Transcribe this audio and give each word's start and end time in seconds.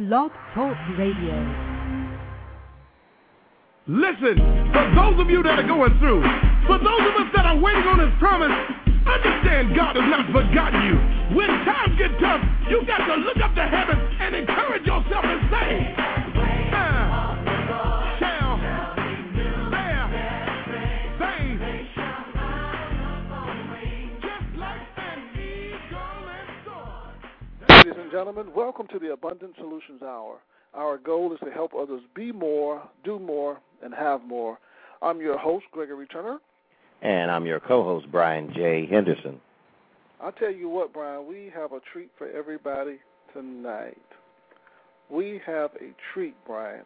Blog 0.00 0.32
Talk 0.54 0.78
Radio. 0.96 1.36
Listen, 3.84 4.40
for 4.72 4.86
those 4.96 5.20
of 5.20 5.28
you 5.28 5.42
that 5.42 5.60
are 5.60 5.68
going 5.68 5.92
through, 6.00 6.24
for 6.64 6.80
those 6.80 7.04
of 7.04 7.20
us 7.20 7.28
that 7.36 7.44
are 7.44 7.60
waiting 7.60 7.84
on 7.84 8.00
His 8.00 8.08
promise, 8.16 8.48
understand 9.04 9.76
God 9.76 10.00
has 10.00 10.08
not 10.08 10.24
forgotten 10.32 10.80
you. 10.88 10.96
When 11.36 11.52
times 11.68 12.00
get 12.00 12.16
tough, 12.16 12.40
you 12.72 12.80
got 12.88 13.04
to 13.04 13.16
look 13.20 13.44
up 13.44 13.52
to 13.52 13.66
heaven 13.68 14.00
and 14.24 14.36
encourage 14.36 14.88
yourself 14.88 15.20
and 15.20 15.40
say, 15.52 15.68
and 28.10 28.18
gentlemen, 28.18 28.52
welcome 28.56 28.88
to 28.88 28.98
the 28.98 29.12
Abundant 29.12 29.54
Solutions 29.56 30.02
Hour. 30.02 30.38
Our 30.74 30.98
goal 30.98 31.32
is 31.32 31.38
to 31.44 31.50
help 31.52 31.72
others 31.78 32.00
be 32.12 32.32
more, 32.32 32.82
do 33.04 33.20
more, 33.20 33.58
and 33.84 33.94
have 33.94 34.24
more. 34.24 34.58
I'm 35.00 35.20
your 35.20 35.38
host, 35.38 35.66
Gregory 35.70 36.08
Turner. 36.08 36.38
And 37.02 37.30
I'm 37.30 37.46
your 37.46 37.60
co 37.60 37.84
host, 37.84 38.06
Brian 38.10 38.52
J. 38.52 38.86
Henderson. 38.90 39.40
I'll 40.20 40.32
tell 40.32 40.50
you 40.50 40.68
what, 40.68 40.92
Brian, 40.92 41.28
we 41.28 41.52
have 41.54 41.70
a 41.72 41.78
treat 41.92 42.10
for 42.18 42.28
everybody 42.28 42.98
tonight. 43.32 43.96
We 45.08 45.40
have 45.46 45.70
a 45.76 45.94
treat, 46.12 46.34
Brian. 46.44 46.84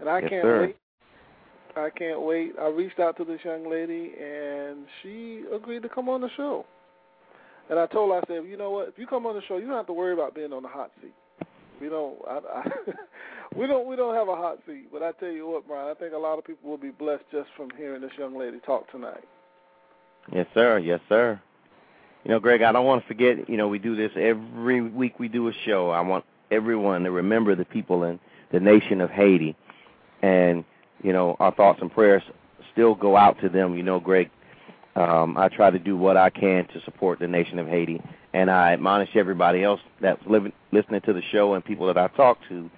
And 0.00 0.08
I 0.08 0.20
Yes, 0.20 0.30
can't 0.30 0.42
sir. 0.42 0.60
wait. 0.66 0.76
I 1.76 1.90
can't 1.90 2.20
wait. 2.20 2.52
I 2.60 2.66
reached 2.66 3.00
out 3.00 3.16
to 3.16 3.24
this 3.24 3.40
young 3.42 3.70
lady, 3.70 4.12
and 4.20 4.86
she 5.02 5.44
agreed 5.50 5.82
to 5.82 5.88
come 5.88 6.10
on 6.10 6.20
the 6.20 6.30
show. 6.36 6.66
And 7.70 7.78
I 7.78 7.86
told 7.86 8.10
her, 8.10 8.18
I 8.18 8.26
said, 8.26 8.48
you 8.48 8.56
know 8.56 8.70
what? 8.70 8.88
If 8.88 8.98
you 8.98 9.06
come 9.06 9.26
on 9.26 9.34
the 9.34 9.42
show, 9.42 9.58
you 9.58 9.66
don't 9.66 9.76
have 9.76 9.86
to 9.86 9.92
worry 9.92 10.14
about 10.14 10.34
being 10.34 10.52
on 10.52 10.62
the 10.62 10.68
hot 10.68 10.90
seat. 11.02 11.14
We 11.80 11.88
don't. 11.88 12.16
I, 12.26 12.38
I, 12.54 12.70
we 13.56 13.66
don't. 13.66 13.86
We 13.86 13.94
don't 13.94 14.14
have 14.14 14.28
a 14.28 14.36
hot 14.36 14.58
seat. 14.66 14.88
But 14.92 15.02
I 15.02 15.12
tell 15.12 15.30
you 15.30 15.48
what, 15.48 15.66
Brian. 15.66 15.88
I 15.88 15.94
think 15.94 16.14
a 16.14 16.18
lot 16.18 16.38
of 16.38 16.44
people 16.44 16.70
will 16.70 16.78
be 16.78 16.90
blessed 16.90 17.24
just 17.30 17.48
from 17.56 17.70
hearing 17.76 18.00
this 18.00 18.10
young 18.18 18.36
lady 18.36 18.58
talk 18.64 18.90
tonight. 18.90 19.24
Yes, 20.32 20.46
sir. 20.54 20.78
Yes, 20.78 21.00
sir. 21.08 21.40
You 22.24 22.32
know, 22.32 22.40
Greg, 22.40 22.62
I 22.62 22.72
don't 22.72 22.84
want 22.84 23.02
to 23.02 23.08
forget, 23.08 23.48
you 23.48 23.56
know, 23.56 23.68
we 23.68 23.78
do 23.78 23.96
this 23.96 24.10
every 24.16 24.82
week 24.82 25.18
we 25.18 25.28
do 25.28 25.48
a 25.48 25.52
show. 25.64 25.90
I 25.90 26.00
want 26.00 26.24
everyone 26.50 27.04
to 27.04 27.10
remember 27.10 27.54
the 27.54 27.64
people 27.64 28.02
in 28.04 28.18
the 28.52 28.60
nation 28.60 29.00
of 29.00 29.10
Haiti. 29.10 29.56
And, 30.20 30.64
you 31.02 31.12
know, 31.12 31.36
our 31.38 31.54
thoughts 31.54 31.78
and 31.80 31.90
prayers 31.90 32.22
still 32.72 32.94
go 32.94 33.16
out 33.16 33.40
to 33.40 33.48
them. 33.48 33.76
You 33.76 33.82
know, 33.82 34.00
Greg, 34.00 34.30
um, 34.98 35.38
I 35.38 35.48
try 35.48 35.70
to 35.70 35.78
do 35.78 35.96
what 35.96 36.16
I 36.16 36.28
can 36.28 36.66
to 36.68 36.80
support 36.84 37.20
the 37.20 37.28
nation 37.28 37.60
of 37.60 37.68
Haiti. 37.68 38.02
And 38.32 38.50
I 38.50 38.72
admonish 38.72 39.14
everybody 39.14 39.62
else 39.62 39.80
that's 40.00 40.20
living, 40.26 40.52
listening 40.72 41.00
to 41.02 41.12
the 41.12 41.22
show 41.22 41.54
and 41.54 41.64
people 41.64 41.86
that 41.86 41.96
I 41.96 42.08
talk 42.08 42.38
to 42.48 42.68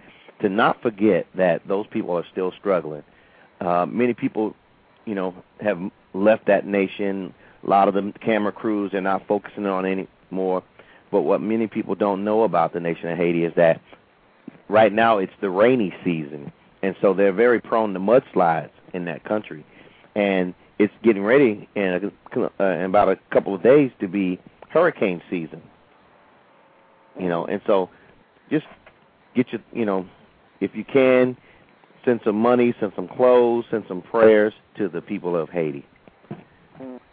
to 0.43 0.49
not 0.49 0.83
forget 0.83 1.27
that 1.35 1.67
those 1.67 1.87
people 1.87 2.17
are 2.17 2.25
still 2.31 2.53
struggling. 2.59 3.03
Uh, 3.61 3.87
many 3.87 4.13
people, 4.13 4.55
you 5.07 5.15
know, 5.15 5.35
have 5.61 5.81
left 6.13 6.47
that 6.47 6.67
nation. 6.67 7.33
A 7.65 7.71
lot 7.71 7.89
of 7.89 7.95
the 7.95 8.13
camera 8.21 8.53
crews 8.53 8.93
are 8.93 9.01
not 9.01 9.27
focusing 9.27 9.65
on 9.67 9.87
it 9.87 10.09
anymore. 10.31 10.63
But 11.11 11.23
what 11.23 11.41
many 11.41 11.69
people 11.69 11.95
don't 11.95 12.23
know 12.23 12.43
about 12.43 12.75
the 12.75 12.81
nation 12.81 13.11
of 13.11 13.17
Haiti 13.17 13.45
is 13.45 13.55
that 13.57 13.81
right 14.69 14.93
now 14.93 15.19
it's 15.19 15.33
the 15.41 15.51
rainy 15.51 15.95
season, 16.05 16.53
and 16.83 16.95
so 17.01 17.15
they're 17.15 17.33
very 17.33 17.61
prone 17.61 17.95
to 17.95 18.01
mudslides 18.01 18.71
in 18.95 19.07
that 19.07 19.25
country. 19.25 19.65
And 20.15 20.55
it's 20.81 20.95
getting 21.03 21.23
ready 21.23 21.69
in, 21.75 22.11
a, 22.35 22.41
uh, 22.59 22.65
in 22.65 22.85
about 22.87 23.11
a 23.11 23.19
couple 23.31 23.55
of 23.55 23.63
days 23.63 23.91
to 24.01 24.09
be 24.09 24.41
hurricane 24.71 25.21
season. 25.29 25.61
You 27.19 27.29
know, 27.29 27.45
and 27.45 27.61
so 27.67 27.91
just 28.51 28.65
get 29.35 29.53
your, 29.53 29.61
you 29.75 29.85
know, 29.85 30.09
if 30.61 30.75
you 30.75 30.85
can, 30.85 31.37
send 32.03 32.21
some 32.25 32.37
money, 32.37 32.75
send 32.81 32.93
some 32.97 33.09
clothes, 33.09 33.67
send 33.71 33.85
some 33.89 34.01
prayers 34.01 34.55
to 34.77 34.89
the 34.89 35.03
people 35.03 35.37
of 35.37 35.51
Haiti. 35.51 35.85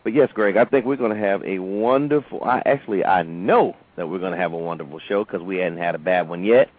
But 0.05 0.13
yes, 0.13 0.29
Greg, 0.33 0.56
I 0.56 0.63
think 0.63 0.85
we're 0.85 0.95
going 0.95 1.13
to 1.13 1.19
have 1.19 1.44
a 1.44 1.59
wonderful. 1.59 2.41
I 2.45 2.61
actually 2.66 3.03
I 3.03 3.23
know 3.23 3.75
that 3.97 4.07
we're 4.07 4.19
going 4.19 4.31
to 4.31 4.38
have 4.38 4.53
a 4.53 4.57
wonderful 4.57 5.01
show 5.09 5.25
because 5.25 5.41
we 5.41 5.57
hadn't 5.57 5.79
had 5.79 5.94
a 5.94 6.00
bad 6.00 6.29
one 6.29 6.45
yet, 6.45 6.69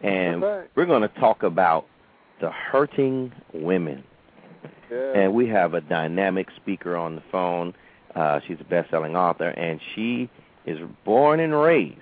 and 0.00 0.40
right. 0.40 0.70
we're 0.74 0.86
going 0.86 1.02
to 1.02 1.08
talk 1.20 1.42
about 1.42 1.86
the 2.40 2.50
hurting 2.50 3.32
women. 3.52 4.02
And 4.92 5.34
we 5.34 5.48
have 5.48 5.74
a 5.74 5.80
dynamic 5.80 6.48
speaker 6.56 6.96
on 6.96 7.16
the 7.16 7.22
phone. 7.30 7.74
Uh, 8.14 8.40
she's 8.46 8.58
a 8.60 8.64
best-selling 8.64 9.16
author, 9.16 9.48
and 9.48 9.80
she 9.94 10.28
is 10.66 10.78
born 11.04 11.40
and 11.40 11.58
raised 11.58 11.98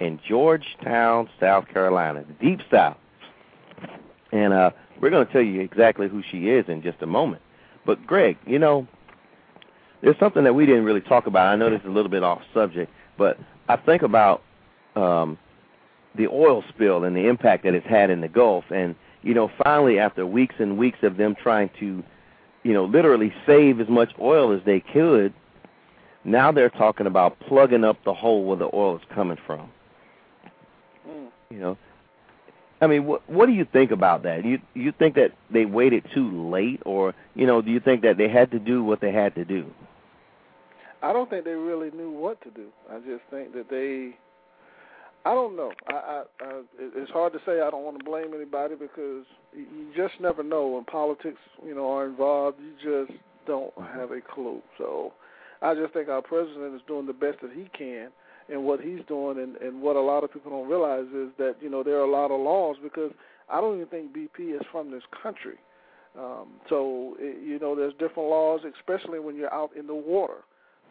in 0.00 0.20
Georgetown, 0.28 1.28
South 1.40 1.68
Carolina, 1.68 2.24
the 2.26 2.34
Deep 2.34 2.60
South. 2.70 2.98
And 4.32 4.52
uh, 4.52 4.70
we're 5.00 5.10
going 5.10 5.26
to 5.26 5.32
tell 5.32 5.42
you 5.42 5.60
exactly 5.60 6.08
who 6.08 6.22
she 6.30 6.50
is 6.50 6.68
in 6.68 6.82
just 6.82 7.00
a 7.00 7.06
moment. 7.06 7.42
But 7.86 8.06
Greg, 8.06 8.36
you 8.46 8.58
know, 8.58 8.86
there's 10.02 10.18
something 10.18 10.44
that 10.44 10.54
we 10.54 10.66
didn't 10.66 10.84
really 10.84 11.00
talk 11.00 11.26
about. 11.26 11.46
I 11.46 11.56
know 11.56 11.70
this 11.70 11.80
is 11.80 11.86
a 11.86 11.90
little 11.90 12.10
bit 12.10 12.22
off 12.22 12.42
subject, 12.52 12.92
but 13.16 13.38
I 13.68 13.76
think 13.76 14.02
about 14.02 14.42
um, 14.94 15.38
the 16.14 16.26
oil 16.26 16.62
spill 16.68 17.04
and 17.04 17.16
the 17.16 17.28
impact 17.28 17.64
that 17.64 17.74
it's 17.74 17.86
had 17.86 18.10
in 18.10 18.20
the 18.20 18.28
Gulf. 18.28 18.64
And 18.70 18.94
you 19.22 19.34
know, 19.34 19.50
finally, 19.62 19.98
after 19.98 20.26
weeks 20.26 20.54
and 20.58 20.78
weeks 20.78 20.98
of 21.02 21.16
them 21.16 21.34
trying 21.34 21.70
to, 21.80 22.04
you 22.66 22.72
know, 22.72 22.84
literally 22.84 23.32
save 23.46 23.80
as 23.80 23.88
much 23.88 24.10
oil 24.20 24.52
as 24.52 24.60
they 24.66 24.80
could, 24.80 25.32
now 26.24 26.50
they're 26.50 26.68
talking 26.68 27.06
about 27.06 27.38
plugging 27.38 27.84
up 27.84 27.96
the 28.04 28.12
hole 28.12 28.44
where 28.44 28.56
the 28.56 28.68
oil 28.74 28.96
is 28.96 29.02
coming 29.14 29.38
from. 29.46 29.70
Mm. 31.08 31.28
You 31.48 31.58
know, 31.58 31.78
I 32.80 32.88
mean, 32.88 33.04
what 33.04 33.28
what 33.30 33.46
do 33.46 33.52
you 33.52 33.64
think 33.64 33.92
about 33.92 34.24
that? 34.24 34.44
You 34.44 34.58
you 34.74 34.90
think 34.90 35.14
that 35.14 35.30
they 35.48 35.64
waited 35.64 36.06
too 36.12 36.50
late, 36.50 36.82
or 36.84 37.14
you 37.36 37.46
know, 37.46 37.62
do 37.62 37.70
you 37.70 37.78
think 37.78 38.02
that 38.02 38.16
they 38.16 38.28
had 38.28 38.50
to 38.50 38.58
do 38.58 38.82
what 38.82 39.00
they 39.00 39.12
had 39.12 39.36
to 39.36 39.44
do? 39.44 39.64
I 41.02 41.12
don't 41.12 41.30
think 41.30 41.44
they 41.44 41.52
really 41.52 41.92
knew 41.92 42.10
what 42.10 42.42
to 42.42 42.50
do. 42.50 42.66
I 42.90 42.98
just 42.98 43.22
think 43.30 43.54
that 43.54 43.70
they. 43.70 44.16
I 45.26 45.34
don't 45.34 45.56
know. 45.56 45.72
I, 45.88 45.92
I, 45.92 46.22
I 46.40 46.60
it's 46.78 47.10
hard 47.10 47.32
to 47.32 47.40
say. 47.44 47.60
I 47.60 47.68
don't 47.68 47.82
want 47.82 47.98
to 47.98 48.04
blame 48.04 48.32
anybody 48.32 48.76
because 48.76 49.26
you 49.52 49.88
just 49.96 50.14
never 50.20 50.44
know 50.44 50.68
when 50.68 50.84
politics, 50.84 51.40
you 51.66 51.74
know, 51.74 51.90
are 51.90 52.06
involved. 52.06 52.58
You 52.60 53.06
just 53.06 53.18
don't 53.44 53.72
have 53.92 54.12
a 54.12 54.20
clue. 54.20 54.62
So, 54.78 55.14
I 55.62 55.74
just 55.74 55.92
think 55.94 56.08
our 56.08 56.22
president 56.22 56.76
is 56.76 56.80
doing 56.86 57.06
the 57.06 57.12
best 57.12 57.38
that 57.42 57.50
he 57.52 57.68
can, 57.76 58.10
and 58.48 58.62
what 58.62 58.80
he's 58.80 59.00
doing, 59.08 59.38
and 59.40 59.56
and 59.56 59.82
what 59.82 59.96
a 59.96 60.00
lot 60.00 60.22
of 60.22 60.32
people 60.32 60.52
don't 60.52 60.68
realize 60.68 61.06
is 61.06 61.32
that 61.38 61.56
you 61.60 61.70
know 61.70 61.82
there 61.82 61.96
are 61.96 62.06
a 62.06 62.10
lot 62.10 62.30
of 62.30 62.40
laws 62.40 62.76
because 62.80 63.10
I 63.50 63.60
don't 63.60 63.74
even 63.74 63.88
think 63.88 64.14
BP 64.16 64.54
is 64.54 64.62
from 64.70 64.92
this 64.92 65.02
country. 65.20 65.58
Um, 66.16 66.52
so 66.68 67.16
it, 67.18 67.44
you 67.44 67.58
know, 67.58 67.74
there's 67.74 67.94
different 67.94 68.28
laws, 68.30 68.60
especially 68.78 69.18
when 69.18 69.34
you're 69.34 69.52
out 69.52 69.70
in 69.76 69.88
the 69.88 69.94
water. 69.94 70.44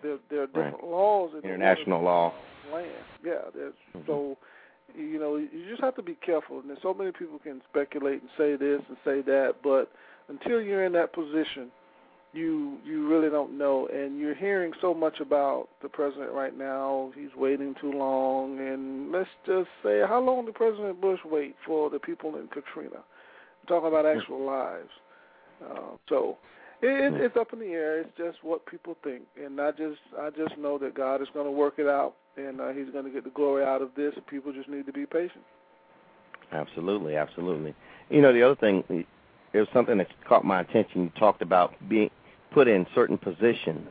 There, 0.06 0.18
there 0.30 0.40
are 0.40 0.42
Right. 0.54 0.72
different 0.72 0.84
laws 0.84 1.32
in 1.34 1.42
the 1.42 1.48
International 1.48 2.02
law. 2.02 2.34
land. 2.72 2.92
Yeah, 3.24 3.42
there's 3.54 3.74
Mhm. 3.96 4.06
so 4.08 4.38
you 4.96 5.20
know 5.20 5.36
you 5.38 5.66
just 5.70 5.82
have 5.82 5.96
to 5.96 6.02
be 6.04 6.16
careful. 6.16 6.60
And 6.60 6.70
there's 6.70 6.82
so 6.82 6.94
many 6.94 7.12
people 7.12 7.40
can 7.40 7.62
speculate 7.70 8.22
and 8.22 8.30
say 8.38 8.56
this 8.56 8.82
and 8.88 8.98
say 9.04 9.22
that, 9.22 9.62
but 9.64 9.90
until 10.30 10.62
you're 10.62 10.84
in 10.84 10.92
that 10.94 11.12
position, 11.14 11.72
you 12.34 12.78
you 12.84 13.08
really 13.08 13.30
don't 13.30 13.58
know. 13.58 13.88
And 13.88 14.20
you're 14.20 14.36
hearing 14.36 14.74
so 14.82 14.94
much 14.94 15.20
about 15.22 15.70
the 15.82 15.90
president 15.90 16.32
right 16.32 16.56
now. 16.56 17.12
He's 17.16 17.34
waiting 17.36 17.74
too 17.76 17.92
long, 17.92 18.60
and 18.60 19.12
let's 19.12 19.30
just 19.46 19.70
say, 19.84 20.02
how 20.02 20.20
long 20.20 20.46
did 20.46 20.56
President 20.56 21.00
Bush 21.02 21.24
wait 21.26 21.56
for 21.66 21.90
the 21.90 22.00
people 22.00 22.36
in 22.38 22.48
Katrina? 22.48 23.04
We're 23.64 23.68
talking 23.68 23.88
about 23.88 24.06
actual 24.06 24.40
lives. 24.46 24.92
Uh, 25.64 25.98
so 26.10 26.38
it, 26.82 27.14
it, 27.14 27.22
it's 27.22 27.38
up 27.38 27.54
in 27.54 27.60
the 27.60 27.68
air. 27.68 28.02
It's 28.02 28.18
just 28.18 28.44
what 28.44 28.66
people 28.66 28.96
think, 29.04 29.24
and 29.42 29.60
I 29.60 29.72
just 29.72 30.00
I 30.20 30.30
just 30.30 30.58
know 30.58 30.78
that 30.80 30.96
God 30.96 31.22
is 31.22 31.28
going 31.34 31.46
to 31.46 31.52
work 31.52 31.76
it 31.78 31.88
out, 31.88 32.16
and 32.38 32.60
uh, 32.60 32.70
He's 32.70 32.90
going 32.92 33.06
to 33.06 33.12
get 33.12 33.24
the 33.24 33.30
glory 33.32 33.64
out 33.64 33.82
of 33.82 33.90
this. 33.96 34.14
And 34.16 34.26
people 34.28 34.54
just 34.54 34.70
need 34.70 34.86
to 34.86 34.94
be 34.94 35.06
patient. 35.06 35.44
Absolutely, 36.52 37.16
absolutely. 37.16 37.74
You 38.10 38.22
know, 38.22 38.32
the 38.32 38.44
other 38.44 38.56
thing, 38.56 39.06
there's 39.52 39.68
something 39.74 39.98
that 39.98 40.08
caught 40.28 40.46
my 40.46 40.62
attention. 40.62 41.04
You 41.04 41.12
talked 41.20 41.42
about 41.42 41.74
being 41.90 42.12
put 42.52 42.68
in 42.68 42.86
certain 42.94 43.18
positions, 43.18 43.90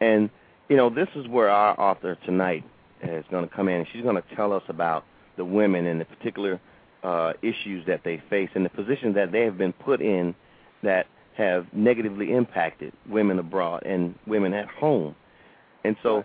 and 0.00 0.30
you 0.68 0.76
know, 0.76 0.90
this 0.90 1.08
is 1.14 1.26
where 1.28 1.48
our 1.48 1.78
author 1.78 2.16
tonight 2.26 2.64
is 3.02 3.24
going 3.30 3.48
to 3.48 3.54
come 3.54 3.68
in, 3.68 3.76
and 3.76 3.86
she's 3.92 4.02
going 4.02 4.16
to 4.16 4.34
tell 4.34 4.52
us 4.52 4.62
about 4.68 5.04
the 5.36 5.44
women 5.44 5.86
and 5.86 6.00
the 6.00 6.04
particular 6.04 6.60
uh, 7.02 7.32
issues 7.42 7.84
that 7.86 8.00
they 8.04 8.22
face 8.30 8.48
and 8.54 8.64
the 8.64 8.70
positions 8.70 9.14
that 9.14 9.30
they 9.30 9.42
have 9.42 9.58
been 9.58 9.72
put 9.72 10.00
in 10.00 10.34
that 10.82 11.06
have 11.36 11.66
negatively 11.72 12.32
impacted 12.32 12.92
women 13.08 13.38
abroad 13.38 13.82
and 13.84 14.14
women 14.26 14.52
at 14.54 14.68
home. 14.68 15.14
And 15.84 15.96
so 16.02 16.24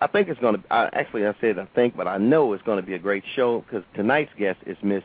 I 0.00 0.06
think 0.06 0.28
it's 0.28 0.40
going 0.40 0.56
to, 0.56 0.72
I, 0.72 0.88
actually 0.92 1.26
I 1.26 1.34
said 1.40 1.58
I 1.58 1.66
think, 1.74 1.96
but 1.96 2.06
I 2.06 2.18
know 2.18 2.52
it's 2.52 2.62
going 2.62 2.80
to 2.80 2.86
be 2.86 2.94
a 2.94 2.98
great 2.98 3.24
show 3.36 3.60
because 3.60 3.82
tonight's 3.94 4.30
guest 4.38 4.58
is 4.66 4.76
Miss 4.82 5.02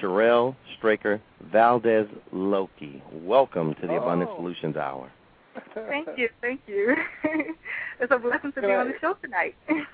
Sherrell 0.00 0.54
Straker 0.78 1.20
Valdez 1.52 2.06
Loki. 2.32 3.02
Welcome 3.12 3.74
to 3.80 3.86
the 3.86 3.94
Abundant 3.96 4.30
Oh. 4.32 4.36
Solutions 4.36 4.76
Hour. 4.76 5.10
Thank 5.74 6.08
you, 6.16 6.28
thank 6.40 6.60
you. 6.66 6.94
it's 8.00 8.10
a 8.12 8.18
blessing 8.18 8.52
to 8.52 8.60
be 8.60 8.68
I- 8.68 8.76
on 8.76 8.88
the 8.88 8.94
show 9.00 9.14
tonight. 9.22 9.54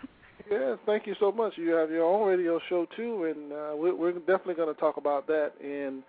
Yeah, 0.50 0.74
thank 0.84 1.06
you 1.06 1.14
so 1.20 1.30
much. 1.30 1.52
You 1.56 1.70
have 1.74 1.92
your 1.92 2.04
own 2.04 2.26
radio 2.26 2.58
show 2.68 2.84
too, 2.96 3.24
and 3.24 3.52
uh, 3.52 3.70
we're, 3.76 3.94
we're 3.94 4.12
definitely 4.18 4.54
going 4.54 4.74
to 4.74 4.80
talk 4.80 4.96
about 4.96 5.28
that. 5.28 5.52
And 5.62 6.02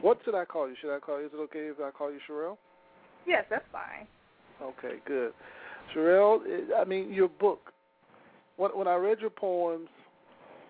what 0.00 0.18
should 0.24 0.34
I 0.34 0.44
call 0.44 0.68
you? 0.68 0.74
Should 0.80 0.94
I 0.94 1.00
call 1.00 1.20
you? 1.20 1.26
Is 1.26 1.32
it 1.32 1.40
okay 1.40 1.68
if 1.68 1.80
I 1.80 1.90
call 1.90 2.10
you 2.10 2.18
Sherrell? 2.28 2.56
Yes, 3.26 3.44
that's 3.50 3.64
fine. 3.72 4.06
Okay, 4.62 4.96
good. 5.06 5.32
Sherrell, 5.94 6.40
I 6.78 6.84
mean 6.84 7.12
your 7.12 7.28
book. 7.28 7.72
When 8.56 8.70
when 8.70 8.88
I 8.88 8.94
read 8.94 9.20
your 9.20 9.30
poems, 9.30 9.88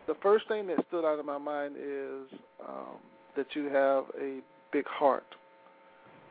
the 0.06 0.14
first 0.22 0.48
thing 0.48 0.66
that 0.68 0.84
stood 0.88 1.04
out 1.04 1.18
in 1.18 1.26
my 1.26 1.38
mind 1.38 1.76
is 1.76 2.38
um, 2.66 2.96
that 3.36 3.46
you 3.54 3.64
have 3.66 4.04
a 4.20 4.40
big 4.72 4.86
heart. 4.86 5.26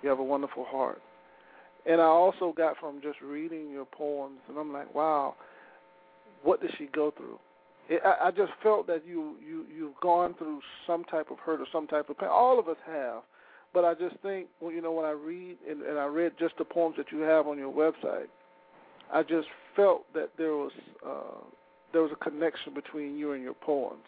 You 0.02 0.10
have 0.10 0.20
a 0.20 0.24
wonderful 0.24 0.66
heart. 0.66 1.02
And 1.86 2.02
I 2.02 2.06
also 2.06 2.54
got 2.56 2.78
from 2.80 3.00
just 3.02 3.22
reading 3.22 3.70
your 3.70 3.86
poems, 3.86 4.40
and 4.50 4.58
I'm 4.58 4.74
like, 4.74 4.94
wow, 4.96 5.36
what 6.44 6.62
did 6.62 6.72
she 6.78 6.88
go 6.88 7.12
through? 7.16 7.40
It, 7.90 8.02
I, 8.04 8.28
I 8.28 8.32
just 8.32 8.52
felt 8.64 8.88
that 8.88 9.04
you 9.06 9.36
you 9.48 9.66
you've 9.76 10.00
gone 10.02 10.34
through 10.36 10.62
some 10.88 11.04
type 11.06 11.32
of 11.32 11.40
hurt 11.40 11.60
or 11.60 11.68
some 11.72 11.88
type 11.88 12.10
of 12.10 12.18
pain. 12.18 12.30
All 12.32 12.60
of 12.60 12.68
us 12.68 12.78
have, 12.86 13.22
but 13.74 13.86
I 13.86 13.94
just 13.94 14.18
think, 14.22 14.48
well, 14.60 14.72
you 14.72 14.82
know, 14.82 14.92
when 14.92 15.06
I 15.06 15.12
read 15.12 15.58
and, 15.70 15.84
and 15.84 16.00
I 16.00 16.06
read 16.06 16.34
just 16.40 16.58
the 16.58 16.66
poems 16.66 16.96
that 16.98 17.12
you 17.12 17.20
have 17.20 17.48
on 17.48 17.58
your 17.58 17.72
website, 17.72 18.28
I 19.14 19.22
just 19.22 19.48
felt 19.76 20.12
that 20.14 20.30
there 20.38 20.54
was 20.54 20.72
uh, 21.06 21.44
there 21.94 22.02
was 22.02 22.12
a 22.12 22.24
connection 22.24 22.74
between 22.74 23.18
you 23.18 23.34
and 23.34 23.44
your 23.44 23.54
poems. 23.54 24.02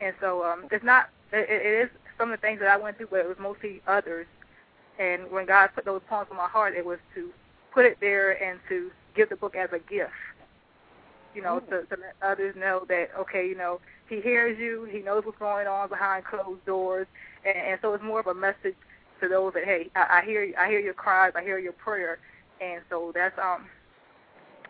and 0.00 0.14
so 0.20 0.44
um, 0.44 0.66
it's 0.70 0.84
not. 0.84 1.10
It, 1.32 1.48
it 1.48 1.84
is 1.84 1.90
some 2.18 2.30
of 2.30 2.40
the 2.40 2.46
things 2.46 2.60
that 2.60 2.68
I 2.68 2.76
went 2.76 2.98
through, 2.98 3.08
but 3.10 3.20
it 3.20 3.28
was 3.28 3.38
mostly 3.40 3.80
others. 3.86 4.26
And 4.98 5.30
when 5.30 5.46
God 5.46 5.70
put 5.74 5.86
those 5.86 6.02
poems 6.08 6.28
on 6.30 6.36
my 6.36 6.48
heart, 6.48 6.74
it 6.76 6.84
was 6.84 6.98
to 7.14 7.30
put 7.72 7.86
it 7.86 7.96
there 8.00 8.42
and 8.42 8.60
to 8.68 8.90
give 9.16 9.30
the 9.30 9.36
book 9.36 9.56
as 9.56 9.70
a 9.72 9.78
gift 9.78 10.12
you 11.34 11.42
know, 11.42 11.60
to, 11.60 11.82
to 11.84 11.96
let 12.00 12.14
others 12.22 12.54
know 12.58 12.84
that 12.88 13.10
okay, 13.18 13.46
you 13.46 13.56
know, 13.56 13.80
he 14.08 14.20
hears 14.20 14.58
you, 14.58 14.86
he 14.90 15.00
knows 15.00 15.24
what's 15.24 15.38
going 15.38 15.66
on 15.66 15.88
behind 15.88 16.24
closed 16.24 16.64
doors, 16.66 17.06
and, 17.44 17.56
and 17.56 17.78
so 17.80 17.94
it's 17.94 18.04
more 18.04 18.20
of 18.20 18.26
a 18.26 18.34
message 18.34 18.76
to 19.22 19.28
those 19.28 19.54
that 19.54 19.64
hey, 19.64 19.90
I, 19.96 20.20
I 20.20 20.24
hear 20.24 20.52
I 20.58 20.68
hear 20.68 20.80
your 20.80 20.94
cries, 20.94 21.32
I 21.34 21.42
hear 21.42 21.58
your 21.58 21.72
prayer, 21.72 22.18
and 22.60 22.82
so 22.90 23.12
that's 23.14 23.38
um 23.38 23.66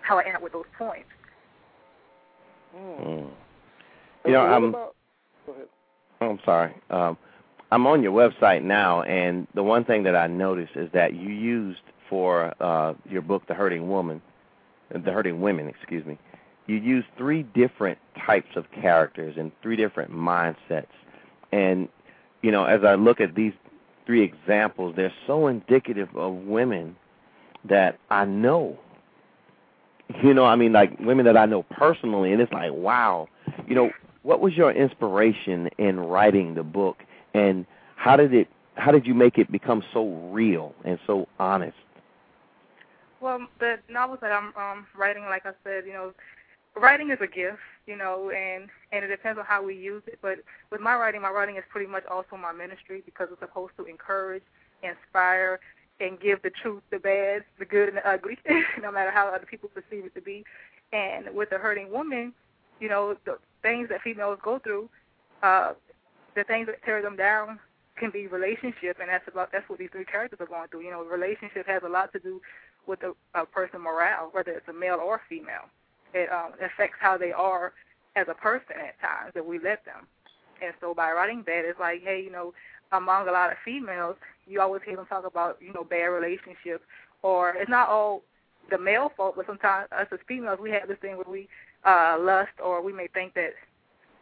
how 0.03 0.19
I 0.19 0.25
end 0.25 0.37
up 0.37 0.43
with 0.43 0.53
those 0.53 0.65
points. 0.79 1.09
Mm. 2.77 3.29
You 4.25 4.33
know, 4.33 4.41
I'm. 4.41 4.65
About, 4.65 4.95
go 5.47 5.53
ahead. 5.53 5.67
I'm 6.21 6.39
sorry. 6.45 6.73
Um, 6.91 7.19
I'm 7.73 7.87
on 7.87 8.03
your 8.03 8.13
website 8.13 8.63
now, 8.63 9.03
and 9.03 9.47
the 9.55 9.63
one 9.63 9.85
thing 9.85 10.03
that 10.05 10.15
I 10.15 10.27
noticed 10.27 10.77
is 10.77 10.91
that 10.93 11.15
you 11.15 11.31
used 11.31 11.81
for 12.09 12.53
uh, 12.61 12.95
your 13.09 13.23
book, 13.23 13.47
The 13.49 13.55
Hurting 13.55 13.89
Woman, 13.89 14.21
The 14.91 15.11
Hurting 15.11 15.41
Women, 15.41 15.67
excuse 15.69 16.05
me, 16.05 16.19
you 16.67 16.77
use 16.77 17.05
three 17.17 17.43
different 17.43 17.99
types 18.27 18.51
of 18.57 18.71
characters 18.71 19.37
and 19.39 19.51
three 19.63 19.77
different 19.77 20.13
mindsets. 20.13 20.87
And, 21.51 21.89
you 22.43 22.53
know, 22.53 22.65
as 22.65 22.85
I 22.85 22.95
look 22.95 23.21
at 23.21 23.35
these 23.35 23.55
three 24.07 24.23
examples, 24.23 24.95
they're 24.97 25.13
so 25.27 25.47
indicative 25.47 26.09
of 26.17 26.35
women 26.35 26.97
that 27.69 27.99
I 28.11 28.25
know. 28.25 28.79
You 30.23 30.35
know, 30.35 30.45
I 30.45 30.57
mean, 30.57 30.73
like 30.73 30.99
women 31.01 31.25
that 31.27 31.37
I 31.37 31.47
know 31.47 31.63
personally, 31.63 32.33
and 32.33 32.41
it's 32.41 32.53
like, 32.53 32.73
wow. 32.73 33.29
You 33.67 33.75
know, 33.75 33.91
what 34.23 34.41
was 34.41 34.55
your 34.55 34.71
inspiration 34.71 35.69
in 35.79 36.01
writing 36.01 36.55
the 36.55 36.63
book, 36.63 36.99
and 37.35 37.67
how 37.97 38.17
did 38.17 38.35
it? 38.35 38.49
How 38.75 38.91
did 38.91 39.07
you 39.07 39.15
make 39.15 39.37
it 39.39 39.53
become 39.53 39.83
so 39.93 40.09
real 40.33 40.75
and 40.85 40.99
so 41.07 41.29
honest? 41.39 41.77
Well, 43.21 43.47
the 43.61 43.77
novels 43.89 44.19
that 44.23 44.33
I'm 44.33 44.53
um, 44.57 44.87
writing, 44.97 45.25
like 45.25 45.47
I 45.47 45.53
said, 45.63 45.85
you 45.87 45.93
know, 45.93 46.13
writing 46.77 47.11
is 47.11 47.19
a 47.21 47.27
gift, 47.27 47.59
you 47.87 47.97
know, 47.97 48.31
and 48.31 48.69
and 48.93 49.05
it 49.05 49.09
depends 49.09 49.39
on 49.39 49.45
how 49.45 49.65
we 49.65 49.77
use 49.77 50.03
it. 50.07 50.19
But 50.23 50.39
with 50.71 50.81
my 50.81 50.95
writing, 50.95 51.23
my 51.23 51.31
writing 51.31 51.57
is 51.57 51.65
pretty 51.71 51.91
much 51.91 52.05
also 52.07 52.37
my 52.37 52.53
ministry 52.53 53.03
because 53.05 53.29
it's 53.31 53.41
supposed 53.41 53.73
to 53.79 53.85
encourage, 53.85 54.43
inspire, 54.83 55.61
and 56.01 56.21
give 56.21 56.43
the 56.43 56.51
truth, 56.51 56.83
the 56.91 56.99
bad, 56.99 57.45
the 57.59 57.65
good, 57.65 57.89
and 57.89 57.99
the 57.99 58.09
ugly, 58.09 58.39
no 58.83 58.91
matter 58.91 59.11
how 59.11 59.29
other 59.29 59.47
people 59.47 59.69
perceive 59.69 60.05
it 60.05 60.15
to 60.15 60.21
be. 60.21 60.45
And 60.93 61.35
with 61.35 61.51
the 61.51 61.59
hurting 61.59 61.91
woman, 61.91 62.33
you 62.81 62.89
know, 62.89 63.17
the 63.25 63.39
things 63.63 63.89
that 63.89 64.03
females 64.03 64.39
go 64.43 64.59
through, 64.59 64.89
uh, 65.43 65.73
the 66.35 66.45
things 66.45 66.67
that 66.67 66.83
tear 66.85 67.03
them 67.03 67.17
down 67.17 67.59
can 67.97 68.11
be 68.11 68.27
relationship, 68.27 68.99
and 69.01 69.09
that's 69.09 69.29
about 69.29 69.53
that's 69.53 69.69
what 69.69 69.79
these 69.79 69.91
three 69.93 70.05
characters 70.05 70.41
are 70.41 70.47
going 70.47 70.69
through. 70.69 70.83
You 70.83 70.91
know, 70.91 71.05
relationship 71.05 71.67
has 71.67 71.83
a 71.85 71.89
lot 71.89 72.13
to 72.15 72.19
do 72.19 72.41
with 72.87 73.01
a, 73.03 73.13
a 73.39 73.47
person 73.47 73.81
morale, 73.81 74.31
whether 74.33 74.53
it's 74.53 74.69
a 74.69 74.73
male 74.73 74.99
or 75.05 75.21
female 75.29 75.69
it 76.15 76.31
um, 76.33 76.53
affects 76.63 76.97
how 77.01 77.17
they 77.17 77.33
are 77.33 77.73
as 78.17 78.27
a 78.29 78.35
person 78.35 78.77
at 78.77 79.01
times 79.01 79.33
if 79.35 79.45
we 79.45 79.59
let 79.59 79.85
them. 79.85 80.07
And 80.63 80.75
so 80.81 80.95
by 80.95 81.13
writing 81.13 81.43
that, 81.47 81.65
it's 81.65 81.81
like, 81.81 82.03
hey, 82.03 82.23
you 82.23 82.31
know, 82.31 82.53
among 82.93 83.29
a 83.29 83.33
lot 83.33 83.51
of 83.51 83.59
females, 83.65 84.17
you 84.47 84.61
always 84.61 84.83
hear 84.85 84.97
them 84.97 85.07
talk 85.07 85.27
about, 85.27 85.59
you 85.61 85.73
know, 85.73 85.85
bad 85.85 86.07
relationships, 86.07 86.85
or 87.23 87.51
it's 87.51 87.71
not 87.71 87.89
all 87.89 88.23
the 88.71 88.79
male 88.79 89.11
fault, 89.17 89.35
but 89.37 89.47
sometimes 89.47 89.89
us 89.93 90.07
as 90.13 90.19
females, 90.29 90.59
we 90.61 90.71
have 90.71 90.89
this 90.89 90.99
thing 90.99 91.17
where 91.17 91.27
we 91.29 91.49
uh, 91.85 92.17
lust, 92.21 92.53
or 92.63 92.83
we 92.83 92.93
may 92.93 93.09
think 93.09 93.35
that 93.35 93.55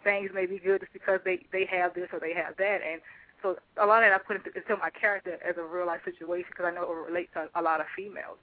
things 0.03 0.31
may 0.35 0.47
be 0.47 0.59
good 0.59 0.81
just 0.81 0.93
because 0.93 1.21
they 1.25 1.45
they 1.53 1.67
have 1.67 1.93
this 1.95 2.09
or 2.13 2.21
they 2.21 2.33
have 2.33 2.57
that, 2.57 2.81
and 2.83 3.03
so 3.43 3.57
a 3.77 3.87
lot 3.87 4.03
of 4.03 4.11
that 4.11 4.15
I 4.15 4.19
put 4.19 4.37
into, 4.37 4.57
into 4.57 4.77
my 4.77 4.91
character 4.91 5.39
as 5.47 5.57
a 5.57 5.63
real 5.63 5.87
life 5.87 6.01
situation 6.05 6.47
because 6.51 6.67
I 6.67 6.75
know 6.75 6.83
it 6.83 7.09
relates 7.09 7.31
to 7.35 7.49
a 7.55 7.63
lot 7.63 7.81
of 7.81 7.87
females. 7.97 8.39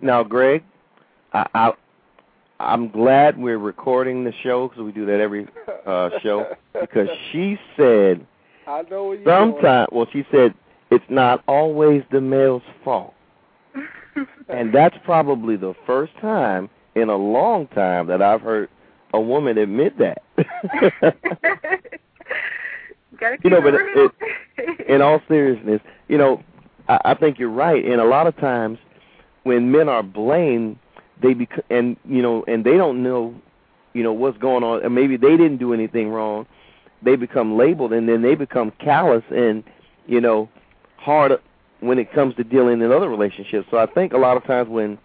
Now, 0.00 0.22
Greg, 0.22 0.62
I, 1.32 1.46
I 1.54 1.72
I'm 2.62 2.88
glad 2.88 3.36
we're 3.38 3.58
recording 3.58 4.22
the 4.22 4.32
show 4.42 4.68
because 4.68 4.84
we 4.84 4.92
do 4.92 5.04
that 5.06 5.20
every 5.20 5.48
uh, 5.84 6.10
show. 6.22 6.46
Because 6.80 7.08
she 7.30 7.58
said, 7.76 8.24
I 8.68 8.82
know 8.82 9.16
sometimes. 9.26 9.88
Well, 9.90 10.06
she 10.12 10.24
said 10.30 10.54
it's 10.90 11.04
not 11.08 11.42
always 11.48 12.04
the 12.12 12.20
male's 12.20 12.62
fault, 12.84 13.14
and 14.48 14.72
that's 14.72 14.96
probably 15.04 15.56
the 15.56 15.74
first 15.86 16.12
time 16.20 16.70
in 16.94 17.08
a 17.08 17.16
long 17.16 17.66
time 17.68 18.06
that 18.06 18.22
I've 18.22 18.42
heard 18.42 18.68
a 19.12 19.20
woman 19.20 19.58
admit 19.58 19.98
that. 19.98 20.22
you 23.42 23.50
know, 23.50 23.60
but 23.60 23.74
it, 23.74 24.12
in 24.88 25.02
all 25.02 25.20
seriousness, 25.26 25.80
you 26.06 26.16
know, 26.16 26.40
I, 26.88 27.00
I 27.06 27.14
think 27.14 27.40
you're 27.40 27.50
right. 27.50 27.84
And 27.84 28.00
a 28.00 28.04
lot 28.04 28.28
of 28.28 28.36
times, 28.36 28.78
when 29.42 29.72
men 29.72 29.88
are 29.88 30.04
blamed 30.04 30.78
they 31.22 31.34
bec- 31.34 31.64
and 31.70 31.96
you 32.04 32.20
know 32.20 32.44
and 32.46 32.64
they 32.64 32.76
don't 32.76 33.02
know 33.02 33.34
you 33.94 34.02
know 34.02 34.12
what's 34.12 34.38
going 34.38 34.64
on 34.64 34.84
and 34.84 34.94
maybe 34.94 35.16
they 35.16 35.36
didn't 35.36 35.58
do 35.58 35.72
anything 35.72 36.08
wrong 36.10 36.46
they 37.02 37.16
become 37.16 37.56
labeled 37.56 37.92
and 37.92 38.08
then 38.08 38.22
they 38.22 38.34
become 38.34 38.70
callous 38.78 39.24
and 39.30 39.64
you 40.06 40.20
know 40.20 40.48
hard 40.96 41.32
when 41.80 41.98
it 41.98 42.12
comes 42.12 42.34
to 42.36 42.44
dealing 42.44 42.80
in 42.80 42.92
other 42.92 43.08
relationships 43.08 43.66
so 43.70 43.78
i 43.78 43.86
think 43.86 44.12
a 44.12 44.18
lot 44.18 44.36
of 44.36 44.44
times 44.44 44.68
when 44.68 44.98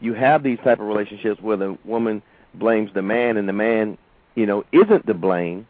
you 0.00 0.14
have 0.14 0.42
these 0.42 0.58
type 0.58 0.80
of 0.80 0.86
relationships 0.86 1.40
where 1.40 1.56
the 1.56 1.76
woman 1.84 2.22
blames 2.54 2.90
the 2.94 3.02
man 3.02 3.36
and 3.36 3.48
the 3.48 3.52
man 3.52 3.96
you 4.34 4.46
know 4.46 4.64
isn't 4.72 5.06
to 5.06 5.14
blame 5.14 5.66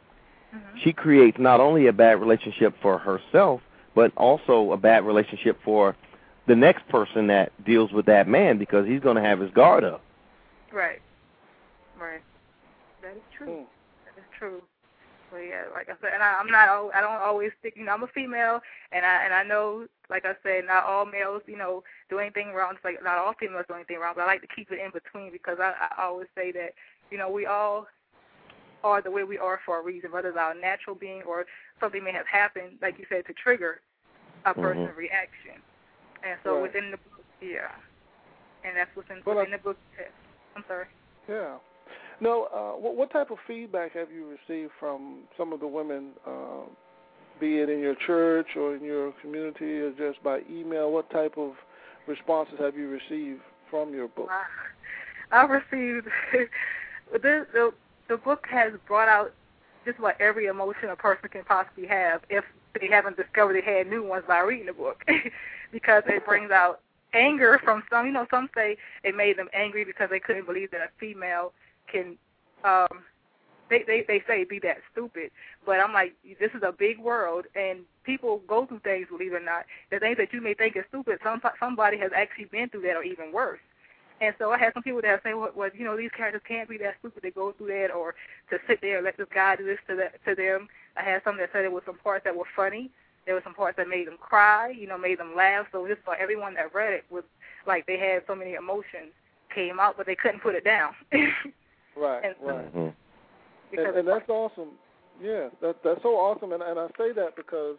mm-hmm. 0.54 0.78
she 0.82 0.92
creates 0.92 1.38
not 1.38 1.60
only 1.60 1.86
a 1.86 1.92
bad 1.92 2.20
relationship 2.20 2.74
for 2.80 2.98
herself 2.98 3.60
but 3.94 4.12
also 4.16 4.72
a 4.72 4.76
bad 4.76 5.04
relationship 5.04 5.58
for 5.64 5.94
the 6.46 6.56
next 6.56 6.86
person 6.88 7.26
that 7.28 7.52
deals 7.64 7.92
with 7.92 8.06
that 8.06 8.28
man 8.28 8.58
because 8.58 8.86
he's 8.86 9.00
going 9.00 9.16
to 9.16 9.22
have 9.22 9.40
his 9.40 9.50
guard 9.52 9.84
up. 9.84 10.02
Right. 10.72 11.00
Right. 12.00 12.22
That 13.02 13.12
is 13.16 13.22
true. 13.36 13.46
Mm. 13.48 13.66
That 14.04 14.20
is 14.20 14.26
true. 14.38 14.62
Well, 15.32 15.42
yeah, 15.42 15.64
like 15.72 15.88
I 15.88 15.94
said, 16.00 16.12
and 16.14 16.22
I, 16.22 16.38
I'm 16.38 16.46
not. 16.46 16.68
I 16.94 17.00
don't 17.00 17.20
always 17.20 17.50
stick. 17.58 17.74
You 17.76 17.84
know, 17.84 17.92
I'm 17.92 18.02
a 18.02 18.08
female, 18.08 18.60
and 18.92 19.04
I 19.04 19.24
and 19.24 19.34
I 19.34 19.42
know 19.42 19.86
like 20.10 20.24
I 20.24 20.34
said, 20.42 20.64
not 20.66 20.84
all 20.84 21.06
males, 21.06 21.42
you 21.46 21.56
know, 21.56 21.82
do 22.10 22.18
anything 22.18 22.52
wrong. 22.52 22.72
It's 22.74 22.84
like 22.84 23.02
not 23.02 23.18
all 23.18 23.34
females 23.38 23.64
do 23.68 23.74
anything 23.74 23.98
wrong, 23.98 24.12
but 24.16 24.22
I 24.22 24.26
like 24.26 24.42
to 24.42 24.54
keep 24.54 24.70
it 24.70 24.80
in 24.80 24.90
between 24.92 25.32
because 25.32 25.58
I, 25.60 25.72
I 25.98 26.04
always 26.04 26.28
say 26.34 26.52
that, 26.52 26.74
you 27.10 27.18
know, 27.18 27.30
we 27.30 27.46
all 27.46 27.86
are 28.82 29.00
the 29.00 29.10
way 29.10 29.24
we 29.24 29.38
are 29.38 29.60
for 29.64 29.80
a 29.80 29.82
reason, 29.82 30.12
whether 30.12 30.28
it's 30.28 30.38
our 30.38 30.54
natural 30.54 30.94
being 30.94 31.22
or 31.22 31.46
something 31.80 32.04
may 32.04 32.12
have 32.12 32.26
happened, 32.26 32.78
like 32.82 32.98
you 32.98 33.06
said, 33.08 33.26
to 33.26 33.32
trigger 33.32 33.80
a 34.44 34.50
Mm-hmm. 34.50 34.62
person's 34.62 34.96
reaction. 34.96 35.62
And 36.24 36.38
so 36.42 36.54
Right. 36.54 36.62
within 36.62 36.90
the 36.90 36.96
book, 36.96 37.24
yeah, 37.40 37.70
and 38.64 38.76
that's 38.76 38.90
what's 38.94 39.10
in, 39.10 39.22
Well, 39.26 39.36
within 39.36 39.52
the 39.52 39.58
book. 39.58 39.78
I'm 40.56 40.64
sorry. 40.66 40.86
Yeah. 41.28 41.58
No, 42.20 42.44
uh, 42.44 42.78
what, 42.78 42.96
what 42.96 43.10
type 43.10 43.30
of 43.30 43.38
feedback 43.46 43.92
have 43.92 44.10
you 44.10 44.26
received 44.28 44.72
from 44.78 45.24
some 45.36 45.52
of 45.52 45.60
the 45.60 45.66
women, 45.66 46.12
uh, 46.26 46.62
be 47.40 47.58
it 47.58 47.68
in 47.68 47.80
your 47.80 47.96
church 47.96 48.56
or 48.56 48.76
in 48.76 48.84
your 48.84 49.12
community 49.20 49.80
or 49.80 49.90
just 49.92 50.22
by 50.22 50.40
email? 50.50 50.90
What 50.92 51.10
type 51.10 51.36
of 51.36 51.52
responses 52.06 52.58
have 52.60 52.76
you 52.76 52.88
received 52.88 53.40
from 53.68 53.92
your 53.92 54.08
book? 54.08 54.30
I, 54.30 55.42
I've 55.42 55.50
received 55.50 56.06
the, 57.12 57.46
the 57.52 57.74
the 58.08 58.16
book 58.18 58.46
has 58.50 58.72
brought 58.86 59.08
out 59.08 59.32
just 59.84 60.00
what 60.00 60.20
every 60.20 60.46
emotion 60.46 60.88
a 60.90 60.96
person 60.96 61.28
can 61.28 61.44
possibly 61.44 61.86
have 61.86 62.22
if 62.30 62.44
they 62.80 62.88
haven't 62.88 63.16
discovered 63.16 63.54
they 63.54 63.62
had 63.62 63.88
new 63.88 64.02
ones 64.02 64.24
by 64.26 64.40
reading 64.40 64.66
the 64.66 64.72
book, 64.72 65.04
because 65.72 66.02
it 66.06 66.24
brings 66.26 66.50
out 66.50 66.80
anger 67.12 67.60
from 67.64 67.82
some. 67.90 68.06
You 68.06 68.12
know, 68.12 68.26
some 68.30 68.48
say 68.54 68.76
it 69.02 69.16
made 69.16 69.38
them 69.38 69.48
angry 69.54 69.84
because 69.84 70.10
they 70.10 70.20
couldn't 70.20 70.46
believe 70.46 70.70
that 70.72 70.80
a 70.80 70.88
female 70.98 71.52
can. 71.90 72.16
um 72.64 73.04
they, 73.70 73.82
they 73.86 74.04
they 74.06 74.22
say 74.26 74.44
be 74.44 74.58
that 74.60 74.78
stupid, 74.92 75.30
but 75.64 75.80
I'm 75.80 75.92
like, 75.92 76.14
this 76.38 76.50
is 76.54 76.62
a 76.62 76.72
big 76.72 76.98
world, 76.98 77.46
and 77.54 77.80
people 78.04 78.42
go 78.46 78.66
through 78.66 78.80
things, 78.80 79.08
believe 79.10 79.32
it 79.32 79.36
or 79.36 79.40
not. 79.40 79.64
The 79.90 79.98
things 79.98 80.18
that 80.18 80.32
you 80.32 80.40
may 80.40 80.54
think 80.54 80.76
is 80.76 80.84
stupid, 80.88 81.18
some 81.22 81.40
somebody 81.58 81.98
has 81.98 82.10
actually 82.14 82.46
been 82.46 82.68
through 82.68 82.82
that, 82.82 82.96
or 82.96 83.02
even 83.02 83.32
worse. 83.32 83.60
And 84.20 84.34
so 84.38 84.52
I 84.52 84.58
had 84.58 84.72
some 84.74 84.82
people 84.82 85.02
that 85.02 85.22
say, 85.24 85.34
well, 85.34 85.50
well, 85.54 85.70
you 85.74 85.84
know, 85.84 85.96
these 85.96 86.10
characters 86.16 86.42
can't 86.46 86.68
be 86.68 86.78
that 86.78 86.94
stupid 87.00 87.22
to 87.24 87.30
go 87.30 87.52
through 87.52 87.66
that, 87.68 87.90
or 87.92 88.14
to 88.50 88.58
sit 88.68 88.80
there 88.80 88.96
and 88.96 89.04
let 89.04 89.16
this 89.16 89.26
guy 89.34 89.56
do 89.56 89.64
this 89.64 89.78
to 89.88 89.96
that 89.96 90.24
to 90.24 90.34
them. 90.34 90.68
I 90.96 91.02
had 91.02 91.22
some 91.24 91.36
that 91.38 91.50
said 91.52 91.62
there 91.64 91.70
were 91.70 91.82
some 91.84 91.98
parts 91.98 92.24
that 92.24 92.36
were 92.36 92.44
funny. 92.54 92.90
There 93.26 93.34
were 93.34 93.42
some 93.42 93.54
parts 93.54 93.76
that 93.78 93.88
made 93.88 94.06
them 94.06 94.18
cry, 94.20 94.68
you 94.70 94.86
know, 94.86 94.98
made 94.98 95.18
them 95.18 95.34
laugh. 95.36 95.66
So 95.72 95.86
just 95.88 96.02
for 96.04 96.14
everyone 96.14 96.54
that 96.54 96.74
read 96.74 96.92
it 96.92 97.04
was 97.10 97.24
like 97.66 97.86
they 97.86 97.98
had 97.98 98.22
so 98.26 98.34
many 98.34 98.54
emotions 98.54 99.12
came 99.52 99.80
out, 99.80 99.96
but 99.96 100.06
they 100.06 100.14
couldn't 100.14 100.40
put 100.42 100.54
it 100.54 100.64
down. 100.64 100.92
Right, 101.96 102.24
and 102.24 102.34
so- 102.40 102.46
right. 102.56 102.74
Mhm. 102.74 102.94
and, 103.78 103.96
and 103.98 104.08
that's 104.08 104.28
awesome. 104.28 104.70
Yeah, 105.22 105.48
that 105.62 105.76
that's 105.84 106.02
so 106.02 106.16
awesome, 106.16 106.52
and 106.52 106.60
and 106.62 106.76
I 106.78 106.88
say 106.98 107.12
that 107.12 107.36
because 107.36 107.76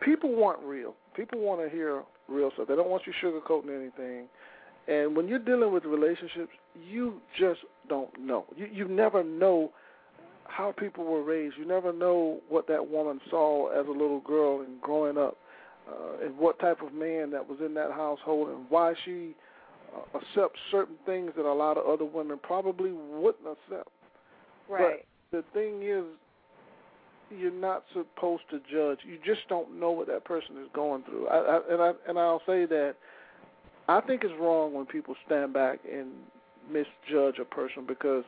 people 0.00 0.34
want 0.34 0.58
real. 0.64 0.94
People 1.14 1.38
want 1.40 1.60
to 1.62 1.68
hear 1.68 2.02
real 2.28 2.50
stuff. 2.52 2.66
They 2.66 2.74
don't 2.74 2.88
want 2.88 3.04
you 3.06 3.12
sugarcoating 3.22 3.70
anything. 3.80 4.26
And 4.88 5.14
when 5.14 5.28
you're 5.28 5.38
dealing 5.38 5.72
with 5.72 5.84
relationships, 5.84 6.52
you 6.88 7.20
just 7.38 7.60
don't 7.88 8.10
know. 8.18 8.46
You 8.56 8.68
you 8.72 8.88
never 8.88 9.22
know 9.22 9.70
how 10.44 10.72
people 10.72 11.04
were 11.04 11.22
raised. 11.22 11.56
You 11.58 11.66
never 11.66 11.92
know 11.92 12.40
what 12.48 12.66
that 12.68 12.88
woman 12.88 13.20
saw 13.28 13.68
as 13.68 13.86
a 13.86 13.90
little 13.90 14.20
girl 14.20 14.62
and 14.62 14.80
growing 14.80 15.18
up, 15.18 15.36
uh, 15.88 16.24
and 16.24 16.36
what 16.38 16.58
type 16.58 16.80
of 16.80 16.94
man 16.94 17.30
that 17.30 17.46
was 17.46 17.58
in 17.64 17.74
that 17.74 17.92
household, 17.92 18.48
and 18.48 18.64
why 18.70 18.94
she 19.04 19.34
uh, 19.94 20.16
accepts 20.16 20.58
certain 20.70 20.96
things 21.04 21.32
that 21.36 21.44
a 21.44 21.52
lot 21.52 21.76
of 21.76 21.86
other 21.86 22.06
women 22.06 22.38
probably 22.42 22.92
wouldn't 22.92 23.46
accept. 23.46 23.90
right. 24.68 25.04
But 25.30 25.44
The 25.44 25.44
thing 25.52 25.82
is, 25.82 26.04
you're 27.30 27.52
not 27.52 27.84
supposed 27.92 28.44
to 28.50 28.58
judge. 28.72 29.00
You 29.06 29.18
just 29.24 29.46
don't 29.50 29.78
know 29.78 29.90
what 29.90 30.06
that 30.06 30.24
person 30.24 30.56
is 30.56 30.68
going 30.74 31.02
through. 31.02 31.28
I, 31.28 31.36
I, 31.36 31.60
and 31.70 31.82
I 31.82 31.92
and 32.08 32.18
I'll 32.18 32.42
say 32.46 32.64
that 32.64 32.94
I 33.88 34.00
think 34.02 34.22
it's 34.22 34.34
wrong 34.38 34.74
when 34.74 34.86
people 34.86 35.14
stand 35.26 35.52
back 35.52 35.80
and 35.90 36.08
misjudge 36.70 37.38
a 37.40 37.44
person 37.44 37.86
because, 37.86 38.24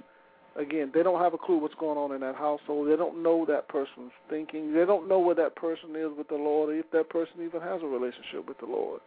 again, 0.57 0.91
they 0.95 1.03
don't 1.03 1.21
have 1.21 1.35
a 1.35 1.39
clue 1.39 1.59
what's 1.59 1.75
going 1.75 1.99
on 1.99 2.13
in 2.13 2.21
that 2.23 2.35
household. 2.35 2.89
They 2.89 2.97
don't 2.97 3.23
know 3.23 3.45
that 3.47 3.69
person's 3.69 4.13
thinking. 4.31 4.73
They 4.73 4.87
don't 4.87 5.07
know 5.07 5.19
where 5.19 5.35
that 5.35 5.57
person 5.57 5.91
is 5.95 6.11
with 6.17 6.29
the 6.29 6.37
Lord, 6.37 6.71
or 6.71 6.75
if 6.75 6.91
that 6.93 7.11
person 7.11 7.45
even 7.45 7.61
has 7.61 7.83
a 7.83 7.87
relationship 7.87 8.49
with 8.49 8.59
the 8.59 8.67
Lord. 8.67 9.01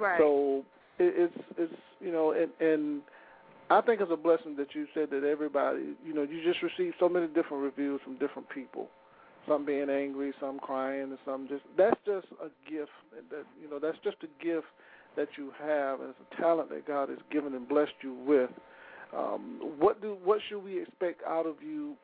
Right. 0.00 0.18
So 0.18 0.64
it, 0.98 1.14
it's 1.16 1.44
it's 1.58 1.74
you 2.00 2.10
know 2.10 2.32
and 2.32 2.50
and 2.60 3.02
I 3.70 3.80
think 3.82 4.00
it's 4.00 4.10
a 4.12 4.16
blessing 4.16 4.56
that 4.56 4.74
you 4.74 4.86
said 4.94 5.10
that 5.10 5.24
everybody 5.24 5.94
you 6.04 6.14
know 6.14 6.22
you 6.22 6.42
just 6.42 6.62
received 6.62 6.96
so 6.98 7.08
many 7.08 7.26
different 7.26 7.62
reviews 7.62 8.00
from 8.02 8.14
different 8.16 8.48
people, 8.48 8.88
some 9.46 9.66
being 9.66 9.90
angry, 9.90 10.32
some 10.40 10.58
crying, 10.58 11.02
and 11.02 11.18
some 11.26 11.48
just 11.48 11.62
that's 11.76 12.00
just 12.06 12.26
a 12.42 12.48
gift 12.70 12.90
that 13.30 13.44
you 13.60 13.68
know 13.68 13.78
that's 13.78 13.98
just 14.02 14.16
a 14.22 14.44
gift 14.44 14.66
that 15.16 15.28
you 15.36 15.52
have 15.60 16.00
and 16.00 16.10
a 16.10 16.36
talent 16.40 16.70
that 16.70 16.86
God 16.86 17.08
has 17.08 17.18
given 17.30 17.54
and 17.54 17.68
blessed 17.68 17.92
you 18.02 18.14
with. 18.14 18.50
Um, 19.16 19.60
what 19.78 20.00
do 20.00 20.16
what 20.24 20.40
should 20.48 20.64
we 20.64 20.80
expect 20.80 21.22
out 21.26 21.46
of 21.46 21.56
you 21.62 21.96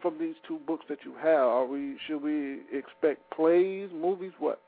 from 0.00 0.18
these 0.18 0.34
two 0.46 0.58
books 0.66 0.84
that 0.88 0.98
you 1.04 1.14
have? 1.14 1.40
Are 1.40 1.66
we 1.66 1.96
should 2.06 2.22
we 2.22 2.60
expect 2.72 3.30
plays, 3.30 3.90
movies, 3.92 4.32
what? 4.38 4.60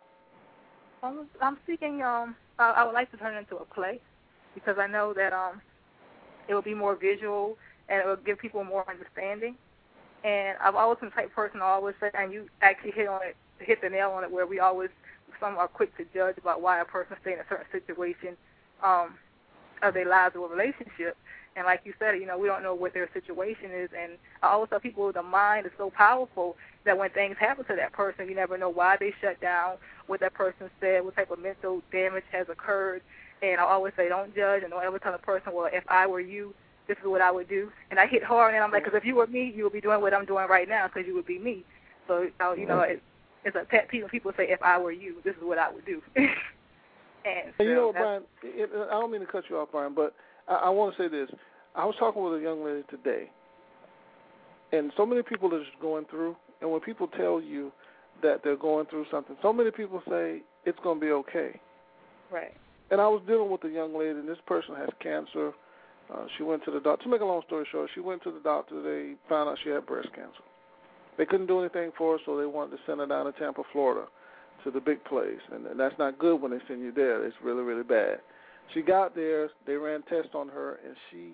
I'm 1.03 1.27
I'm 1.41 1.57
seeking 1.67 2.03
um 2.03 2.37
I, 2.59 2.71
I 2.71 2.85
would 2.85 2.93
like 2.93 3.11
to 3.13 3.17
turn 3.17 3.35
it 3.35 3.39
into 3.39 3.57
a 3.57 3.65
play 3.65 4.01
because 4.55 4.77
I 4.79 4.87
know 4.87 5.15
that 5.15 5.33
um 5.33 5.63
it 6.49 6.55
will 6.55 6.63
be 6.63 6.75
more 6.75 6.97
visual 6.97 7.57
and 7.89 8.01
it 8.01 8.07
will 8.07 8.17
give 8.17 8.39
people 8.39 8.63
more 8.65 8.85
understanding. 8.89 9.57
And 10.23 10.59
I've 10.63 10.75
always 10.75 10.99
been 10.99 11.11
type 11.11 11.33
person 11.35 11.63
I 11.63 11.67
always 11.67 11.95
say 12.01 12.11
and 12.13 12.33
you 12.33 12.49
actually 12.61 12.93
hit 12.93 13.09
on 13.09 13.21
it 13.23 13.37
hit 13.59 13.81
the 13.81 13.89
nail 13.89 14.11
on 14.11 14.25
it 14.25 14.31
where 14.31 14.47
we 14.47 14.59
always 14.59 14.91
some 15.39 15.57
are 15.57 15.69
quick 15.69 15.97
to 15.97 16.05
judge 16.15 16.37
about 16.39 16.63
why 16.63 16.81
a 16.81 16.85
person 16.85 17.17
stay 17.21 17.35
in 17.35 17.39
a 17.41 17.45
certain 17.49 17.67
situation 17.71 18.37
um 18.83 19.15
of 19.83 19.95
their 19.95 20.07
lives 20.09 20.37
or 20.37 20.49
relationship. 20.49 21.17
And 21.57 21.65
like 21.65 21.81
you 21.85 21.95
said, 21.99 22.15
you 22.17 22.27
know, 22.27 22.39
we 22.39 22.47
don't 22.47 22.63
know 22.63 22.75
what 22.75 22.93
their 22.93 23.09
situation 23.13 23.71
is 23.73 23.91
and 23.99 24.13
I 24.43 24.49
always 24.49 24.71
tell 24.71 24.81
people 24.81 25.11
the 25.13 25.23
mind 25.23 25.67
is 25.67 25.73
so 25.79 25.91
powerful 25.91 26.57
that 26.85 26.97
when 26.97 27.11
things 27.11 27.37
happen 27.39 27.65
to 27.67 27.77
that 27.77 27.93
person, 27.93 28.29
you 28.29 28.35
never 28.35 28.57
know 28.57 28.69
why 28.69 28.97
they 28.99 29.13
shut 29.21 29.41
down, 29.41 29.77
what 30.07 30.21
that 30.21 30.35
person 30.35 30.71
said, 30.81 31.05
what 31.05 31.17
type 31.17 31.31
of 31.31 31.39
mental 31.39 31.83
damage 31.93 32.25
has 32.33 32.49
occurred. 32.49 33.03
And 33.43 33.61
I 33.61 33.65
always 33.65 33.95
say, 33.97 34.09
don't 34.09 34.35
judge 34.35 34.63
and 34.63 34.71
don't 34.71 34.83
ever 34.85 34.99
tell 34.99 35.15
a 35.15 35.19
person, 35.19 35.53
well, 35.53 35.69
if 35.73 35.85
I 35.89 36.07
were 36.07 36.21
you, 36.21 36.55
this 36.89 36.99
is 36.99 37.05
what 37.05 37.21
I 37.21 37.31
would 37.31 37.49
do. 37.49 37.71
And 37.91 37.99
I 38.01 38.07
hit 38.07 38.23
hard, 38.23 38.55
and 38.55 38.63
I'm 38.63 38.71
like, 38.71 38.85
because 38.85 38.97
if 38.97 39.05
you 39.05 39.15
were 39.15 39.27
me, 39.27 39.53
you 39.55 39.65
would 39.65 39.73
be 39.73 39.81
doing 39.81 40.01
what 40.01 40.13
I'm 40.13 40.25
doing 40.27 40.47
right 40.49 40.69
now 40.69 40.89
because 40.89 41.07
you 41.07 41.15
would 41.15 41.27
be 41.27 41.39
me. 41.39 41.65
So, 42.09 42.29
you 42.57 42.67
know, 42.67 42.81
it, 42.81 43.03
it's 43.45 43.57
a 43.57 43.65
pet 43.65 43.89
peeve 43.89 44.03
when 44.03 44.11
people 44.11 44.33
say, 44.37 44.49
if 44.49 44.63
I 44.63 44.79
were 44.79 44.93
you, 44.93 45.17
this 45.25 45.35
is 45.37 45.43
what 45.43 45.59
I 45.59 45.71
would 45.71 45.85
do. 45.87 46.03
and 46.17 46.27
so 46.27 47.53
And 47.59 47.69
you 47.69 47.75
know, 47.75 47.87
what, 47.87 47.97
Brian, 47.97 48.23
it, 48.43 48.71
I 48.75 49.01
don't 49.01 49.11
mean 49.11 49.21
to 49.21 49.27
cut 49.27 49.45
you 49.49 49.59
off, 49.59 49.69
Brian, 49.73 49.95
but 49.95 50.15
I, 50.49 50.55
I 50.55 50.69
want 50.71 50.97
to 50.97 51.03
say 51.03 51.09
this. 51.09 51.31
I 51.75 51.85
was 51.85 51.95
talking 51.99 52.23
with 52.23 52.35
a 52.35 52.43
young 52.43 52.65
lady 52.65 52.83
today, 52.91 53.31
and 54.73 54.93
so 54.97 55.07
many 55.07 55.23
people 55.23 55.55
are 55.55 55.61
just 55.65 55.79
going 55.81 56.05
through, 56.07 56.37
and 56.61 56.71
when 56.71 56.81
people 56.81 57.07
tell 57.07 57.41
you 57.41 57.73
that 58.23 58.43
they're 58.43 58.57
going 58.57 58.87
through 58.87 59.07
something, 59.11 59.37
so 59.41 59.53
many 59.53 59.71
people 59.71 60.03
say 60.09 60.43
it's 60.65 60.79
going 60.83 60.99
to 60.99 61.07
be 61.07 61.13
okay. 61.13 61.61
right. 62.31 62.55
And 62.91 63.01
I 63.01 63.07
was 63.07 63.23
dealing 63.27 63.51
with 63.51 63.63
a 63.63 63.69
young 63.69 63.97
lady, 63.97 64.19
and 64.19 64.29
this 64.29 64.39
person 64.47 64.75
has 64.75 64.89
cancer. 65.01 65.53
Uh, 66.13 66.27
she 66.37 66.43
went 66.43 66.65
to 66.65 66.73
the 66.73 66.81
doctor. 66.81 67.05
To 67.05 67.09
make 67.09 67.21
a 67.21 67.25
long 67.25 67.43
story 67.47 67.65
short, 67.71 67.89
she 67.95 68.01
went 68.01 68.21
to 68.25 68.33
the 68.33 68.41
doctor. 68.41 68.83
They 68.83 69.15
found 69.29 69.49
out 69.49 69.59
she 69.63 69.71
had 69.71 69.87
breast 69.87 70.09
cancer. 70.13 70.43
They 71.21 71.27
couldn't 71.27 71.49
do 71.49 71.61
anything 71.61 71.93
for 71.99 72.17
her, 72.17 72.19
so 72.25 72.39
they 72.39 72.47
wanted 72.47 72.79
to 72.79 72.83
send 72.87 72.99
her 73.01 73.07
down 73.07 73.27
to 73.27 73.33
Tampa, 73.39 73.63
Florida, 73.73 74.07
to 74.65 74.71
the 74.71 74.81
big 74.81 75.05
place. 75.05 75.39
And, 75.53 75.67
and 75.67 75.79
that's 75.79 75.95
not 75.99 76.19
good 76.19 76.41
when 76.41 76.51
they 76.51 76.61
send 76.67 76.81
you 76.81 76.93
there. 76.93 77.27
It's 77.27 77.37
really, 77.45 77.63
really 77.63 77.83
bad. 77.83 78.21
She 78.73 78.81
got 78.81 79.15
there. 79.15 79.51
They 79.67 79.75
ran 79.75 80.01
tests 80.05 80.31
on 80.35 80.49
her, 80.49 80.81
and 80.83 80.97
she 81.11 81.33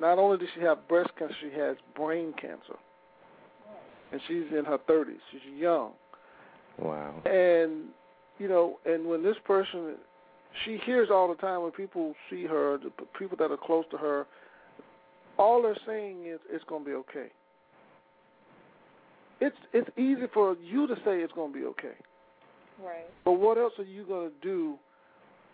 not 0.00 0.18
only 0.18 0.38
did 0.38 0.48
she 0.54 0.62
have 0.62 0.88
breast 0.88 1.10
cancer, 1.18 1.34
she 1.42 1.54
has 1.54 1.76
brain 1.94 2.32
cancer. 2.40 2.78
And 4.10 4.22
she's 4.26 4.44
in 4.58 4.64
her 4.64 4.78
30s. 4.88 5.18
She's 5.30 5.42
young. 5.54 5.90
Wow. 6.78 7.20
And 7.26 7.88
you 8.38 8.48
know, 8.48 8.78
and 8.86 9.04
when 9.04 9.22
this 9.22 9.36
person, 9.44 9.96
she 10.64 10.78
hears 10.86 11.10
all 11.12 11.28
the 11.28 11.34
time 11.34 11.60
when 11.60 11.72
people 11.72 12.14
see 12.30 12.46
her, 12.46 12.78
the 12.78 12.90
people 13.18 13.36
that 13.36 13.50
are 13.50 13.58
close 13.58 13.84
to 13.90 13.98
her, 13.98 14.26
all 15.36 15.60
they're 15.60 15.76
saying 15.86 16.24
is 16.26 16.40
it's 16.48 16.64
going 16.64 16.84
to 16.84 16.88
be 16.88 16.94
okay. 16.94 17.28
It's 19.40 19.56
it's 19.72 19.88
easy 19.98 20.26
for 20.32 20.56
you 20.62 20.86
to 20.86 20.94
say 20.96 21.20
it's 21.20 21.32
going 21.32 21.52
to 21.52 21.58
be 21.58 21.64
okay, 21.66 21.96
Right. 22.82 23.06
but 23.24 23.32
what 23.32 23.56
else 23.58 23.72
are 23.78 23.84
you 23.84 24.04
going 24.04 24.28
to 24.30 24.34
do 24.42 24.76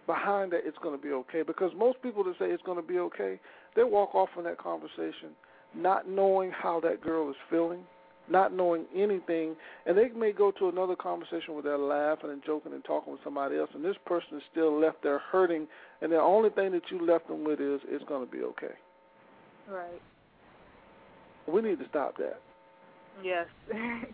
behind 0.07 0.52
that? 0.52 0.61
It's 0.64 0.78
going 0.83 0.97
to 0.97 1.02
be 1.02 1.12
okay 1.12 1.43
because 1.43 1.73
most 1.76 2.02
people 2.02 2.25
that 2.25 2.35
say 2.38 2.47
it's 2.47 2.62
going 2.62 2.81
to 2.81 2.87
be 2.87 2.99
okay, 2.99 3.38
they 3.75 3.85
walk 3.85 4.14
off 4.14 4.28
from 4.35 4.45
that 4.45 4.59
conversation 4.59 5.31
not 5.75 6.09
knowing 6.09 6.50
how 6.50 6.81
that 6.81 7.00
girl 7.00 7.28
is 7.31 7.37
feeling, 7.50 7.81
not 8.28 8.52
knowing 8.52 8.85
anything, 8.95 9.55
and 9.85 9.97
they 9.97 10.09
may 10.09 10.33
go 10.33 10.50
to 10.50 10.69
another 10.69 10.97
conversation 10.97 11.55
where 11.55 11.62
they're 11.62 11.78
laughing 11.78 12.31
and 12.31 12.43
joking 12.45 12.73
and 12.73 12.85
talking 12.85 13.12
with 13.12 13.23
somebody 13.23 13.57
else, 13.57 13.71
and 13.75 13.85
this 13.85 13.97
person 14.05 14.37
is 14.37 14.43
still 14.50 14.78
left 14.81 15.02
there 15.02 15.19
hurting, 15.19 15.66
and 16.00 16.11
the 16.11 16.21
only 16.21 16.50
thing 16.50 16.73
that 16.73 16.83
you 16.90 17.05
left 17.05 17.28
them 17.28 17.45
with 17.45 17.61
is 17.61 17.81
it's 17.88 18.05
going 18.05 18.25
to 18.25 18.31
be 18.31 18.43
okay. 18.43 18.75
Right. 19.69 20.00
We 21.47 21.62
need 21.62 21.78
to 21.78 21.88
stop 21.88 22.16
that. 22.19 22.40
Yes. 23.23 23.46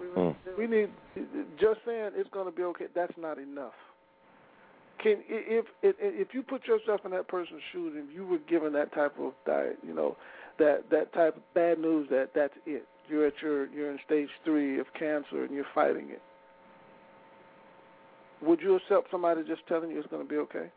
We, 0.00 0.06
really 0.06 0.36
mm. 0.46 0.58
we 0.58 0.66
need 0.66 0.88
just 1.60 1.80
saying 1.86 2.12
it's 2.14 2.30
going 2.30 2.46
to 2.46 2.56
be 2.56 2.62
okay. 2.62 2.86
That's 2.94 3.12
not 3.18 3.38
enough. 3.38 3.74
Can 5.02 5.18
if 5.28 5.66
if 5.82 5.96
if 6.00 6.28
you 6.32 6.42
put 6.42 6.66
yourself 6.66 7.00
in 7.04 7.10
that 7.10 7.28
person's 7.28 7.60
shoes 7.72 7.94
and 7.96 8.10
you 8.12 8.26
were 8.26 8.38
given 8.38 8.72
that 8.72 8.92
type 8.94 9.14
of 9.20 9.32
diet, 9.46 9.78
you 9.86 9.94
know, 9.94 10.16
that 10.58 10.84
that 10.90 11.12
type 11.12 11.36
of 11.36 11.54
bad 11.54 11.78
news 11.78 12.08
that 12.10 12.30
that's 12.34 12.54
it. 12.66 12.86
You're 13.08 13.26
at 13.26 13.34
your 13.42 13.66
you're 13.68 13.90
in 13.90 13.98
stage 14.06 14.28
three 14.44 14.78
of 14.78 14.86
cancer 14.98 15.44
and 15.44 15.54
you're 15.54 15.66
fighting 15.74 16.08
it. 16.10 16.22
Would 18.42 18.60
you 18.60 18.76
accept 18.76 19.10
somebody 19.10 19.42
just 19.46 19.66
telling 19.68 19.90
you 19.90 19.98
it's 19.98 20.08
going 20.08 20.22
to 20.22 20.28
be 20.28 20.36
okay? 20.36 20.70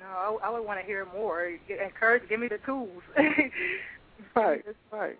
No, 0.00 0.38
I, 0.42 0.48
I 0.48 0.50
would 0.50 0.64
want 0.64 0.78
to 0.80 0.86
hear 0.86 1.06
more. 1.12 1.50
Encourage, 1.68 2.28
give 2.28 2.40
me 2.40 2.48
the 2.48 2.58
tools. 2.64 3.02
right, 4.36 4.64
right. 4.92 5.18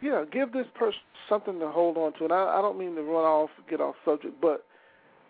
Yeah, 0.00 0.24
give 0.30 0.52
this 0.52 0.66
person 0.74 1.00
something 1.28 1.58
to 1.58 1.68
hold 1.68 1.96
on 1.96 2.12
to. 2.14 2.24
And 2.24 2.32
I, 2.32 2.58
I 2.58 2.62
don't 2.62 2.78
mean 2.78 2.94
to 2.94 3.02
run 3.02 3.24
off, 3.24 3.50
get 3.68 3.80
off 3.80 3.96
subject, 4.04 4.40
but 4.40 4.64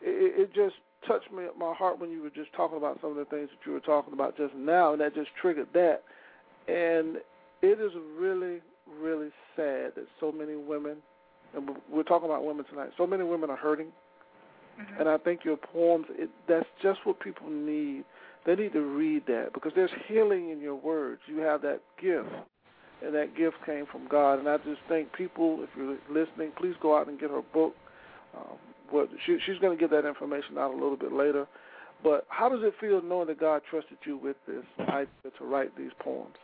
it, 0.03 0.49
it 0.49 0.55
just 0.55 0.77
touched 1.07 1.33
me 1.33 1.45
my 1.59 1.73
heart 1.75 1.99
when 1.99 2.11
you 2.11 2.23
were 2.23 2.31
just 2.31 2.53
talking 2.55 2.77
about 2.77 2.99
some 3.01 3.11
of 3.11 3.17
the 3.17 3.25
things 3.25 3.49
that 3.51 3.67
you 3.67 3.73
were 3.73 3.81
talking 3.81 4.13
about 4.13 4.37
just 4.37 4.55
now, 4.55 4.93
and 4.93 5.01
that 5.01 5.15
just 5.15 5.31
triggered 5.41 5.69
that. 5.73 6.03
And 6.67 7.17
it 7.63 7.81
is 7.81 7.93
really, 8.19 8.59
really 9.01 9.31
sad 9.57 9.93
that 9.97 10.07
so 10.21 10.31
many 10.33 10.55
women, 10.55 10.97
and 11.55 11.71
we're 11.91 12.03
talking 12.03 12.29
about 12.29 12.45
women 12.45 12.65
tonight, 12.67 12.91
so 12.97 13.07
many 13.07 13.25
women 13.25 13.51
are 13.51 13.57
hurting. 13.57 13.89
Mm-hmm. 14.79 15.01
And 15.01 15.09
I 15.09 15.19
think 15.19 15.45
your 15.45 15.57
poems, 15.57 16.07
it, 16.11 16.31
that's 16.47 16.67
just 16.83 17.01
what 17.05 17.21
people 17.21 17.49
need. 17.49 18.05
They 18.47 18.55
need 18.55 18.73
to 18.75 18.83
read 18.83 19.25
that 19.27 19.51
because 19.53 19.73
there's 19.75 19.91
healing 20.07 20.51
in 20.51 20.61
your 20.61 20.77
words. 20.77 21.21
You 21.27 21.39
have 21.39 21.63
that 21.63 21.81
gift, 22.01 22.29
and 23.05 23.15
that 23.15 23.37
gift 23.37 23.57
came 23.65 23.87
from 23.87 24.07
God. 24.09 24.39
And 24.39 24.49
I 24.49 24.57
just 24.59 24.81
think 24.89 25.13
people, 25.13 25.61
if 25.63 25.71
you're 25.77 25.97
listening, 26.11 26.53
please 26.57 26.75
go 26.81 26.97
out 26.97 27.09
and 27.09 27.19
get 27.19 27.31
her 27.31 27.43
book. 27.53 27.75
Um, 28.37 28.57
what 28.91 29.09
she, 29.25 29.39
she's 29.45 29.59
going 29.59 29.77
to 29.77 29.81
get 29.81 29.91
that 29.91 30.07
information 30.07 30.59
out 30.59 30.73
a 30.73 30.75
little 30.75 30.97
bit 30.97 31.13
later. 31.13 31.47
But 32.03 32.27
how 32.29 32.49
does 32.49 32.61
it 32.63 32.75
feel 32.81 33.03
knowing 33.03 33.27
that 33.29 33.41
God 33.41 33.63
trusted 33.69 33.99
you 34.05 34.17
with 34.17 34.37
this 34.47 34.65
idea 34.81 35.09
to 35.39 35.45
write 35.45 35.77
these 35.77 35.91
poems? 35.99 36.37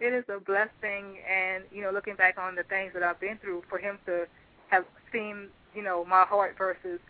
It 0.00 0.12
is 0.12 0.24
a 0.28 0.40
blessing, 0.40 1.18
and 1.24 1.64
you 1.72 1.80
know, 1.80 1.90
looking 1.90 2.16
back 2.16 2.36
on 2.36 2.54
the 2.54 2.64
things 2.64 2.92
that 2.94 3.02
I've 3.02 3.20
been 3.20 3.38
through, 3.38 3.62
for 3.70 3.78
Him 3.78 3.98
to 4.06 4.26
have 4.68 4.84
seen, 5.12 5.48
you 5.74 5.82
know, 5.82 6.04
my 6.04 6.24
heart 6.24 6.56
versus, 6.58 7.00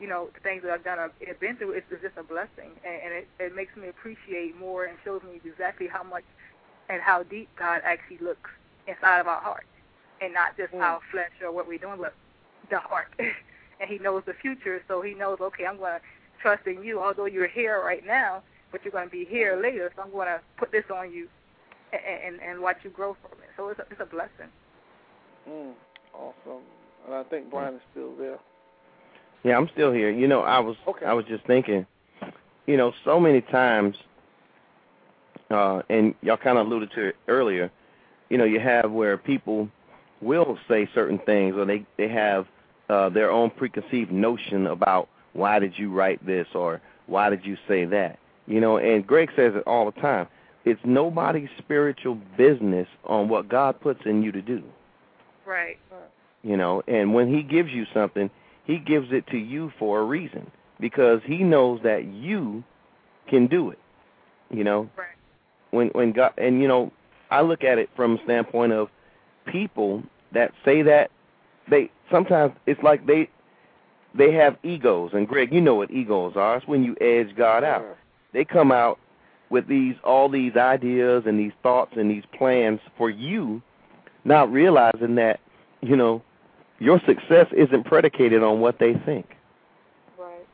you 0.00 0.08
know, 0.08 0.30
the 0.34 0.40
things 0.40 0.62
that 0.62 0.72
I've 0.72 0.82
done, 0.82 0.98
I've 0.98 1.40
been 1.40 1.56
through, 1.56 1.72
it's 1.72 1.86
just 1.90 2.16
a 2.16 2.24
blessing, 2.24 2.72
and, 2.84 2.96
and 3.04 3.12
it, 3.12 3.28
it 3.38 3.54
makes 3.54 3.76
me 3.76 3.88
appreciate 3.88 4.58
more 4.58 4.86
and 4.86 4.96
shows 5.04 5.22
me 5.22 5.40
exactly 5.44 5.86
how 5.86 6.02
much 6.02 6.24
and 6.90 7.00
how 7.00 7.22
deep 7.22 7.48
God 7.58 7.80
actually 7.84 8.18
looks 8.18 8.50
inside 8.86 9.20
of 9.20 9.28
our 9.28 9.40
heart, 9.40 9.66
and 10.20 10.34
not 10.34 10.56
just 10.56 10.72
mm. 10.72 10.80
our 10.80 11.00
flesh 11.10 11.30
or 11.42 11.52
what 11.52 11.68
we're 11.68 11.78
doing, 11.78 11.98
but 11.98 12.14
the 12.70 12.78
heart. 12.78 13.08
and 13.18 13.88
He 13.88 13.98
knows 13.98 14.22
the 14.26 14.34
future, 14.34 14.82
so 14.88 15.00
He 15.00 15.14
knows, 15.14 15.38
okay, 15.40 15.66
I'm 15.66 15.78
going 15.78 15.94
to 15.94 16.00
trust 16.42 16.66
in 16.66 16.82
you, 16.82 17.00
although 17.00 17.26
you're 17.26 17.48
here 17.48 17.80
right 17.84 18.04
now, 18.04 18.42
but 18.72 18.84
you're 18.84 18.92
going 18.92 19.06
to 19.06 19.10
be 19.10 19.24
here 19.24 19.58
later, 19.62 19.92
so 19.94 20.02
I'm 20.02 20.10
going 20.10 20.28
to 20.28 20.40
put 20.56 20.72
this 20.72 20.84
on 20.94 21.12
you 21.12 21.28
and, 21.92 22.34
and, 22.34 22.42
and 22.42 22.60
watch 22.60 22.78
you 22.82 22.90
grow 22.90 23.16
from 23.22 23.38
it. 23.38 23.48
So 23.56 23.68
it's 23.68 23.80
a, 23.80 23.84
it's 23.90 24.00
a 24.00 24.06
blessing. 24.06 24.50
Mm, 25.48 25.72
awesome. 26.14 26.62
And 27.06 27.14
I 27.14 27.22
think 27.24 27.50
Brian 27.50 27.74
is 27.74 27.80
still 27.92 28.14
there. 28.16 28.38
Yeah, 29.42 29.56
I'm 29.56 29.68
still 29.72 29.92
here. 29.92 30.10
You 30.10 30.28
know, 30.28 30.40
I 30.40 30.58
was 30.58 30.76
okay. 30.86 31.06
I 31.06 31.14
was 31.14 31.24
just 31.24 31.46
thinking, 31.46 31.86
you 32.66 32.76
know, 32.76 32.92
so 33.04 33.18
many 33.18 33.40
times, 33.40 33.96
uh, 35.50 35.82
and 35.88 36.14
y'all 36.22 36.36
kind 36.36 36.58
of 36.58 36.66
alluded 36.66 36.90
to 36.92 37.08
it 37.08 37.16
earlier. 37.28 37.70
You 38.28 38.38
know, 38.38 38.44
you 38.44 38.60
have 38.60 38.90
where 38.90 39.18
people 39.18 39.68
will 40.20 40.58
say 40.68 40.88
certain 40.94 41.18
things, 41.18 41.56
or 41.56 41.64
they 41.64 41.84
they 41.96 42.08
have 42.08 42.46
uh, 42.88 43.08
their 43.08 43.30
own 43.30 43.50
preconceived 43.50 44.12
notion 44.12 44.66
about 44.66 45.08
why 45.32 45.58
did 45.58 45.78
you 45.78 45.92
write 45.92 46.24
this 46.26 46.46
or 46.54 46.80
why 47.06 47.30
did 47.30 47.44
you 47.44 47.56
say 47.68 47.84
that. 47.84 48.18
You 48.46 48.60
know, 48.60 48.78
and 48.78 49.06
Greg 49.06 49.30
says 49.36 49.52
it 49.54 49.62
all 49.66 49.90
the 49.90 50.00
time. 50.00 50.26
It's 50.64 50.80
nobody's 50.84 51.48
spiritual 51.58 52.18
business 52.36 52.88
on 53.04 53.28
what 53.28 53.48
God 53.48 53.80
puts 53.80 54.00
in 54.04 54.22
you 54.22 54.32
to 54.32 54.42
do. 54.42 54.62
Right. 55.46 55.78
You 56.42 56.56
know, 56.56 56.82
and 56.88 57.14
when 57.14 57.32
He 57.32 57.42
gives 57.42 57.70
you 57.70 57.86
something, 57.92 58.30
He 58.64 58.78
gives 58.78 59.08
it 59.12 59.26
to 59.28 59.38
you 59.38 59.72
for 59.78 60.00
a 60.00 60.04
reason 60.04 60.50
because 60.80 61.20
He 61.24 61.38
knows 61.38 61.80
that 61.82 62.06
you 62.06 62.64
can 63.28 63.46
do 63.46 63.70
it. 63.70 63.78
You 64.50 64.64
know. 64.64 64.90
Right. 64.96 65.06
When 65.70 65.88
when 65.88 66.12
God 66.12 66.32
and 66.38 66.60
you 66.60 66.68
know, 66.68 66.92
I 67.30 67.42
look 67.42 67.64
at 67.64 67.78
it 67.78 67.88
from 67.96 68.16
a 68.16 68.24
standpoint 68.24 68.72
of 68.72 68.88
people 69.46 70.02
that 70.32 70.52
say 70.64 70.82
that 70.82 71.10
they 71.68 71.90
sometimes 72.10 72.52
it's 72.66 72.82
like 72.82 73.06
they 73.06 73.28
they 74.14 74.32
have 74.32 74.56
egos, 74.62 75.12
and 75.14 75.28
Greg, 75.28 75.52
you 75.52 75.60
know 75.60 75.76
what 75.76 75.90
egos 75.90 76.34
are. 76.36 76.56
It's 76.56 76.66
when 76.66 76.82
you 76.82 76.96
edge 77.00 77.36
God 77.36 77.62
out. 77.62 77.84
They 78.32 78.44
come 78.44 78.72
out 78.72 78.98
with 79.50 79.66
these 79.68 79.94
all 80.04 80.28
these 80.28 80.56
ideas 80.56 81.24
and 81.26 81.38
these 81.38 81.52
thoughts 81.62 81.92
and 81.96 82.10
these 82.10 82.24
plans 82.36 82.80
for 82.96 83.10
you, 83.10 83.62
not 84.24 84.50
realizing 84.50 85.16
that 85.16 85.40
you 85.80 85.96
know 85.96 86.22
your 86.78 87.00
success 87.06 87.46
isn't 87.56 87.84
predicated 87.84 88.42
on 88.42 88.60
what 88.60 88.78
they 88.78 88.94
think. 88.94 89.26
Right. 90.18 90.46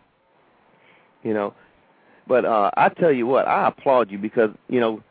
You 1.23 1.35
know, 1.35 1.55
but 2.27 2.45
uh 2.45 2.71
I 2.77 2.89
tell 2.91 3.13
you 3.13 3.27
what, 3.27 3.47
I 3.47 3.69
applaud 3.69 4.11
you 4.11 4.19
because 4.19 4.51
you 4.69 4.81
know 4.81 5.03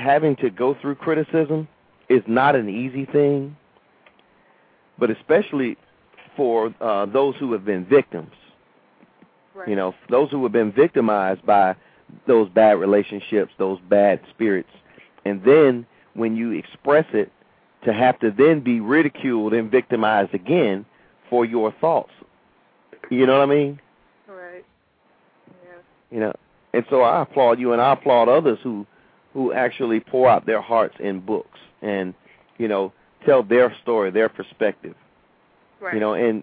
having 0.00 0.36
to 0.36 0.50
go 0.50 0.74
through 0.80 0.96
criticism 0.96 1.68
is 2.08 2.22
not 2.26 2.56
an 2.56 2.68
easy 2.68 3.04
thing 3.06 3.56
but 5.00 5.10
especially 5.10 5.76
for 6.36 6.72
uh, 6.80 7.06
those 7.06 7.34
who 7.36 7.52
have 7.52 7.64
been 7.64 7.84
victims. 7.86 8.30
Right. 9.54 9.68
You 9.68 9.74
know, 9.74 9.94
those 10.10 10.30
who 10.30 10.42
have 10.44 10.52
been 10.52 10.70
victimized 10.70 11.44
by 11.44 11.74
those 12.26 12.48
bad 12.50 12.72
relationships, 12.78 13.52
those 13.58 13.80
bad 13.88 14.20
spirits, 14.30 14.70
and 15.24 15.42
then 15.42 15.86
when 16.14 16.36
you 16.36 16.52
express 16.52 17.06
it, 17.12 17.32
to 17.84 17.94
have 17.94 18.18
to 18.20 18.30
then 18.30 18.60
be 18.60 18.78
ridiculed 18.78 19.54
and 19.54 19.70
victimized 19.70 20.34
again 20.34 20.84
for 21.30 21.46
your 21.46 21.72
thoughts. 21.80 22.10
You 23.10 23.26
know 23.26 23.38
what 23.38 23.48
I 23.48 23.54
mean? 23.54 23.80
Right. 24.28 24.64
Yeah. 25.64 25.78
You 26.10 26.20
know, 26.20 26.32
and 26.74 26.84
so 26.90 27.00
I 27.00 27.22
applaud 27.22 27.58
you, 27.58 27.72
and 27.72 27.80
I 27.80 27.94
applaud 27.94 28.28
others 28.28 28.58
who 28.62 28.86
who 29.32 29.52
actually 29.52 30.00
pour 30.00 30.28
out 30.28 30.46
their 30.46 30.60
hearts 30.60 30.96
in 31.00 31.20
books 31.20 31.58
and 31.82 32.14
you 32.58 32.68
know 32.68 32.92
tell 33.24 33.42
their 33.42 33.74
story, 33.82 34.10
their 34.10 34.28
perspective. 34.28 34.94
Right. 35.80 35.94
You 35.94 36.00
know, 36.00 36.14
and 36.14 36.42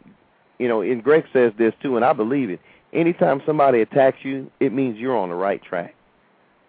you 0.60 0.68
know, 0.68 0.82
and 0.82 1.04
Greg 1.04 1.26
says 1.34 1.54
this 1.58 1.74
too, 1.82 1.96
and 1.96 2.06
I 2.06 2.14
believe 2.14 2.50
it. 2.50 2.60
Anytime 2.94 3.42
somebody 3.46 3.82
attacks 3.82 4.18
you, 4.24 4.50
it 4.60 4.74
means 4.74 4.98
you're 4.98 5.18
on 5.18 5.30
the 5.30 5.36
right 5.36 5.62
track. 5.62 5.94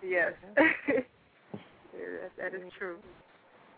Yes, 0.02 0.32
that 0.56 2.54
is 2.54 2.72
true. 2.78 2.96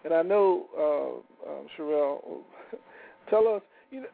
And 0.05 0.15
I 0.15 0.23
know, 0.23 0.67
uh, 0.77 1.51
um, 1.51 1.67
Sherrell, 1.77 2.41
tell 3.31 3.47
us, 3.49 3.63
you 3.91 4.01
know, 4.01 4.07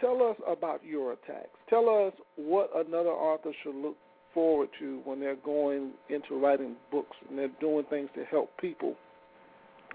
tell 0.00 0.22
us 0.22 0.36
about 0.46 0.84
your 0.84 1.12
attacks. 1.12 1.50
Tell 1.68 1.88
us 1.88 2.12
what 2.36 2.70
another 2.74 3.10
author 3.10 3.52
should 3.62 3.74
look 3.74 3.96
forward 4.34 4.68
to 4.78 5.00
when 5.04 5.20
they're 5.20 5.36
going 5.36 5.92
into 6.08 6.40
writing 6.40 6.76
books 6.90 7.16
and 7.28 7.38
they're 7.38 7.50
doing 7.60 7.84
things 7.90 8.08
to 8.14 8.24
help 8.24 8.50
people 8.58 8.96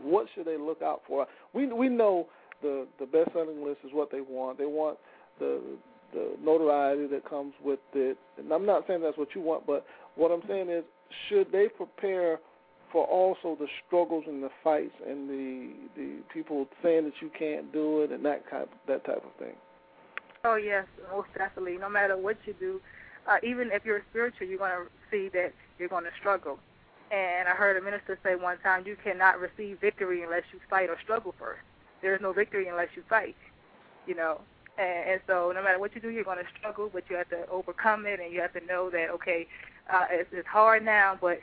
what 0.01 0.27
should 0.33 0.45
they 0.45 0.57
look 0.57 0.81
out 0.81 1.01
for? 1.07 1.27
We 1.53 1.71
we 1.71 1.89
know 1.89 2.27
the 2.61 2.87
the 2.99 3.05
best 3.05 3.31
selling 3.33 3.63
list 3.63 3.79
is 3.83 3.91
what 3.93 4.11
they 4.11 4.21
want. 4.21 4.57
They 4.57 4.65
want 4.65 4.97
the 5.39 5.61
the 6.13 6.31
notoriety 6.41 7.07
that 7.07 7.29
comes 7.29 7.53
with 7.63 7.79
it. 7.93 8.17
And 8.37 8.51
I'm 8.51 8.65
not 8.65 8.85
saying 8.87 9.01
that's 9.01 9.17
what 9.17 9.29
you 9.35 9.41
want, 9.41 9.67
but 9.67 9.85
what 10.15 10.31
I'm 10.31 10.41
saying 10.47 10.69
is, 10.69 10.83
should 11.27 11.51
they 11.51 11.67
prepare 11.67 12.39
for 12.91 13.05
also 13.05 13.57
the 13.59 13.67
struggles 13.85 14.23
and 14.27 14.41
the 14.41 14.49
fights 14.63 14.95
and 15.07 15.29
the 15.29 15.71
the 15.95 16.19
people 16.33 16.67
saying 16.81 17.05
that 17.05 17.13
you 17.21 17.29
can't 17.37 17.71
do 17.73 18.01
it 18.01 18.11
and 18.11 18.23
that 18.25 18.49
kind 18.49 18.67
that 18.87 19.05
type 19.05 19.23
of 19.25 19.33
thing? 19.39 19.55
Oh 20.43 20.55
yes, 20.55 20.85
most 21.11 21.29
definitely. 21.37 21.77
No 21.77 21.89
matter 21.89 22.17
what 22.17 22.37
you 22.45 22.53
do, 22.59 22.79
uh, 23.27 23.37
even 23.43 23.71
if 23.71 23.85
you're 23.85 24.03
spiritual, 24.09 24.47
you're 24.47 24.57
going 24.57 24.71
to 24.71 24.87
see 25.11 25.29
that 25.29 25.53
you're 25.77 25.89
going 25.89 26.05
to 26.05 26.11
struggle. 26.19 26.59
And 27.11 27.47
I 27.47 27.51
heard 27.51 27.77
a 27.77 27.81
minister 27.81 28.17
say 28.23 28.35
one 28.35 28.57
time, 28.59 28.85
you 28.85 28.97
cannot 29.01 29.39
receive 29.39 29.79
victory 29.79 30.23
unless 30.23 30.43
you 30.51 30.59
fight 30.69 30.89
or 30.89 30.97
struggle 31.01 31.33
first. 31.39 31.61
There 32.01 32.13
is 32.13 32.21
no 32.21 32.33
victory 32.33 32.67
unless 32.67 32.89
you 32.95 33.03
fight, 33.07 33.35
you 34.05 34.15
know. 34.15 34.41
And, 34.77 35.09
and 35.11 35.21
so 35.25 35.51
no 35.55 35.63
matter 35.63 35.79
what 35.79 35.95
you 35.95 36.01
do, 36.01 36.09
you're 36.09 36.23
going 36.23 36.37
to 36.37 36.45
struggle, 36.59 36.89
but 36.91 37.03
you 37.09 37.15
have 37.15 37.29
to 37.29 37.47
overcome 37.49 38.05
it, 38.05 38.19
and 38.19 38.33
you 38.33 38.41
have 38.41 38.53
to 38.53 38.65
know 38.65 38.89
that, 38.89 39.09
okay, 39.11 39.47
uh, 39.91 40.05
it's, 40.11 40.29
it's 40.33 40.47
hard 40.47 40.83
now, 40.83 41.17
but 41.19 41.39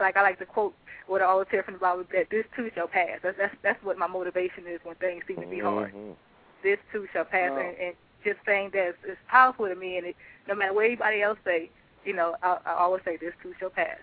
like 0.00 0.16
I 0.16 0.22
like 0.22 0.38
to 0.40 0.46
quote 0.46 0.74
what 1.06 1.20
I 1.22 1.26
always 1.26 1.48
hear 1.50 1.62
from 1.62 1.74
the 1.74 1.80
Bible, 1.80 2.04
that 2.12 2.30
this 2.30 2.44
too 2.56 2.70
shall 2.74 2.88
pass. 2.88 3.18
That's, 3.22 3.36
that's, 3.36 3.54
that's 3.62 3.84
what 3.84 3.98
my 3.98 4.06
motivation 4.06 4.66
is 4.66 4.80
when 4.84 4.96
things 4.96 5.22
seem 5.28 5.40
to 5.40 5.46
be 5.46 5.60
hard. 5.60 5.92
Mm-hmm. 5.94 6.12
This 6.62 6.78
too 6.92 7.06
shall 7.12 7.24
pass. 7.24 7.50
Wow. 7.50 7.58
And, 7.58 7.76
and 7.78 7.94
just 8.24 8.38
saying 8.46 8.70
that 8.74 8.88
is, 8.90 8.94
is 9.08 9.18
powerful 9.28 9.68
to 9.68 9.74
me, 9.74 9.98
and 9.98 10.06
it, 10.08 10.16
no 10.48 10.54
matter 10.54 10.72
what 10.74 10.86
anybody 10.86 11.22
else 11.22 11.38
say, 11.44 11.70
you 12.04 12.14
know, 12.14 12.36
I, 12.42 12.58
I 12.66 12.72
always 12.74 13.02
say 13.04 13.16
this 13.16 13.34
too 13.42 13.54
shall 13.60 13.70
pass 13.70 13.98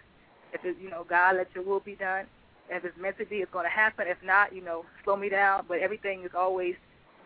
if 0.54 0.64
it, 0.66 0.78
you 0.82 0.90
know 0.90 1.06
God 1.08 1.38
let 1.38 1.48
your 1.56 1.64
will 1.64 1.80
be 1.80 1.96
done, 1.96 2.26
If 2.70 2.86
it's 2.86 2.98
meant 2.98 3.18
to 3.20 3.26
be, 3.26 3.38
it's 3.38 3.52
going 3.52 3.66
to 3.66 3.70
happen. 3.70 4.08
If 4.08 4.18
not, 4.24 4.54
you 4.54 4.62
know, 4.64 4.86
slow 5.04 5.16
me 5.16 5.30
down. 5.30 5.66
But 5.68 5.80
everything 5.80 6.24
is 6.24 6.32
always 6.38 6.76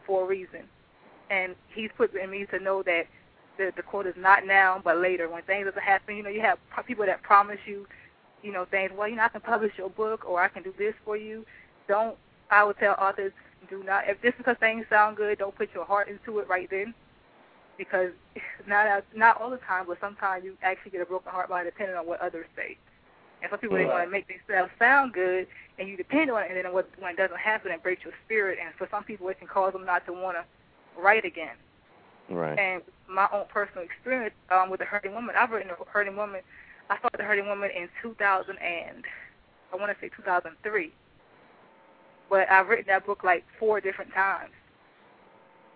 for 0.05 0.23
a 0.23 0.27
reason. 0.27 0.61
And 1.29 1.55
he's 1.73 1.89
put 1.97 2.13
in 2.15 2.29
me 2.29 2.45
to 2.51 2.59
know 2.59 2.83
that 2.83 3.03
the, 3.57 3.71
the 3.75 3.83
quote 3.83 4.07
is 4.07 4.15
not 4.17 4.45
now, 4.45 4.81
but 4.83 4.97
later. 4.97 5.29
When 5.29 5.43
things 5.43 5.65
doesn't 5.65 5.81
happen, 5.81 6.15
you 6.15 6.23
know, 6.23 6.29
you 6.29 6.41
have 6.41 6.59
people 6.85 7.05
that 7.05 7.23
promise 7.23 7.59
you, 7.65 7.87
you 8.43 8.51
know, 8.51 8.65
things. 8.65 8.91
Well, 8.95 9.07
you 9.07 9.15
know, 9.15 9.23
I 9.23 9.29
can 9.29 9.41
publish 9.41 9.73
your 9.77 9.89
book, 9.89 10.25
or 10.27 10.41
I 10.41 10.49
can 10.49 10.63
do 10.63 10.73
this 10.77 10.93
for 11.03 11.17
you. 11.17 11.45
Don't. 11.87 12.15
I 12.51 12.63
would 12.63 12.77
tell 12.77 12.95
authors, 12.99 13.33
do 13.69 13.83
not. 13.83 14.07
If 14.07 14.21
just 14.21 14.37
because 14.37 14.57
things 14.59 14.85
sound 14.89 15.17
good, 15.17 15.37
don't 15.37 15.55
put 15.55 15.73
your 15.73 15.85
heart 15.85 16.07
into 16.07 16.39
it 16.39 16.47
right 16.47 16.69
then, 16.69 16.93
because 17.77 18.11
not 18.67 19.03
not 19.15 19.41
all 19.41 19.49
the 19.49 19.57
time, 19.57 19.85
but 19.87 19.99
sometimes 19.99 20.43
you 20.43 20.57
actually 20.61 20.91
get 20.91 21.01
a 21.01 21.05
broken 21.05 21.31
heart 21.31 21.49
by 21.49 21.63
depending 21.63 21.95
on 21.95 22.07
what 22.07 22.21
others 22.21 22.47
say. 22.55 22.77
And 23.41 23.49
some 23.49 23.59
people 23.59 23.77
right. 23.77 23.83
they 23.83 23.89
want 23.89 24.05
to 24.05 24.09
make 24.09 24.27
themselves 24.27 24.71
sound 24.79 25.13
good, 25.13 25.47
and 25.77 25.87
you 25.87 25.97
depend 25.97 26.31
on 26.31 26.43
it, 26.43 26.51
and 26.51 26.57
then 26.57 26.73
when 26.73 26.85
it 26.85 27.17
doesn't 27.17 27.37
happen, 27.37 27.71
it 27.71 27.83
breaks 27.83 28.03
your 28.03 28.13
spirit. 28.25 28.57
And 28.63 28.73
for 28.75 28.87
some 28.89 29.03
people, 29.03 29.27
it 29.29 29.37
can 29.39 29.47
cause 29.47 29.73
them 29.73 29.85
not 29.85 30.05
to 30.07 30.13
want 30.13 30.37
to 30.37 31.01
write 31.01 31.25
again. 31.25 31.55
Right. 32.29 32.57
And 32.57 32.81
my 33.07 33.27
own 33.31 33.45
personal 33.49 33.83
experience 33.83 34.33
um, 34.49 34.69
with 34.69 34.79
the 34.79 34.85
Hurting 34.85 35.13
Woman, 35.13 35.35
I've 35.37 35.51
written 35.51 35.69
a 35.69 35.89
Hurting 35.89 36.15
Woman. 36.15 36.41
I 36.89 36.97
started 36.97 37.19
the 37.19 37.23
Hurting 37.23 37.47
Woman 37.47 37.69
in 37.75 37.89
2000 38.01 38.57
and 38.57 39.03
I 39.73 39.75
want 39.75 39.91
to 39.91 39.97
say 39.99 40.09
2003. 40.15 40.91
But 42.29 42.49
I've 42.49 42.67
written 42.67 42.85
that 42.87 43.05
book 43.05 43.23
like 43.23 43.43
four 43.59 43.79
different 43.79 44.13
times 44.13 44.51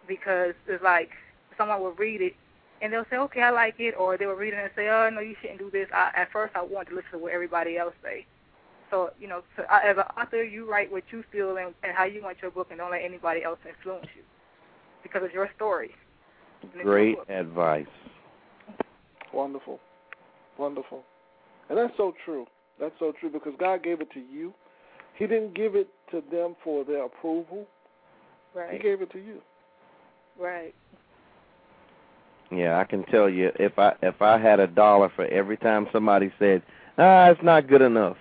because 0.08 0.54
it's 0.68 0.84
like 0.84 1.12
someone 1.58 1.82
will 1.82 1.92
read 1.92 2.22
it 2.22 2.34
and 2.82 2.92
they'll 2.92 3.06
say, 3.10 3.18
okay, 3.18 3.42
I 3.42 3.50
like 3.50 3.76
it, 3.80 3.94
or 3.98 4.18
they 4.18 4.26
will 4.26 4.36
read 4.36 4.54
it 4.54 4.60
and 4.60 4.72
say, 4.76 4.88
oh, 4.88 5.10
no, 5.14 5.20
you 5.20 5.36
shouldn't 5.42 5.60
do 5.60 5.70
this. 5.70 5.88
I, 5.94 6.12
at 6.16 6.32
first, 6.32 6.56
I 6.56 6.62
wanted 6.62 6.92
to 6.92 6.96
listen 6.96 7.12
to 7.12 7.18
what 7.18 7.34
everybody 7.34 7.78
else 7.78 7.94
say. 8.02 8.26
So, 8.90 9.12
you 9.20 9.28
know, 9.28 9.44
so 9.56 9.64
I, 9.70 9.90
as 9.90 9.98
an 9.98 10.04
author, 10.18 10.44
you 10.44 10.70
write 10.70 10.92
what 10.92 11.04
you 11.12 11.24
feel 11.32 11.58
and, 11.58 11.74
and 11.84 11.94
how 11.94 12.06
you 12.06 12.24
want 12.24 12.38
your 12.42 12.52
book, 12.52 12.68
and 12.70 12.80
don't 12.80 12.92
let 12.92 13.04
anybody 13.04 13.44
else 13.44 13.60
influence 13.68 14.08
you 14.16 14.24
because 15.04 15.22
it's 15.26 15.34
your 15.34 15.50
story. 15.56 15.92
Great 16.82 17.18
advice. 17.30 17.86
Wonderful. 19.34 19.80
Wonderful. 20.58 21.04
And 21.70 21.78
that's 21.78 21.96
so 21.98 22.14
true. 22.26 22.48
That's 22.80 22.96
so 22.98 23.14
true 23.20 23.30
because 23.30 23.54
God 23.60 23.84
gave 23.84 24.02
it 24.02 24.12
to 24.14 24.20
you. 24.20 24.54
He 25.16 25.28
didn't 25.28 25.54
give 25.54 25.76
it 25.76 25.90
to 26.12 26.24
them 26.32 26.56
for 26.64 26.84
their 26.84 27.06
approval. 27.06 27.66
Right. 28.54 28.74
He 28.74 28.80
gave 28.80 29.02
it 29.02 29.12
to 29.12 29.20
you. 29.20 29.42
Right. 30.40 30.74
Yeah, 32.52 32.80
I 32.80 32.84
can 32.84 33.04
tell 33.06 33.30
you 33.30 33.52
if 33.60 33.78
I 33.78 33.94
if 34.02 34.22
I 34.22 34.40
had 34.40 34.60
a 34.60 34.68
dollar 34.68 35.12
for 35.16 35.26
every 35.26 35.58
time 35.58 35.88
somebody 35.94 36.32
said, 36.40 36.64
"Ah, 36.98 37.30
it's 37.30 37.44
not 37.44 37.68
good 37.68 37.82
enough. 37.82 38.18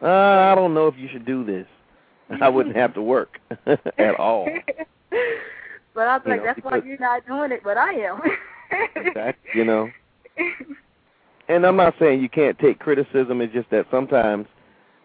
Ah, 0.00 0.52
I 0.52 0.54
don't 0.54 0.74
know 0.74 0.86
if 0.86 0.94
you 0.96 1.08
should 1.10 1.26
do 1.26 1.44
this." 1.44 1.66
I 2.40 2.48
wouldn't 2.48 2.76
have 2.76 2.94
to 2.94 3.02
work 3.02 3.38
at 3.98 4.14
all. 4.18 4.48
But 5.94 6.08
I 6.08 6.16
was 6.16 6.22
like, 6.26 6.38
know, 6.38 6.44
that's 6.46 6.64
why 6.64 6.80
you're 6.84 6.98
not 6.98 7.26
doing 7.26 7.52
it, 7.52 7.60
but 7.62 7.76
I 7.76 7.92
am. 7.92 8.20
exactly. 8.96 9.50
You 9.54 9.64
know. 9.64 9.90
And 11.48 11.66
I'm 11.66 11.76
not 11.76 11.94
saying 11.98 12.22
you 12.22 12.30
can't 12.30 12.58
take 12.58 12.78
criticism. 12.78 13.42
It's 13.42 13.52
just 13.52 13.68
that 13.70 13.86
sometimes 13.90 14.46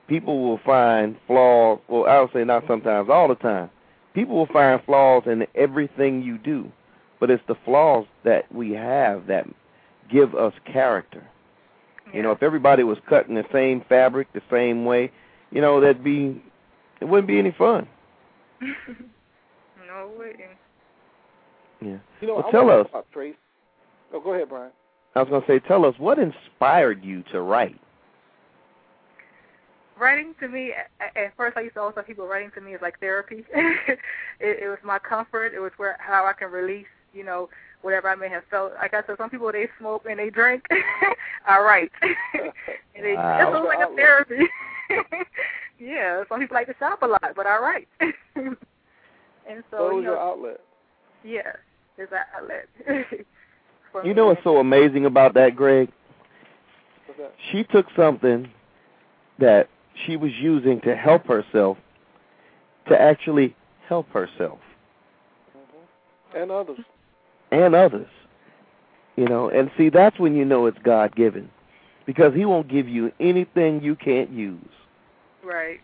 people 0.07 0.43
will 0.43 0.59
find 0.65 1.15
flaws. 1.27 1.79
Well, 1.87 2.05
I 2.05 2.21
would 2.21 2.31
say 2.33 2.43
not 2.43 2.63
sometimes, 2.67 3.09
all 3.09 3.27
the 3.27 3.35
time. 3.35 3.69
People 4.13 4.35
will 4.35 4.47
find 4.47 4.81
flaws 4.83 5.23
in 5.25 5.45
everything 5.55 6.23
you 6.23 6.37
do, 6.37 6.71
but 7.19 7.29
it's 7.29 7.43
the 7.47 7.55
flaws 7.65 8.05
that 8.23 8.51
we 8.51 8.71
have 8.71 9.27
that 9.27 9.45
give 10.11 10.33
us 10.33 10.53
character. 10.65 11.23
Yeah. 12.07 12.17
You 12.17 12.23
know, 12.23 12.31
if 12.31 12.41
everybody 12.41 12.83
was 12.83 12.97
cutting 13.07 13.35
the 13.35 13.45
same 13.51 13.83
fabric 13.87 14.31
the 14.33 14.41
same 14.49 14.85
way, 14.85 15.11
you 15.51 15.61
know, 15.61 15.79
that'd 15.79 16.03
be 16.03 16.41
it 16.99 17.05
wouldn't 17.05 17.27
be 17.27 17.37
any 17.37 17.51
fun. 17.51 17.87
no, 18.61 18.67
it 19.99 20.17
wouldn't. 20.17 20.39
Yeah. 21.81 21.97
You 22.21 22.27
know, 22.27 22.35
well, 22.35 22.45
I 22.47 22.51
tell 22.51 22.69
us. 22.69 22.87
About 22.89 23.05
Trace. 23.11 23.35
Oh, 24.13 24.19
go 24.19 24.33
ahead, 24.33 24.49
Brian. 24.49 24.71
I 25.15 25.21
was 25.21 25.29
going 25.29 25.41
to 25.41 25.47
say, 25.47 25.59
tell 25.67 25.85
us 25.85 25.95
what 25.97 26.17
inspired 26.19 27.03
you 27.03 27.23
to 27.31 27.41
write. 27.41 27.79
Writing 29.99 30.35
to 30.39 30.47
me, 30.47 30.73
at 30.99 31.35
first 31.35 31.57
I 31.57 31.61
used 31.61 31.73
to 31.73 31.81
always 31.81 31.95
tell 31.95 32.03
people 32.03 32.27
writing 32.27 32.51
to 32.55 32.61
me 32.61 32.73
is 32.73 32.81
like 32.81 32.99
therapy. 32.99 33.43
it, 33.55 33.99
it 34.39 34.69
was 34.69 34.77
my 34.83 34.99
comfort. 34.99 35.53
It 35.55 35.59
was 35.59 35.71
where 35.77 35.97
how 35.99 36.25
I 36.25 36.33
can 36.33 36.51
release, 36.51 36.85
you 37.13 37.23
know, 37.23 37.49
whatever 37.81 38.09
I 38.09 38.15
may 38.15 38.29
have 38.29 38.43
felt. 38.51 38.73
Like 38.75 38.93
I 38.93 39.01
said, 39.07 39.17
some 39.17 39.29
people 39.29 39.51
they 39.51 39.67
smoke 39.79 40.05
and 40.07 40.19
they 40.19 40.29
drink. 40.29 40.63
I 41.47 41.59
write. 41.59 41.91
and 42.01 43.03
they, 43.03 43.13
wow. 43.13 43.41
It 43.41 43.51
was 43.51 43.65
like 43.67 43.89
a 43.89 43.95
therapy. 43.95 44.45
yeah, 45.79 46.23
some 46.29 46.39
people 46.39 46.55
like 46.55 46.67
to 46.67 46.75
shop 46.77 47.01
a 47.01 47.07
lot, 47.07 47.33
but 47.35 47.47
I 47.47 47.57
write. 47.57 47.87
and 47.99 49.63
so, 49.71 49.83
what 49.83 49.93
was 49.93 49.95
you 49.95 50.01
know, 50.03 50.11
your 50.11 50.19
outlet? 50.19 50.59
Yeah, 51.23 51.53
is 51.97 52.09
that 52.11 52.27
outlet. 52.35 52.67
you 54.03 54.13
know 54.13 54.27
what's 54.27 54.43
so 54.43 54.57
amazing 54.57 55.05
about 55.05 55.33
that, 55.33 55.55
Greg? 55.55 55.89
That? 57.17 57.33
She 57.51 57.63
took 57.63 57.87
something 57.95 58.47
that 59.39 59.69
she 60.05 60.15
was 60.15 60.31
using 60.33 60.81
to 60.81 60.95
help 60.95 61.25
herself 61.27 61.77
to 62.87 62.99
actually 62.99 63.55
help 63.87 64.09
herself 64.09 64.59
mm-hmm. 65.55 66.37
and 66.37 66.51
others 66.51 66.79
and 67.51 67.75
others. 67.75 68.07
You 69.15 69.25
know, 69.25 69.49
and 69.49 69.71
see 69.77 69.89
that's 69.89 70.19
when 70.19 70.35
you 70.35 70.45
know 70.45 70.67
it's 70.67 70.77
God 70.83 71.15
given, 71.15 71.49
because 72.05 72.35
He 72.35 72.45
won't 72.45 72.67
give 72.67 72.87
you 72.87 73.11
anything 73.19 73.81
you 73.81 73.95
can't 73.95 74.29
use. 74.29 74.59
Right. 75.43 75.79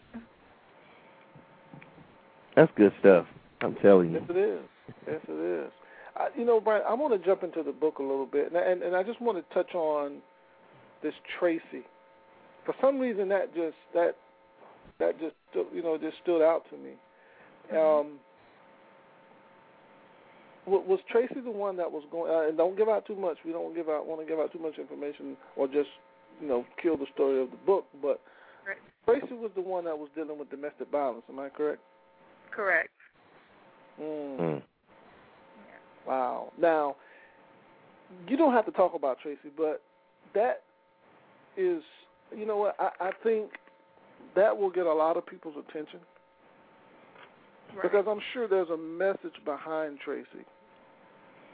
That's 2.56 2.72
good 2.76 2.94
stuff. 3.00 3.26
I'm 3.62 3.76
telling 3.76 4.12
you. 4.12 4.20
Yes, 4.20 4.30
it 4.30 4.38
is. 4.38 4.60
Yes, 5.08 5.22
it 5.28 5.66
is. 5.66 5.72
I, 6.16 6.28
you 6.38 6.46
know, 6.46 6.60
Brian, 6.62 6.84
I 6.88 6.94
want 6.94 7.20
to 7.20 7.26
jump 7.26 7.42
into 7.44 7.64
the 7.64 7.72
book 7.72 7.98
a 7.98 8.04
little 8.04 8.28
bit, 8.28 8.52
and, 8.52 8.56
and 8.56 8.84
and 8.84 8.96
I 8.96 9.02
just 9.02 9.20
want 9.20 9.38
to 9.38 9.54
touch 9.54 9.74
on 9.74 10.18
this 11.02 11.14
Tracy. 11.40 11.86
For 12.66 12.74
some 12.82 13.00
reason, 13.00 13.30
that 13.30 13.54
just 13.54 13.76
that 13.94 14.16
that 15.00 15.20
just 15.20 15.36
you 15.74 15.84
know 15.84 15.98
just 15.98 16.18
stood 16.22 16.42
out 16.42 16.64
to 16.70 16.78
me. 16.78 16.92
Mm-hmm. 17.72 17.78
Um, 17.78 18.20
was 20.66 21.00
Tracy 21.12 21.42
the 21.44 21.52
one 21.52 21.76
that 21.78 21.92
was 21.92 22.04
going? 22.12 22.32
Uh, 22.32 22.48
and 22.48 22.58
don't 22.58 22.78
give 22.78 22.88
out 22.88 23.06
too 23.06 23.16
much. 23.16 23.38
We 23.46 23.52
don't 23.52 23.76
give 23.76 23.90
out 23.90 24.06
want 24.06 24.22
to 24.22 24.28
give 24.28 24.40
out 24.40 24.52
too 24.54 24.60
much 24.60 24.78
information 24.78 25.36
or 25.56 25.68
just 25.68 25.90
you 26.42 26.48
know 26.48 26.66
kill 26.82 26.98
the 26.98 27.08
story 27.14 27.42
of 27.42 27.52
the 27.52 27.58
book. 27.66 27.86
But 28.02 28.22
right. 28.66 28.78
Tracy 29.20 29.34
was 29.34 29.52
the 29.56 29.62
one 29.62 29.86
that 29.86 29.98
was 29.98 30.10
dealing 30.16 30.40
with 30.40 30.50
domestic 30.50 30.90
violence. 30.90 31.24
Am 31.30 31.40
I 31.40 31.50
correct? 31.50 31.82
Correct. 32.52 32.90
Mm. 34.02 34.40
Mm. 34.40 34.62
Wow. 36.08 36.52
Now, 36.58 36.96
you 38.28 38.38
don't 38.38 38.54
have 38.54 38.66
to 38.66 38.72
talk 38.72 38.94
about 38.94 39.18
Tracy, 39.22 39.52
but 39.58 39.82
that 40.34 40.62
is, 41.58 41.82
you 42.38 42.46
know 42.46 42.58
what? 42.58 42.76
I, 42.80 42.90
I 43.00 43.12
think 43.24 43.52
that 44.36 44.56
will 44.56 44.70
get 44.70 44.86
a 44.86 44.94
lot 44.94 45.18
of 45.18 45.26
people's 45.26 45.56
attention 45.68 46.00
right. 47.76 47.84
because 47.84 48.06
I'm 48.08 48.20
sure 48.34 48.48
there's 48.48 48.70
a 48.70 48.78
message 48.78 49.38
behind 49.46 50.00
Tracy. 50.04 50.46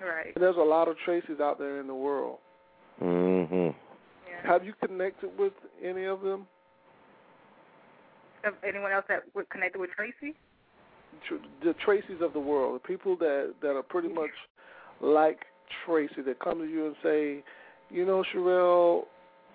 Right. 0.01 0.33
There's 0.39 0.55
a 0.55 0.61
lot 0.61 0.87
of 0.87 0.95
Tracy's 1.03 1.39
out 1.41 1.59
there 1.59 1.79
in 1.79 1.87
the 1.87 1.95
world. 1.95 2.37
Mm 3.01 3.49
Mhm. 3.49 3.75
Yeah. 4.29 4.51
Have 4.51 4.65
you 4.65 4.73
connected 4.85 5.37
with 5.37 5.53
any 5.83 6.05
of 6.05 6.21
them? 6.21 6.47
Of 8.45 8.53
anyone 8.63 8.91
else 8.91 9.05
that 9.09 9.23
would 9.33 9.49
connected 9.49 9.79
with 9.79 9.89
Tracy? 9.91 10.35
the 11.63 11.73
Tracy's 11.83 12.21
of 12.21 12.33
the 12.33 12.39
world, 12.39 12.75
the 12.75 12.87
people 12.87 13.15
that 13.17 13.53
that 13.61 13.75
are 13.75 13.83
pretty 13.83 14.07
much 14.07 14.29
like 15.01 15.39
Tracy, 15.85 16.21
that 16.21 16.39
come 16.39 16.59
to 16.59 16.65
you 16.65 16.87
and 16.87 16.95
say, 17.03 17.43
you 17.89 18.05
know, 18.05 18.23
Sherrell, 18.33 19.05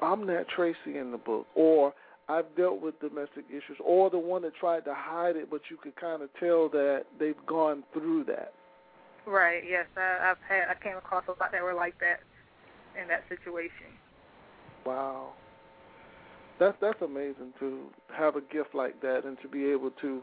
I'm 0.04 0.26
that 0.26 0.46
Tracy 0.54 0.98
in 0.98 1.10
the 1.10 1.18
book, 1.18 1.46
or 1.54 1.92
I've 2.28 2.54
dealt 2.56 2.80
with 2.80 2.98
domestic 3.00 3.44
issues, 3.48 3.78
or 3.84 4.10
the 4.10 4.18
one 4.18 4.42
that 4.42 4.54
tried 4.56 4.84
to 4.86 4.94
hide 4.94 5.36
it, 5.36 5.50
but 5.50 5.62
you 5.70 5.76
could 5.76 5.96
kind 5.96 6.22
of 6.22 6.30
tell 6.40 6.68
that 6.70 7.04
they've 7.18 7.34
gone 7.46 7.84
through 7.92 8.24
that. 8.24 8.52
Right. 9.26 9.62
Yes, 9.68 9.86
I, 9.96 10.30
I've 10.30 10.36
had. 10.48 10.68
I 10.68 10.82
came 10.82 10.96
across 10.96 11.24
a 11.28 11.30
lot 11.30 11.52
that 11.52 11.62
were 11.62 11.74
like 11.74 11.98
that 12.00 12.20
in 13.00 13.08
that 13.08 13.24
situation. 13.28 13.92
Wow. 14.84 15.32
That's 16.60 16.76
that's 16.80 17.00
amazing 17.02 17.52
to 17.58 17.86
have 18.16 18.36
a 18.36 18.40
gift 18.40 18.74
like 18.74 19.00
that 19.02 19.22
and 19.24 19.36
to 19.42 19.48
be 19.48 19.64
able 19.66 19.90
to 20.02 20.22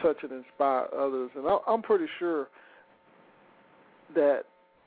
touch 0.00 0.18
and 0.22 0.32
inspire 0.32 0.86
others. 0.96 1.30
And 1.34 1.46
I'm 1.66 1.82
pretty 1.82 2.06
sure 2.18 2.48
that 4.14 4.44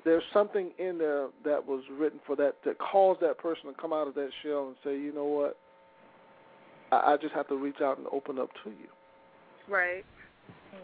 there's 0.07 0.23
something 0.33 0.71
in 0.77 0.97
there 0.97 1.27
that 1.43 1.65
was 1.65 1.83
written 1.91 2.19
for 2.25 2.35
that 2.37 2.55
that 2.65 2.77
caused 2.79 3.21
that 3.21 3.37
person 3.37 3.65
to 3.67 3.73
come 3.79 3.93
out 3.93 4.07
of 4.07 4.15
that 4.15 4.29
shell 4.43 4.67
and 4.67 4.75
say, 4.83 4.97
you 4.97 5.13
know 5.13 5.25
what, 5.25 5.57
I, 6.91 7.13
I 7.13 7.17
just 7.17 7.33
have 7.33 7.47
to 7.49 7.55
reach 7.55 7.81
out 7.81 7.97
and 7.97 8.07
open 8.11 8.39
up 8.39 8.49
to 8.63 8.69
you. 8.69 8.87
Right. 9.67 10.05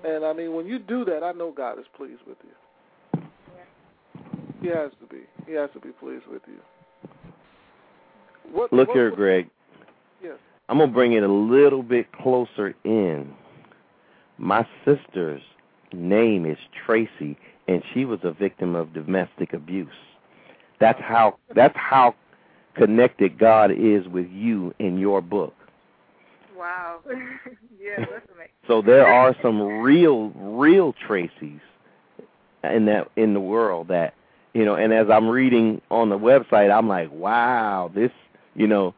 And 0.03 0.25
I 0.25 0.33
mean, 0.33 0.53
when 0.53 0.65
you 0.65 0.79
do 0.79 1.05
that, 1.05 1.23
I 1.23 1.31
know 1.31 1.51
God 1.51 1.79
is 1.79 1.85
pleased 1.95 2.21
with 2.27 2.37
you. 2.43 3.21
Yeah. 3.55 4.21
He 4.61 4.67
has 4.67 4.91
to 4.99 5.07
be. 5.07 5.23
He 5.45 5.53
has 5.53 5.69
to 5.73 5.79
be 5.79 5.89
pleased 5.89 6.25
with 6.27 6.41
you. 6.47 6.59
What, 8.51 8.73
Look 8.73 8.89
what, 8.89 8.97
here, 8.97 9.09
what, 9.09 9.17
Greg. 9.17 9.49
Yes. 10.21 10.37
I'm 10.69 10.77
gonna 10.79 10.91
bring 10.91 11.13
it 11.13 11.23
a 11.23 11.31
little 11.31 11.83
bit 11.83 12.11
closer 12.11 12.73
in. 12.83 13.33
My 14.37 14.67
sister's 14.83 15.41
name 15.93 16.45
is 16.45 16.57
Tracy, 16.85 17.37
and 17.67 17.83
she 17.93 18.05
was 18.05 18.19
a 18.23 18.31
victim 18.31 18.75
of 18.75 18.93
domestic 18.93 19.53
abuse. 19.53 19.87
That's 20.79 20.99
how 21.01 21.37
that's 21.55 21.77
how 21.77 22.15
connected 22.75 23.37
God 23.37 23.71
is 23.71 24.07
with 24.07 24.29
you 24.31 24.73
in 24.79 24.97
your 24.97 25.21
book. 25.21 25.53
Wow. 26.57 26.99
yeah. 27.81 28.05
So 28.65 28.81
there 28.81 29.05
are 29.05 29.35
some 29.41 29.61
real, 29.61 30.29
real 30.29 30.93
Tracy's 31.05 31.59
in 32.63 32.85
that 32.85 33.11
in 33.17 33.33
the 33.33 33.41
world 33.41 33.89
that 33.89 34.13
you 34.53 34.63
know. 34.63 34.75
And 34.75 34.93
as 34.93 35.07
I'm 35.09 35.27
reading 35.27 35.81
on 35.91 36.07
the 36.07 36.17
website, 36.17 36.73
I'm 36.73 36.87
like, 36.87 37.11
wow, 37.11 37.91
this 37.93 38.11
you 38.55 38.67
know, 38.67 38.95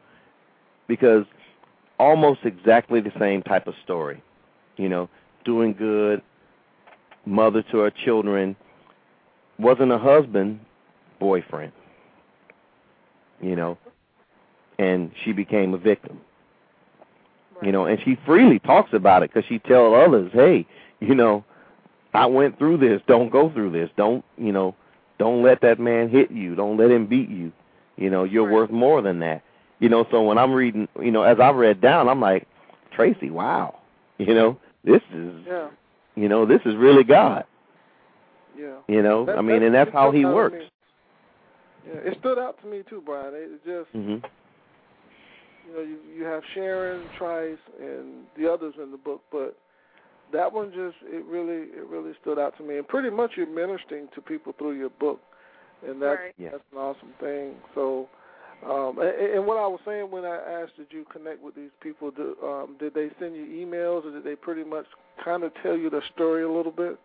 because 0.86 1.24
almost 1.98 2.40
exactly 2.44 3.00
the 3.00 3.10
same 3.18 3.42
type 3.42 3.66
of 3.66 3.74
story. 3.82 4.22
You 4.76 4.88
know, 4.88 5.08
doing 5.44 5.72
good, 5.72 6.22
mother 7.26 7.62
to 7.70 7.78
her 7.78 7.90
children, 7.90 8.56
wasn't 9.58 9.92
a 9.92 9.98
husband, 9.98 10.60
boyfriend. 11.20 11.72
You 13.42 13.56
know, 13.56 13.78
and 14.78 15.10
she 15.24 15.32
became 15.32 15.74
a 15.74 15.78
victim. 15.78 16.20
You 17.62 17.72
know, 17.72 17.86
and 17.86 17.98
she 18.04 18.18
freely 18.26 18.58
talks 18.58 18.92
about 18.92 19.22
it 19.22 19.30
because 19.32 19.46
she 19.48 19.58
tells 19.58 19.94
others, 19.94 20.30
"Hey, 20.32 20.66
you 21.00 21.14
know, 21.14 21.44
I 22.14 22.26
went 22.26 22.58
through 22.58 22.78
this. 22.78 23.00
Don't 23.06 23.30
go 23.30 23.50
through 23.50 23.70
this. 23.70 23.90
Don't, 23.96 24.24
you 24.38 24.52
know, 24.52 24.74
don't 25.18 25.42
let 25.42 25.60
that 25.62 25.78
man 25.78 26.08
hit 26.08 26.30
you. 26.30 26.54
Don't 26.54 26.76
let 26.76 26.90
him 26.90 27.06
beat 27.06 27.28
you. 27.30 27.52
You 27.96 28.10
know, 28.10 28.24
you're 28.24 28.44
Right. 28.44 28.52
worth 28.54 28.70
more 28.70 29.00
than 29.02 29.18
that." 29.20 29.42
You 29.80 29.88
know, 29.90 30.06
so 30.10 30.22
when 30.22 30.38
I'm 30.38 30.52
reading, 30.52 30.88
you 31.00 31.10
know, 31.10 31.22
as 31.22 31.38
I 31.38 31.50
read 31.50 31.80
down, 31.82 32.08
I'm 32.08 32.20
like, 32.20 32.46
Tracy, 32.92 33.30
wow. 33.30 33.78
You 34.18 34.34
know, 34.34 34.56
this 34.84 35.02
is, 35.12 35.34
Yeah, 35.46 35.68
you 36.16 36.28
know, 36.28 36.44
this 36.46 36.60
is 36.64 36.74
really 36.76 37.04
God. 37.04 37.44
yeah. 38.58 38.76
You 38.88 39.02
know, 39.02 39.24
That- 39.26 39.38
I 39.38 39.42
mean, 39.42 39.60
that- 39.60 39.66
and 39.66 39.74
that's 39.74 39.92
how 39.92 40.10
He 40.10 40.24
out 40.24 40.34
works. 40.34 40.64
Yeah, 41.86 42.00
it 42.10 42.18
stood 42.18 42.38
out 42.38 42.60
to 42.62 42.66
me 42.66 42.82
too, 42.88 43.00
Brian. 43.04 43.32
It 43.34 43.64
just 43.64 43.90
hmm 43.92 44.16
you 45.68 45.74
know 45.74 45.80
you 45.82 45.98
you 46.16 46.24
have 46.24 46.42
Sharon, 46.54 47.02
Trice, 47.18 47.58
and 47.80 48.24
the 48.36 48.50
others 48.52 48.74
in 48.82 48.90
the 48.90 48.96
book, 48.96 49.22
but 49.30 49.56
that 50.32 50.52
one 50.52 50.72
just 50.72 50.96
it 51.12 51.24
really 51.26 51.68
it 51.76 51.86
really 51.88 52.12
stood 52.22 52.38
out 52.38 52.56
to 52.58 52.64
me. 52.64 52.78
And 52.78 52.86
pretty 52.88 53.10
much 53.10 53.32
you're 53.36 53.46
ministering 53.46 54.08
to 54.14 54.20
people 54.20 54.52
through 54.58 54.72
your 54.72 54.90
book, 54.90 55.20
and 55.86 56.00
that's 56.02 56.18
Right. 56.20 56.34
Yeah. 56.38 56.50
that's 56.52 56.64
an 56.72 56.78
awesome 56.78 57.12
thing. 57.20 57.54
So. 57.74 58.08
Um, 58.64 58.98
and, 58.98 59.34
and 59.34 59.46
what 59.46 59.58
I 59.58 59.66
was 59.66 59.80
saying 59.84 60.10
when 60.10 60.24
I 60.24 60.36
asked, 60.36 60.76
did 60.76 60.86
you 60.90 61.04
connect 61.12 61.42
with 61.42 61.54
these 61.54 61.70
people? 61.80 62.10
Did, 62.10 62.34
um, 62.42 62.76
did 62.78 62.94
they 62.94 63.10
send 63.20 63.36
you 63.36 63.44
emails, 63.44 64.04
or 64.04 64.10
did 64.10 64.24
they 64.24 64.34
pretty 64.34 64.64
much 64.64 64.86
kind 65.22 65.42
of 65.44 65.52
tell 65.62 65.76
you 65.76 65.90
the 65.90 66.02
story 66.14 66.42
a 66.42 66.50
little 66.50 66.72
bit? 66.72 66.98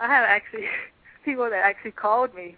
I 0.00 0.06
have 0.08 0.24
actually 0.24 0.64
people 1.24 1.48
that 1.50 1.64
actually 1.64 1.92
called 1.92 2.34
me, 2.34 2.56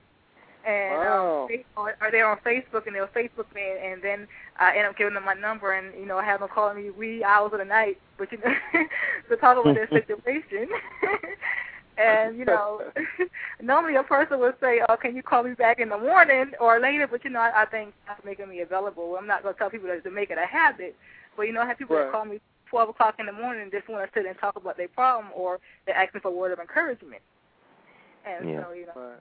and 0.67 0.99
Wow. 0.99 1.43
um, 1.43 1.49
they 1.49 1.65
are, 1.77 1.97
are 2.01 2.11
they 2.11 2.23
on 2.23 2.39
Facebook, 2.39 2.87
and 2.87 2.95
they'll 2.97 3.07
Facebook 3.09 3.53
me, 3.55 3.63
and, 3.71 3.95
and 3.95 4.03
then 4.03 4.29
I 4.59 4.77
end 4.77 4.87
up 4.87 4.97
giving 4.97 5.15
them 5.15 5.25
my 5.25 5.35
number, 5.35 5.73
and 5.73 5.95
you 5.99 6.07
know 6.07 6.19
I 6.19 6.25
have 6.25 6.41
them 6.41 6.49
calling 6.53 6.77
me 6.83 6.91
wee 6.91 7.23
hours 7.23 7.53
of 7.53 7.59
the 7.59 7.65
night, 7.65 7.99
but 8.19 8.31
you 8.33 8.39
know 8.39 8.55
to 9.29 9.37
talk 9.37 9.59
about 9.59 9.75
their 9.75 9.89
situation. 9.93 10.69
And 11.99 12.39
you 12.39 12.45
know, 12.45 12.81
normally 13.63 13.97
a 13.97 14.03
person 14.03 14.39
would 14.41 14.55
say, 14.61 14.81
"Oh, 14.89 14.97
can 14.97 15.17
you 15.17 15.23
call 15.23 15.43
me 15.43 15.55
back 15.55 15.81
in 15.81 15.89
the 15.89 15.99
morning 15.99 16.53
or 16.61 16.81
later?" 16.81 17.07
But 17.07 17.25
you 17.25 17.31
know, 17.31 17.41
I, 17.41 17.63
I 17.63 17.67
think 17.67 17.95
that's 18.07 18.25
making 18.25 18.49
me 18.49 18.61
available. 18.61 19.17
I'm 19.19 19.27
not 19.27 19.43
going 19.43 19.55
to 19.55 19.59
tell 19.59 19.71
people 19.71 19.89
to, 19.89 20.01
to 20.01 20.11
make 20.11 20.31
it 20.31 20.39
a 20.39 20.47
habit, 20.47 20.95
but 21.37 21.45
you 21.45 21.53
know, 21.53 21.61
I 21.63 21.67
have 21.67 21.79
people 21.79 21.97
Right. 21.97 22.05
that 22.07 22.13
call 22.13 22.25
me 22.25 22.41
12 22.71 22.91
o'clock 22.91 23.17
in 23.19 23.27
the 23.27 23.33
morning 23.33 23.63
and 23.63 23.73
just 23.73 23.89
want 23.89 24.05
to 24.05 24.19
sit 24.19 24.27
and 24.27 24.39
talk 24.39 24.57
about 24.57 24.77
their 24.77 24.89
problem, 24.89 25.33
or 25.35 25.59
they 25.87 25.93
ask 25.93 26.13
me 26.15 26.21
for 26.21 26.29
a 26.29 26.33
word 26.33 26.53
of 26.53 26.59
encouragement. 26.59 27.23
And 28.27 28.49
Yeah. 28.49 28.65
so, 28.65 28.73
you 28.73 28.87
know, 28.87 28.93
Right. 28.97 29.21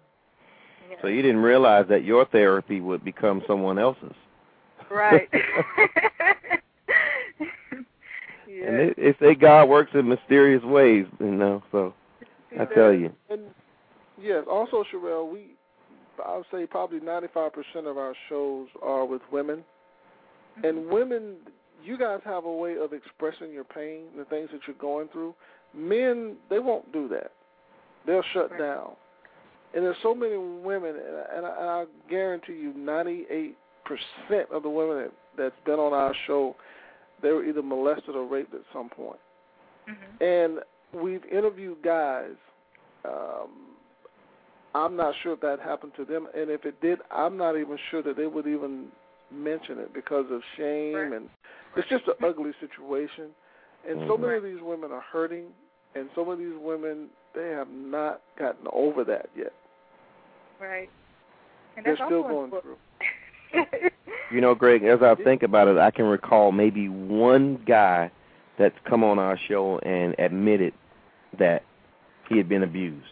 you 0.90 0.96
know. 0.96 1.02
So 1.02 1.08
you 1.08 1.22
didn't 1.22 1.42
realize 1.42 1.86
that 1.90 2.04
your 2.04 2.26
therapy 2.26 2.82
would 2.82 3.04
become 3.04 3.44
someone 3.48 3.78
else's. 3.80 4.16
right. 4.90 5.30
yeah. 8.48 8.68
And 8.68 8.80
they, 8.80 8.94
they 8.98 9.16
say 9.20 9.36
God 9.36 9.70
works 9.70 9.92
in 9.94 10.08
mysterious 10.08 10.64
ways, 10.64 11.06
you 11.20 11.32
know. 11.32 11.64
So 11.72 11.94
I 12.60 12.66
tell 12.66 12.94
you, 12.94 13.12
And 13.30 13.42
yes, 14.22 14.44
also 14.50 14.84
Sherrell, 14.92 15.32
we 15.32 15.56
I 16.26 16.38
would 16.38 16.46
say 16.52 16.66
probably 16.66 17.00
ninety 17.00 17.28
five 17.34 17.52
percent 17.54 17.88
of 17.88 17.98
our 17.98 18.14
shows 18.30 18.68
are 18.82 19.06
with 19.06 19.22
women. 19.32 19.64
And 20.64 20.88
women 20.88 21.36
you 21.84 21.98
guys 21.98 22.20
have 22.26 22.46
a 22.46 22.52
way 22.52 22.78
of 22.78 22.94
expressing 22.94 23.52
your 23.52 23.64
pain, 23.64 24.04
the 24.18 24.26
things 24.26 24.50
that 24.52 24.62
you're 24.68 24.76
going 24.78 25.08
through. 25.10 25.36
Men, 25.74 26.36
they 26.50 26.60
won't 26.60 26.92
do 26.92 27.08
that. 27.10 27.32
They'll 28.06 28.24
shut 28.34 28.52
Right. 28.52 28.60
down. 28.60 28.96
And 29.74 29.84
there's 29.84 29.98
so 30.02 30.16
many 30.16 30.38
women, 30.38 30.96
and 30.96 31.18
I, 31.18 31.36
and 31.36 31.46
I, 31.46 31.50
and 31.60 31.70
I 31.70 31.86
guarantee 32.10 32.54
you, 32.54 32.72
98% 32.74 33.56
of 34.52 34.64
the 34.64 34.70
women 34.70 34.98
that, 34.98 35.12
that's 35.38 35.60
been 35.66 35.80
on 35.80 35.94
our 35.94 36.14
show, 36.26 36.56
they 37.22 37.32
were 37.32 37.44
either 37.44 37.62
molested 37.62 38.16
or 38.16 38.26
raped 38.26 38.54
at 38.54 38.62
some 38.72 38.90
point. 38.90 39.20
hmm 39.86 40.24
And 40.24 40.60
we've 40.94 41.24
interviewed 41.26 41.82
guys. 41.84 42.36
Um, 43.04 43.50
I'm 44.74 44.96
not 44.96 45.14
sure 45.24 45.34
if 45.34 45.42
that 45.42 45.60
happened 45.60 45.94
to 45.98 46.06
them, 46.06 46.28
and 46.36 46.50
if 46.50 46.66
it 46.66 46.80
did, 46.82 47.00
I'm 47.10 47.38
not 47.38 47.58
even 47.58 47.78
sure 47.92 48.04
that 48.04 48.18
they 48.18 48.28
would 48.28 48.48
even 48.48 48.88
mention 49.32 49.80
it 49.80 49.94
because 49.94 50.26
of 50.32 50.42
shame, 50.58 50.96
Right. 50.96 51.14
and 51.14 51.30
it's 51.76 51.88
just 51.88 52.08
an 52.08 52.16
ugly 52.24 52.52
situation. 52.60 53.30
And 53.88 54.02
so 54.08 54.18
many 54.18 54.36
of 54.36 54.44
these 54.44 54.62
women 54.62 54.92
are 54.92 55.02
hurting, 55.02 55.46
and 55.94 56.10
so 56.16 56.26
many 56.26 56.44
of 56.44 56.52
these 56.52 56.60
women 56.60 57.10
they 57.34 57.50
have 57.50 57.70
not 57.70 58.22
gotten 58.38 58.68
over 58.72 59.04
that 59.04 59.30
yet. 59.36 59.54
Right. 60.60 60.90
And 61.78 61.86
They're 61.86 61.96
still 61.96 62.24
going 62.24 62.46
important. 62.46 62.78
through. 63.52 63.90
you 64.32 64.42
know, 64.42 64.56
Greg, 64.56 64.84
as 64.84 65.02
I 65.02 65.16
think 65.16 65.44
about 65.44 65.68
it, 65.68 65.78
I 65.78 65.92
can 65.92 66.06
recall 66.06 66.52
maybe 66.52 66.90
one 66.90 67.62
guy 67.68 68.10
that's 68.58 68.76
come 68.86 69.04
on 69.04 69.20
our 69.20 69.38
show 69.48 69.80
and 69.80 70.16
admitted 70.20 70.74
that 71.38 71.64
he 72.30 72.38
had 72.38 72.50
been 72.50 72.64
abused. 72.64 73.06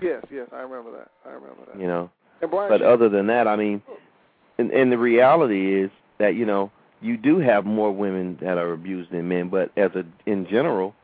Yes, 0.00 0.24
yes, 0.30 0.48
I 0.52 0.60
remember 0.60 0.92
that. 0.92 1.10
I 1.24 1.32
remember 1.32 1.62
that. 1.66 1.80
You 1.80 1.86
know, 1.86 2.10
but 2.40 2.82
other 2.82 3.08
than 3.08 3.28
that, 3.28 3.48
I 3.48 3.56
mean, 3.56 3.82
and, 4.58 4.70
and 4.70 4.92
the 4.92 4.98
reality 4.98 5.80
is 5.80 5.90
that 6.18 6.34
you 6.34 6.44
know 6.44 6.70
you 7.00 7.16
do 7.16 7.38
have 7.38 7.64
more 7.64 7.92
women 7.92 8.38
that 8.40 8.58
are 8.58 8.72
abused 8.72 9.10
than 9.10 9.28
men, 9.28 9.48
but 9.48 9.70
as 9.76 9.90
a 9.94 10.04
in 10.26 10.46
general, 10.48 10.94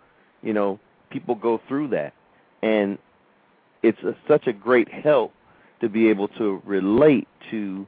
you 0.43 0.53
know, 0.53 0.79
people 1.11 1.35
go 1.35 1.61
through 1.69 1.89
that, 1.89 2.13
and 2.63 2.99
it's 3.83 4.03
a, 4.03 4.15
such 4.29 4.47
a 4.47 4.53
great 4.53 4.93
help 4.93 5.33
to 5.81 5.89
be 5.89 6.09
able 6.09 6.29
to 6.29 6.63
relate 6.65 7.29
to, 7.51 7.87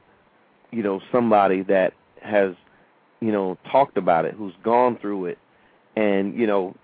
you 0.71 0.83
know, 0.83 1.01
somebody 1.11 1.61
that 1.63 1.93
has, 2.21 2.53
you 3.21 3.31
know, 3.31 3.57
talked 3.71 3.97
about 3.97 4.25
it, 4.25 4.33
who's 4.33 4.53
gone 4.63 4.97
through 4.97 5.25
it, 5.25 5.37
and 5.95 6.37
you 6.37 6.47
know, 6.47 6.75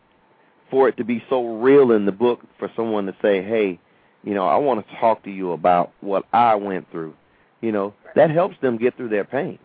for 0.69 0.87
it 0.87 0.97
to 0.97 1.03
be 1.03 1.23
so 1.29 1.57
real 1.57 1.91
in 1.91 2.05
the 2.05 2.11
book, 2.11 2.41
for 2.57 2.71
someone 2.75 3.05
to 3.05 3.15
say, 3.21 3.43
hey, 3.43 3.79
you 4.23 4.33
know, 4.33 4.47
I 4.47 4.55
want 4.57 4.85
to 4.87 4.95
talk 4.97 5.23
to 5.23 5.31
you 5.31 5.51
about 5.51 5.91
what 6.01 6.25
I 6.33 6.55
went 6.55 6.89
through, 6.91 7.13
you 7.61 7.71
know, 7.71 7.93
that 8.15 8.29
helps 8.29 8.55
them 8.61 8.77
get 8.77 8.95
through 8.95 9.09
their 9.09 9.25
pain. 9.25 9.57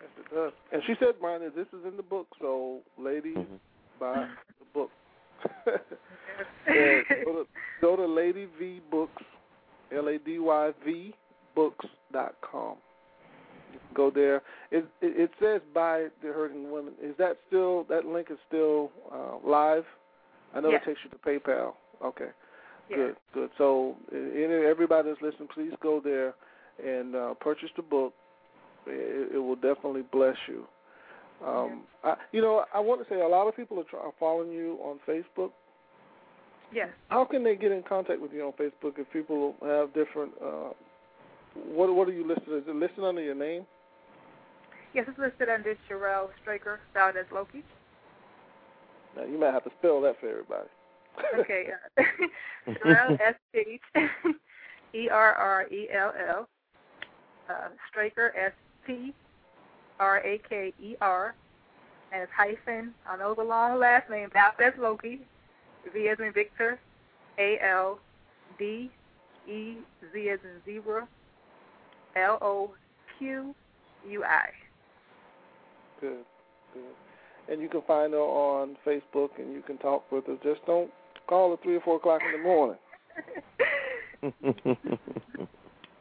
Yes, 0.00 0.10
it 0.18 0.34
does. 0.34 0.52
And 0.72 0.82
she 0.86 0.94
said, 0.98 1.14
Brian, 1.20 1.42
that 1.42 1.54
this 1.54 1.68
is 1.68 1.84
in 1.86 1.96
the 1.96 2.02
book, 2.02 2.26
so 2.40 2.80
ladies, 2.98 3.36
Mhm. 3.36 3.58
buy 4.00 4.26
the 4.58 4.64
book. 4.72 4.90
and 6.66 7.04
go 7.24 7.32
to 7.32 7.46
go 7.80 7.96
to 7.96 8.06
Lady 8.06 8.46
V 8.58 8.80
Books, 8.90 9.22
L 9.90 10.08
A 10.08 10.18
D 10.18 10.38
Y 10.38 10.72
V 10.84 11.14
Books 11.54 11.86
dot 12.12 12.34
com. 12.40 12.76
You 13.72 13.78
can 13.78 13.94
go 13.94 14.10
there. 14.10 14.36
It, 14.70 14.84
it 15.00 15.30
it 15.30 15.30
says 15.40 15.60
buy 15.74 16.08
the 16.22 16.28
hurting 16.28 16.70
women. 16.70 16.92
Is 17.02 17.14
that 17.18 17.38
still 17.48 17.84
that 17.84 18.04
link 18.04 18.28
is 18.30 18.38
still 18.48 18.90
uh, 19.12 19.36
live? 19.46 19.84
I 20.54 20.60
know 20.60 20.70
Yes. 20.70 20.82
it 20.84 20.90
takes 20.90 21.00
you 21.04 21.10
to 21.10 21.16
PayPal. 21.16 21.72
Okay. 22.04 22.30
Yeah. 22.90 22.96
Good, 22.96 23.16
good. 23.32 23.50
So, 23.58 23.96
uh, 24.12 24.16
everybody 24.16 25.08
that's 25.08 25.22
listening, 25.22 25.48
please 25.54 25.72
go 25.82 26.00
there 26.00 26.34
and 26.84 27.14
uh, 27.14 27.34
purchase 27.34 27.70
the 27.76 27.82
book. 27.82 28.12
It, 28.86 29.36
it 29.36 29.38
will 29.38 29.54
definitely 29.56 30.02
bless 30.12 30.36
you. 30.48 30.66
Um, 31.46 31.82
I, 32.04 32.14
you 32.32 32.40
know, 32.40 32.64
I 32.74 32.80
want 32.80 33.02
to 33.02 33.08
say 33.12 33.20
a 33.20 33.26
lot 33.26 33.48
of 33.48 33.56
people 33.56 33.78
are, 33.80 33.84
try, 33.84 34.00
are 34.00 34.12
following 34.20 34.52
you 34.52 34.78
on 34.82 34.98
Facebook. 35.08 35.50
Yes. 36.72 36.88
How 37.08 37.24
can 37.24 37.44
they 37.44 37.56
get 37.56 37.72
in 37.72 37.82
contact 37.82 38.20
with 38.20 38.32
you 38.32 38.44
on 38.46 38.52
Facebook 38.52 38.98
if 38.98 39.10
people 39.12 39.54
have 39.62 39.92
different? 39.94 40.32
Uh, 40.42 40.70
what 41.54 41.94
what 41.94 42.08
are 42.08 42.12
you 42.12 42.26
listed? 42.26 42.48
Is 42.48 42.64
it 42.66 42.74
listed 42.74 43.04
under 43.04 43.22
your 43.22 43.34
name? 43.34 43.66
Yes, 44.94 45.06
it's 45.08 45.18
listed 45.18 45.48
under 45.48 45.74
Sherrell 45.88 46.28
Straker, 46.42 46.80
spelled 46.90 47.16
as 47.16 47.26
Loki. 47.32 47.62
Now 49.16 49.24
you 49.24 49.38
might 49.38 49.52
have 49.52 49.64
to 49.64 49.70
spell 49.78 50.00
that 50.02 50.20
for 50.20 50.28
everybody. 50.28 50.68
Okay. 51.38 51.68
Uh, 52.64 52.70
Sherrell, 52.84 53.18
S 53.20 53.34
H 53.54 53.80
E 54.94 55.08
R 55.08 55.32
R 55.34 55.66
E 55.68 55.88
L 55.92 56.12
L. 56.28 56.48
Uh, 57.50 57.68
Straker, 57.90 58.32
S 58.38 58.52
T 58.86 59.12
R 59.98 60.18
A 60.24 60.40
K 60.48 60.72
E 60.80 60.94
R. 61.00 61.34
and 62.12 62.22
it's 62.22 62.32
hyphen. 62.36 62.94
I 63.08 63.16
know 63.16 63.34
the 63.34 63.42
long 63.42 63.80
last 63.80 64.08
name. 64.08 64.28
Valdezloqui. 64.30 65.18
V 65.92 66.08
as 66.08 66.20
in 66.20 66.32
Victor. 66.32 66.78
A 67.38 67.58
L 67.60 67.98
D 68.60 68.90
E 69.48 69.74
Z 70.12 70.28
as 70.28 70.38
in 70.44 70.62
zebra. 70.64 71.08
L 72.16 72.38
O 72.40 72.74
Q 73.18 73.54
U 74.08 74.24
I. 74.24 74.48
Good, 76.00 76.24
good. 76.74 76.82
And 77.48 77.60
you 77.60 77.68
can 77.68 77.82
find 77.86 78.12
her 78.12 78.18
on 78.18 78.76
Facebook, 78.86 79.30
and 79.38 79.52
you 79.52 79.62
can 79.62 79.78
talk 79.78 80.10
with 80.12 80.26
her. 80.26 80.36
Just 80.42 80.64
don't 80.66 80.90
call 81.28 81.50
her 81.50 81.56
three 81.62 81.76
or 81.76 81.80
four 81.80 81.96
o'clock 81.96 82.20
in 82.24 82.40
the 82.40 82.44
morning. 82.46 82.78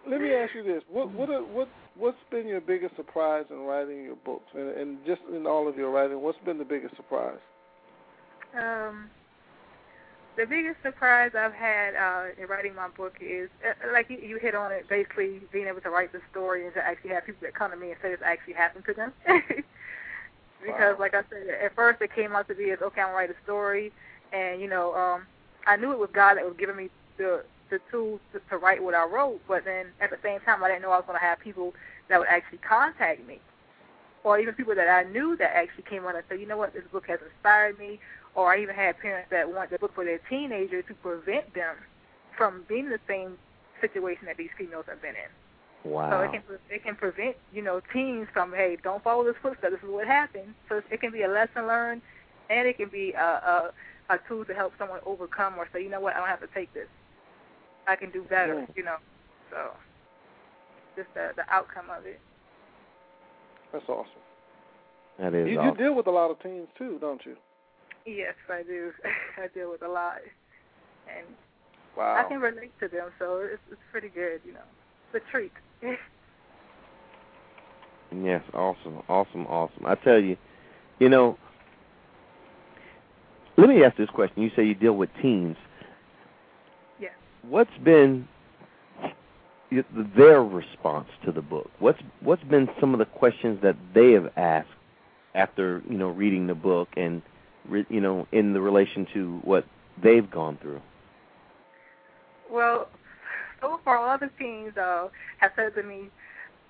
Let 0.10 0.22
me 0.22 0.34
ask 0.34 0.54
you 0.56 0.64
this: 0.64 0.84
what 0.90 1.12
what 1.14 1.30
are, 1.30 1.44
what 1.44 1.70
what's 1.98 2.18
been 2.30 2.48
your 2.48 2.62
biggest 2.62 2.96
surprise 2.96 3.46
in 3.50 3.60
writing 3.60 4.04
your 4.04 4.16
books, 4.18 4.48
and, 4.54 4.70
and 4.70 4.98
just 5.06 5.22
in 5.34 5.46
all 5.46 5.68
of 5.68 5.78
your 5.78 5.92
writing? 5.92 6.22
What's 6.22 6.38
been 6.46 6.58
the 6.58 6.66
biggest 6.66 6.96
surprise? 6.96 7.40
Um, 8.58 9.10
the 10.38 10.46
biggest 10.46 10.82
surprise 10.82 11.32
I've 11.38 11.54
had 11.54 11.96
uh, 11.96 12.42
in 12.42 12.48
writing 12.48 12.74
my 12.76 12.88
book 12.90 13.18
is, 13.20 13.50
uh, 13.66 13.92
like 13.92 14.10
you, 14.10 14.18
you 14.18 14.38
hit 14.38 14.56
on 14.56 14.72
it, 14.72 14.88
basically 14.88 15.42
being 15.52 15.68
able 15.68 15.82
to 15.82 15.90
write 15.90 16.12
the 16.12 16.22
story 16.32 16.66
and 16.66 16.74
to 16.74 16.86
actually 16.86 17.12
have 17.12 17.26
people 17.26 17.42
that 17.42 17.54
come 17.54 17.72
to 17.72 17.78
me 17.78 17.92
and 17.92 17.98
say 18.02 18.12
it's 18.12 18.24
actually 18.24 18.54
happened 18.54 18.86
to 18.86 18.94
them. 18.94 19.14
because, 19.26 20.96
wow. 20.96 21.00
like 21.00 21.14
I 21.14 21.24
said, 21.30 21.48
at 21.64 21.76
first 21.76 22.02
it 22.02 22.14
came 22.14 22.36
out 22.36 22.48
to 22.48 22.56
be 22.56 22.72
as 22.72 22.80
okay, 22.82 23.02
I'm 23.02 23.08
gonna 23.08 23.18
write 23.18 23.30
a 23.30 23.36
story, 23.44 23.92
and 24.32 24.62
you 24.62 24.70
know, 24.70 24.96
um, 24.96 25.24
I 25.68 25.76
knew 25.76 25.92
it 25.92 26.00
was 26.00 26.10
God 26.14 26.36
that 26.36 26.46
was 26.46 26.56
giving 26.58 26.76
me 26.76 26.90
the 27.18 27.44
the 27.70 27.80
tools 27.90 28.20
to, 28.34 28.42
to 28.50 28.58
write 28.58 28.84
what 28.84 28.94
I 28.94 29.06
wrote, 29.06 29.42
but 29.48 29.66
then 29.66 29.88
at 30.00 30.12
the 30.12 30.18
same 30.22 30.40
time, 30.42 30.64
I 30.64 30.68
didn't 30.68 30.84
know 30.84 30.92
I 30.92 30.98
was 30.98 31.06
going 31.08 31.18
to 31.18 31.26
have 31.26 31.40
people 31.40 31.74
that 32.10 32.20
would 32.20 32.28
actually 32.28 32.60
contact 32.60 33.26
me, 33.26 33.40
or 34.24 34.40
even 34.40 34.54
people 34.54 34.76
that 34.76 34.90
I 34.90 35.10
knew 35.10 35.36
that 35.38 35.56
actually 35.56 35.86
came 35.90 36.06
on 36.06 36.16
and 36.16 36.24
said, 36.28 36.40
you 36.40 36.46
know 36.46 36.58
what, 36.58 36.74
this 36.74 36.84
book 36.92 37.08
has 37.08 37.20
inspired 37.26 37.80
me, 37.80 38.00
or 38.36 38.54
I 38.54 38.62
even 38.62 38.76
had 38.76 38.98
parents 39.00 39.30
that 39.32 39.52
want 39.52 39.70
the 39.70 39.80
book 39.80 39.94
for 39.94 40.06
their 40.06 40.20
teenager 40.30 40.82
to 40.82 40.94
prevent 40.96 41.54
them 41.54 41.76
from 42.38 42.64
being 42.68 42.86
in 42.86 42.92
the 42.92 43.00
same 43.08 43.38
situation 43.82 44.26
that 44.26 44.38
these 44.38 44.50
females 44.58 44.86
have 44.88 45.02
been 45.02 45.16
in. 45.16 45.92
Wow. 45.92 46.12
So 46.12 46.20
it 46.22 46.32
can 46.32 46.44
it 46.70 46.84
can 46.84 46.96
prevent 46.96 47.36
you 47.52 47.62
know 47.62 47.82
teens 47.92 48.28
from 48.32 48.52
hey 48.52 48.78
don't 48.84 49.04
follow 49.04 49.24
this 49.24 49.36
footstep. 49.42 49.72
This 49.72 49.80
is 49.82 49.90
what 49.90 50.08
happened. 50.08 50.54
So 50.70 50.82
it 50.92 51.02
can 51.02 51.12
be 51.12 51.24
a 51.24 51.28
lesson 51.28 51.66
learned, 51.68 52.02
and 52.50 52.68
it 52.68 52.78
can 52.78 52.90
be 52.90 53.14
a 53.14 53.72
a, 54.10 54.14
a 54.14 54.20
tool 54.28 54.46
to 54.46 54.54
help 54.54 54.74
someone 54.78 55.00
overcome 55.06 55.56
or 55.58 55.68
say 55.74 55.84
you 55.84 55.90
know 55.90 56.00
what 56.00 56.16
I 56.16 56.20
don't 56.20 56.28
have 56.28 56.42
to 56.42 56.54
take 56.54 56.72
this. 56.74 56.88
I 57.88 57.96
can 57.96 58.12
do 58.12 58.24
better. 58.24 58.56
Mm. 58.56 58.78
You 58.78 58.84
know. 58.84 58.98
So 59.50 59.72
just 60.96 61.12
the 61.16 61.32
the 61.36 61.44
outcome 61.52 61.86
of 61.90 62.06
it. 62.06 62.20
That's 63.74 63.88
awesome. 63.90 64.12
That 65.20 65.34
is. 65.34 65.48
You, 65.50 65.60
awesome. 65.60 65.80
you 65.80 65.84
deal 65.84 65.96
with 65.96 66.06
a 66.06 66.12
lot 66.12 66.30
of 66.30 66.42
teens 66.44 66.68
too, 66.78 66.98
don't 67.02 67.26
you? 67.26 67.36
Yes, 68.06 68.36
I 68.50 68.64
do. 68.64 68.92
I 69.38 69.48
deal 69.54 69.72
with 69.72 69.84
a 69.84 69.88
lot, 69.88 70.18
and 71.08 71.26
wow. 71.98 72.24
I 72.24 72.28
can 72.28 72.40
relate 72.40 72.72
to 72.80 72.88
them, 72.88 73.10
so 73.20 73.40
it's 73.40 73.62
it's 73.72 73.82
pretty 73.92 74.10
good. 74.10 74.42
You 74.46 74.54
know, 74.54 74.60
it's 75.14 75.24
a 75.24 75.32
treat. 75.32 75.52
yes, 78.24 78.44
awesome, 78.54 79.02
awesome, 79.08 79.46
awesome. 79.48 79.86
I 79.86 79.96
tell 79.96 80.20
you, 80.20 80.38
you 81.00 81.10
know. 81.10 81.38
Let 83.58 83.70
me 83.70 83.84
ask 83.84 83.98
this 83.98 84.10
question. 84.10 84.42
You 84.42 84.50
say 84.56 84.64
you 84.66 84.74
deal 84.74 84.94
with 84.94 85.10
teens. 85.22 85.58
Yes. 87.00 87.12
What's 87.44 87.78
been 87.84 88.28
their 90.16 90.44
response 90.44 91.10
to 91.26 91.32
the 91.32 91.42
book? 91.42 91.70
What's 91.80 92.00
what's 92.22 92.44
been 92.44 92.70
some 92.80 92.94
of 92.94 93.00
the 93.00 93.06
questions 93.06 93.60
that 93.62 93.76
they 93.94 94.14
have 94.14 94.32
asked 94.36 94.70
after 95.36 95.82
you 95.88 95.98
know 95.98 96.10
reading 96.10 96.48
the 96.48 96.56
book 96.56 96.90
and 96.98 97.22
you 97.90 98.02
know 98.02 98.28
in 98.32 98.54
the 98.54 98.62
relation 98.62 99.08
to 99.14 99.40
what 99.44 99.66
they've 100.02 100.30
gone 100.30 100.58
through? 100.62 100.82
Well, 102.50 102.90
so 103.62 103.80
far, 103.84 103.98
all 103.98 104.18
the 104.18 104.30
teens 104.40 104.76
uh, 104.78 105.08
have 105.38 105.52
said 105.56 105.76
to 105.76 105.84
me, 105.84 106.10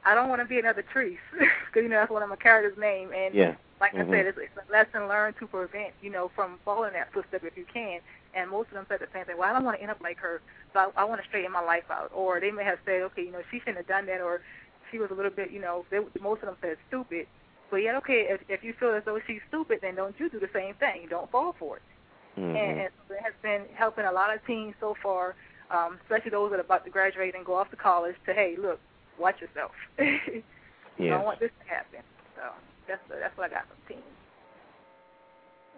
"I 0.05 0.15
don't 0.15 0.29
want 0.29 0.41
to 0.41 0.47
be 0.47 0.59
another 0.59 0.83
Trice," 0.83 1.17
because 1.31 1.49
you 1.75 1.89
know 1.89 1.97
that's 1.97 2.11
one 2.11 2.23
of 2.23 2.29
my 2.29 2.35
character's 2.35 2.77
name, 2.77 3.11
and 3.15 3.33
yeah. 3.33 3.55
like 3.79 3.93
mm-hmm. 3.93 4.11
I 4.11 4.15
said, 4.15 4.25
it's, 4.27 4.37
it's 4.37 4.69
a 4.69 4.71
lesson 4.71 5.07
learned 5.07 5.35
to 5.39 5.47
prevent 5.47 5.93
you 6.01 6.09
know 6.09 6.31
from 6.35 6.59
following 6.65 6.93
that 6.93 7.11
footstep 7.13 7.43
if 7.43 7.57
you 7.57 7.65
can. 7.71 7.99
And 8.33 8.49
most 8.49 8.69
of 8.69 8.75
them 8.75 8.85
said 8.87 9.01
the 9.01 9.07
same 9.13 9.25
thing. 9.25 9.37
Well, 9.37 9.49
I 9.49 9.51
don't 9.51 9.65
want 9.65 9.75
to 9.75 9.81
end 9.81 9.91
up 9.91 9.99
like 9.99 10.17
her, 10.19 10.41
so 10.71 10.79
I, 10.95 11.01
I 11.01 11.03
want 11.03 11.21
to 11.21 11.27
straighten 11.27 11.51
my 11.51 11.61
life 11.61 11.83
out. 11.91 12.11
Or 12.15 12.39
they 12.39 12.49
may 12.49 12.63
have 12.63 12.79
said, 12.85 13.01
okay, 13.01 13.23
you 13.23 13.31
know, 13.33 13.41
she 13.51 13.59
shouldn't 13.59 13.75
have 13.75 13.87
done 13.87 14.05
that, 14.05 14.21
or 14.21 14.39
she 14.91 14.99
was 14.99 15.09
a 15.11 15.13
little 15.13 15.31
bit, 15.31 15.51
you 15.51 15.59
know, 15.59 15.85
they, 15.89 15.99
most 16.21 16.41
of 16.41 16.47
them 16.47 16.55
said 16.61 16.77
stupid. 16.87 17.27
But 17.71 17.77
yet, 17.77 17.95
okay, 17.95 18.27
if, 18.29 18.41
if 18.49 18.63
you 18.65 18.73
feel 18.77 18.93
as 18.93 19.03
though 19.05 19.19
she's 19.25 19.39
stupid, 19.47 19.79
then 19.81 19.95
don't 19.95 20.13
you 20.19 20.29
do 20.29 20.39
the 20.39 20.49
same 20.53 20.75
thing. 20.75 21.07
Don't 21.09 21.31
fall 21.31 21.55
for 21.57 21.77
it. 21.77 21.83
Mm-hmm. 22.37 22.55
And, 22.55 22.79
and 22.81 22.89
so 23.07 23.15
it 23.15 23.21
has 23.23 23.33
been 23.41 23.63
helping 23.73 24.05
a 24.05 24.11
lot 24.11 24.35
of 24.35 24.45
teens 24.45 24.75
so 24.81 24.95
far, 25.01 25.35
um, 25.71 25.97
especially 26.03 26.31
those 26.31 26.51
that 26.51 26.59
are 26.59 26.63
about 26.63 26.83
to 26.83 26.91
graduate 26.91 27.33
and 27.33 27.45
go 27.45 27.55
off 27.55 27.71
to 27.71 27.77
college. 27.77 28.15
To 28.25 28.33
hey, 28.33 28.55
look, 28.59 28.79
watch 29.17 29.39
yourself. 29.39 29.71
you 29.99 30.43
yes. 30.99 31.11
don't 31.11 31.23
want 31.23 31.39
this 31.39 31.51
to 31.63 31.73
happen. 31.73 32.01
So 32.35 32.43
that's 32.87 33.01
the, 33.07 33.15
that's 33.15 33.37
what 33.37 33.49
I 33.49 33.53
got 33.53 33.65
from 33.67 33.77
teens. 33.87 34.03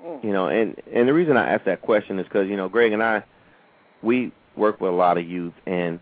Mm. 0.04 0.24
You 0.24 0.34
know, 0.34 0.48
and 0.48 0.76
and 0.92 1.08
the 1.08 1.14
reason 1.14 1.38
I 1.38 1.54
ask 1.54 1.64
that 1.66 1.82
question 1.82 2.18
is 2.18 2.26
because 2.26 2.48
you 2.50 2.58
know 2.58 2.70
Greg 2.70 2.92
and 2.92 3.04
I, 3.04 3.24
we 4.02 4.32
work 4.56 4.82
with 4.82 4.92
a 4.92 4.96
lot 4.96 5.20
of 5.20 5.28
youth, 5.28 5.54
and 5.68 6.00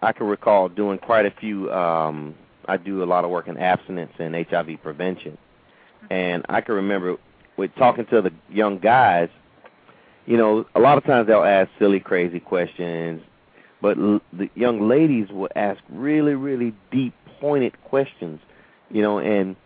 I 0.00 0.12
can 0.12 0.26
recall 0.26 0.70
doing 0.70 0.98
quite 0.98 1.26
a 1.26 1.30
few. 1.30 1.70
um 1.70 2.34
I 2.66 2.76
do 2.76 3.02
a 3.02 3.06
lot 3.06 3.24
of 3.24 3.30
work 3.30 3.48
in 3.48 3.56
abstinence 3.56 4.12
and 4.18 4.34
HIV 4.34 4.82
prevention, 4.82 5.32
mm-hmm. 5.32 6.12
and 6.12 6.46
I 6.48 6.60
can 6.60 6.74
remember 6.74 7.16
with 7.56 7.74
talking 7.76 8.06
to 8.06 8.22
the 8.22 8.32
young 8.50 8.78
guys. 8.78 9.28
You 10.26 10.36
know, 10.36 10.66
a 10.74 10.80
lot 10.80 10.98
of 10.98 11.04
times 11.04 11.26
they'll 11.26 11.42
ask 11.42 11.70
silly, 11.78 11.98
crazy 11.98 12.40
questions, 12.40 13.22
but 13.82 13.98
l- 13.98 14.20
the 14.32 14.48
young 14.54 14.88
ladies 14.88 15.28
will 15.30 15.48
ask 15.56 15.80
really, 15.90 16.34
really 16.34 16.74
deep, 16.92 17.14
pointed 17.40 17.80
questions. 17.84 18.40
You 18.90 19.02
know, 19.02 19.18
and 19.18 19.56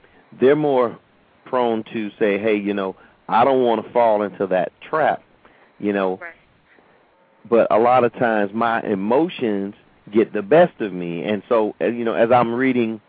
they're 0.40 0.56
more 0.56 0.98
prone 1.44 1.84
to 1.92 2.10
say, 2.18 2.38
"Hey, 2.38 2.56
you 2.56 2.74
know, 2.74 2.96
I 3.28 3.44
don't 3.44 3.62
want 3.62 3.84
to 3.84 3.92
fall 3.92 4.22
into 4.22 4.46
that 4.48 4.72
trap, 4.82 5.22
you 5.78 5.92
know. 5.92 6.18
Right. 6.20 6.32
But 7.48 7.66
a 7.70 7.78
lot 7.78 8.04
of 8.04 8.12
times 8.14 8.52
my 8.54 8.82
emotions 8.82 9.74
get 10.12 10.32
the 10.32 10.42
best 10.42 10.80
of 10.80 10.92
me, 10.92 11.24
and 11.24 11.42
so 11.48 11.74
uh, 11.80 11.86
you 11.86 12.04
know, 12.04 12.14
as 12.14 12.30
I'm 12.30 12.54
reading 12.54 13.00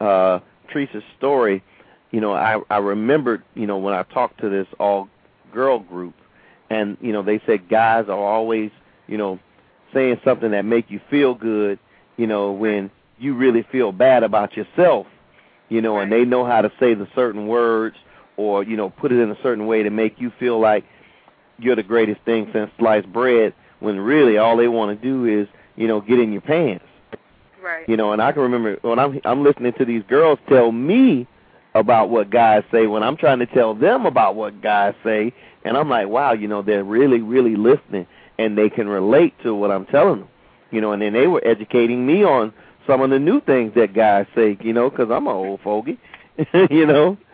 uh 0.00 0.40
Trice's 0.68 1.02
story, 1.16 1.62
you 2.10 2.20
know, 2.20 2.32
I 2.32 2.60
I 2.70 2.78
remembered, 2.78 3.42
you 3.54 3.66
know, 3.66 3.78
when 3.78 3.94
I 3.94 4.02
talked 4.04 4.40
to 4.40 4.48
this 4.48 4.66
all 4.78 5.08
girl 5.52 5.78
group, 5.78 6.14
and 6.70 6.96
you 7.00 7.12
know, 7.12 7.22
they 7.22 7.40
said 7.46 7.68
guys 7.68 8.06
are 8.08 8.12
always, 8.12 8.70
you 9.06 9.18
know, 9.18 9.38
saying 9.92 10.20
something 10.24 10.50
that 10.52 10.64
make 10.64 10.90
you 10.90 11.00
feel 11.10 11.34
good, 11.34 11.78
you 12.16 12.26
know, 12.26 12.52
when 12.52 12.90
you 13.18 13.34
really 13.34 13.62
feel 13.70 13.92
bad 13.92 14.22
about 14.22 14.56
yourself, 14.56 15.06
you 15.68 15.80
know, 15.80 15.98
and 15.98 16.10
they 16.10 16.24
know 16.24 16.44
how 16.44 16.60
to 16.60 16.72
say 16.80 16.94
the 16.94 17.08
certain 17.14 17.46
words 17.46 17.96
or 18.36 18.62
you 18.64 18.76
know 18.76 18.90
put 18.90 19.12
it 19.12 19.20
in 19.20 19.30
a 19.30 19.42
certain 19.42 19.66
way 19.66 19.82
to 19.82 19.90
make 19.90 20.20
you 20.20 20.32
feel 20.38 20.60
like 20.60 20.84
you're 21.58 21.76
the 21.76 21.82
greatest 21.82 22.20
thing 22.22 22.48
since 22.52 22.70
sliced 22.78 23.10
bread 23.12 23.54
when 23.80 23.98
really 23.98 24.38
all 24.38 24.56
they 24.56 24.68
want 24.68 25.00
to 25.00 25.06
do 25.06 25.24
is 25.42 25.48
you 25.76 25.86
know 25.88 26.00
get 26.00 26.18
in 26.18 26.32
your 26.32 26.40
pants. 26.40 26.84
Right. 27.62 27.88
You 27.88 27.96
know 27.96 28.12
and 28.12 28.20
i 28.20 28.32
can 28.32 28.42
remember 28.42 28.78
when 28.82 28.98
i'm 28.98 29.20
i'm 29.24 29.42
listening 29.42 29.72
to 29.78 29.84
these 29.84 30.02
girls 30.08 30.38
tell 30.48 30.70
me 30.70 31.26
about 31.74 32.10
what 32.10 32.30
guys 32.30 32.62
say 32.70 32.86
when 32.86 33.02
i'm 33.02 33.16
trying 33.16 33.38
to 33.38 33.46
tell 33.46 33.74
them 33.74 34.06
about 34.06 34.34
what 34.36 34.60
guys 34.60 34.94
say. 35.02 35.32
And 35.64 35.76
i'm 35.76 35.88
like 35.88 36.08
wow 36.08 36.32
you 36.32 36.46
know 36.46 36.60
they're 36.62 36.84
really 36.84 37.20
really 37.20 37.56
listening 37.56 38.06
and 38.38 38.58
they 38.58 38.68
can 38.68 38.88
relate 38.88 39.34
to 39.42 39.54
what 39.54 39.70
i'm 39.70 39.86
telling 39.86 40.20
them. 40.20 40.28
You 40.70 40.80
know 40.80 40.92
and 40.92 41.00
then 41.00 41.12
they 41.14 41.26
were 41.26 41.44
educating 41.46 42.06
me 42.06 42.22
on 42.22 42.52
some 42.86 43.00
of 43.00 43.08
the 43.08 43.18
new 43.18 43.40
things 43.40 43.72
that 43.76 43.94
guys 43.94 44.26
say 44.34 44.58
you 44.60 44.74
know 44.74 44.90
because 44.90 45.10
i'm 45.10 45.26
an 45.26 45.32
old 45.32 45.60
fogey 45.62 45.98
you 46.70 46.86
know? 46.86 47.16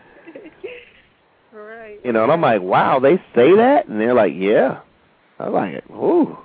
Right. 1.52 1.98
You 2.04 2.12
know, 2.12 2.22
and 2.22 2.32
I'm 2.32 2.40
like, 2.40 2.62
wow, 2.62 3.00
they 3.00 3.16
say 3.34 3.56
that, 3.56 3.88
and 3.88 4.00
they're 4.00 4.14
like, 4.14 4.32
yeah. 4.36 4.80
I'm 5.38 5.52
like, 5.52 5.90
ooh. 5.90 6.38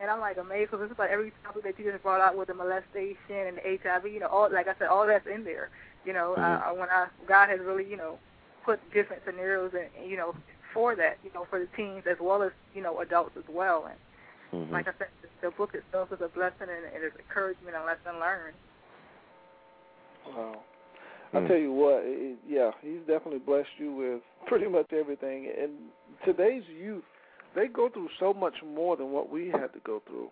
And 0.00 0.10
I'm 0.10 0.20
like 0.20 0.36
amazed 0.36 0.70
because 0.70 0.88
it's 0.90 0.98
like 0.98 1.10
every 1.10 1.32
topic 1.44 1.64
that 1.64 1.78
you 1.78 1.90
just 1.90 2.02
brought 2.02 2.20
out 2.20 2.36
with 2.36 2.48
the 2.48 2.54
molestation 2.54 3.16
and 3.30 3.56
the 3.58 3.78
HIV, 3.82 4.06
you 4.06 4.20
know, 4.20 4.28
all 4.28 4.48
like 4.52 4.68
I 4.68 4.74
said, 4.78 4.88
all 4.88 5.06
that's 5.06 5.26
in 5.26 5.44
there. 5.44 5.70
You 6.04 6.12
know, 6.12 6.36
Mhm. 6.38 6.38
uh, 6.38 6.74
when 6.74 6.88
I 6.88 7.08
God 7.26 7.48
has 7.48 7.60
really, 7.60 7.84
you 7.84 7.96
know, 7.96 8.18
put 8.64 8.78
different 8.92 9.22
scenarios 9.24 9.72
and 9.74 10.08
you 10.08 10.16
know 10.16 10.34
for 10.72 10.94
that, 10.94 11.18
you 11.24 11.30
know, 11.34 11.46
for 11.50 11.58
the 11.58 11.66
teens 11.76 12.04
as 12.06 12.18
well 12.20 12.42
as 12.42 12.52
you 12.74 12.82
know 12.82 13.00
adults 13.00 13.36
as 13.36 13.44
well. 13.48 13.86
And 13.86 13.98
Mhm. 14.52 14.72
like 14.72 14.86
I 14.88 14.92
said, 14.98 15.08
the, 15.22 15.28
the 15.42 15.50
book 15.52 15.74
itself 15.74 16.12
is 16.12 16.20
a 16.20 16.28
blessing 16.28 16.68
and 16.68 16.84
it 16.94 17.02
is 17.02 17.12
encouragement 17.18 17.74
and 17.74 17.84
lesson 17.84 18.20
learned. 18.20 18.56
Wow. 20.26 20.62
I 21.32 21.40
Mm. 21.40 21.48
tell 21.48 21.58
you 21.58 21.72
what, 21.72 22.04
it, 22.04 22.38
yeah, 22.46 22.70
he's 22.80 23.00
definitely 23.00 23.40
blessed 23.40 23.78
you 23.78 23.92
with 23.92 24.22
pretty 24.46 24.66
much 24.68 24.92
everything. 24.92 25.50
And 25.58 25.90
today's 26.24 26.64
youth, 26.68 27.04
they 27.58 27.66
go 27.66 27.88
through 27.88 28.08
so 28.20 28.32
much 28.32 28.54
more 28.64 28.96
than 28.96 29.10
what 29.10 29.30
we 29.30 29.48
had 29.48 29.72
to 29.72 29.80
go 29.84 30.00
through. 30.06 30.28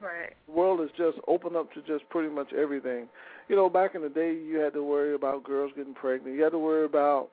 Right. 0.00 0.34
The 0.46 0.52
world 0.52 0.80
is 0.80 0.90
just 0.96 1.18
open 1.28 1.54
up 1.54 1.72
to 1.74 1.82
just 1.82 2.08
pretty 2.10 2.28
much 2.28 2.52
everything. 2.52 3.06
You 3.48 3.54
know, 3.54 3.70
back 3.70 3.94
in 3.94 4.02
the 4.02 4.08
day, 4.08 4.34
you 4.34 4.56
had 4.56 4.72
to 4.72 4.82
worry 4.82 5.14
about 5.14 5.44
girls 5.44 5.70
getting 5.76 5.94
pregnant. 5.94 6.36
You 6.36 6.42
had 6.42 6.50
to 6.50 6.58
worry 6.58 6.84
about 6.84 7.28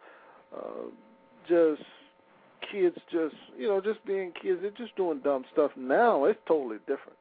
uh, 0.56 0.90
just 1.48 1.82
kids, 2.72 2.96
just 3.12 3.36
you 3.58 3.68
know, 3.68 3.82
just 3.82 4.06
being 4.06 4.32
kids. 4.40 4.60
They're 4.62 4.72
just 4.72 4.96
doing 4.96 5.20
dumb 5.24 5.46
stuff. 5.52 5.72
Now 5.76 6.26
it's 6.26 6.40
totally 6.48 6.78
different. 6.80 7.18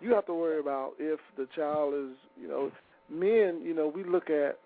You 0.00 0.14
have 0.14 0.26
to 0.26 0.34
worry 0.34 0.60
about 0.60 0.92
if 0.98 1.20
the 1.36 1.46
child 1.54 1.92
is, 1.92 2.16
you 2.40 2.48
know, 2.48 2.70
men. 3.10 3.60
You 3.62 3.74
know, 3.74 3.92
we 3.94 4.04
look 4.04 4.30
at 4.30 4.58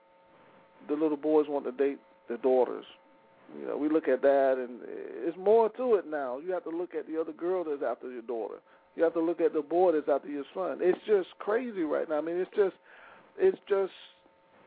the 0.89 0.95
little 0.95 1.17
boys 1.17 1.47
want 1.49 1.65
to 1.65 1.73
date 1.73 1.99
their 2.29 2.39
daughters. 2.39 2.85
You 3.61 3.69
know, 3.69 3.77
we 3.77 3.89
look 3.89 4.09
at 4.09 4.23
that, 4.23 4.55
and 4.59 4.81
it's 4.87 5.37
more 5.37 5.69
to 5.71 5.95
it 5.97 6.07
now. 6.09 6.39
You 6.39 6.53
have 6.53 6.65
to 6.65 6.71
look 6.71 6.95
at 6.95 7.07
the 7.07 7.21
other 7.21 7.33
girl 7.33 7.65
that's 7.65 7.83
after 7.83 8.11
your 8.11 8.23
daughter. 8.23 8.57
You 8.97 9.05
have 9.05 9.15
to 9.15 9.21
look 9.21 9.41
at 9.41 9.53
the 9.53 9.63
boy 9.63 9.93
that's 9.93 10.09
after 10.09 10.29
your 10.29 10.45
son. 10.55 10.79
It's 10.81 10.99
just 11.07 11.29
crazy 11.39 11.83
right 11.83 12.09
now. 12.09 12.19
I 12.19 12.21
mean, 12.21 12.37
it's 12.37 12.51
just, 12.57 12.75
it's 13.39 13.59
just, 13.69 13.93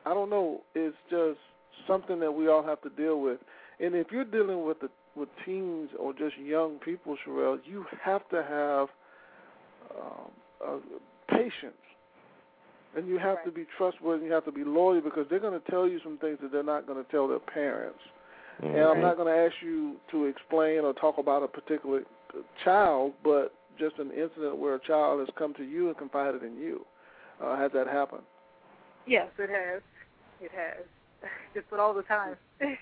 I 0.06 0.14
don't 0.14 0.30
know. 0.30 0.62
It's 0.74 0.96
just 1.10 1.40
something 1.88 2.20
that 2.20 2.32
we 2.32 2.48
all 2.48 2.64
have 2.64 2.82
to 2.82 2.90
deal 2.90 3.22
with. 3.22 3.40
And 3.80 3.96
if 3.96 4.08
you're 4.12 4.26
dealing 4.26 4.66
with 4.66 4.80
the 4.80 4.90
with 5.16 5.30
teens 5.46 5.90
or 5.98 6.14
just 6.14 6.38
young 6.38 6.78
people, 6.80 7.16
Sherrell, 7.26 7.60
you 7.66 7.86
have 8.04 8.28
to 8.30 8.44
have 8.44 8.88
um, 9.98 10.32
uh, 10.66 10.78
patience, 11.30 11.74
and 12.98 13.08
you 13.08 13.18
have 13.18 13.38
right. 13.38 13.46
to 13.46 13.52
be 13.52 13.66
trustworthy. 13.78 14.24
And 14.24 14.28
you 14.28 14.34
have 14.34 14.46
to 14.46 14.52
be 14.52 14.64
loyal 14.64 15.02
because 15.02 15.26
they're 15.30 15.40
going 15.40 15.60
to 15.60 15.72
tell 15.72 15.88
you 15.88 16.00
some 16.04 16.18
things 16.18 16.38
that 16.42 16.52
they're 16.52 16.64
not 16.64 16.86
going 16.86 17.04
to 17.04 17.10
tell 17.12 17.28
their 17.28 17.40
parents. 17.40 18.00
Mm-hmm. 18.62 18.76
And 18.76 18.86
I'm 18.86 19.02
not 19.02 19.18
going 19.18 19.28
to 19.28 19.40
ask 19.40 19.56
you 19.62 19.98
to 20.12 20.26
explain 20.26 20.80
or 20.80 20.94
talk 20.94 21.18
about 21.18 21.44
a 21.44 21.48
particular 21.48 22.02
child, 22.64 23.14
but 23.24 23.54
just 23.78 23.98
an 24.00 24.12
incident 24.12 24.58
where 24.58 24.76
a 24.76 24.80
child 24.80 25.20
has 25.20 25.30
come 25.38 25.54
to 25.56 25.64
you 25.64 25.88
and 25.88 25.98
confided 25.98 26.44
in 26.44 26.56
you. 26.58 26.86
Uh, 27.44 27.58
has 27.58 27.72
that 27.74 27.88
happened? 27.88 28.24
Yes, 29.06 29.28
it 29.38 29.50
has. 29.50 29.82
It 30.42 30.52
has. 30.56 30.86
Just 31.54 31.66
but 31.70 31.80
all 31.80 31.94
the 31.94 32.04
time. 32.04 32.36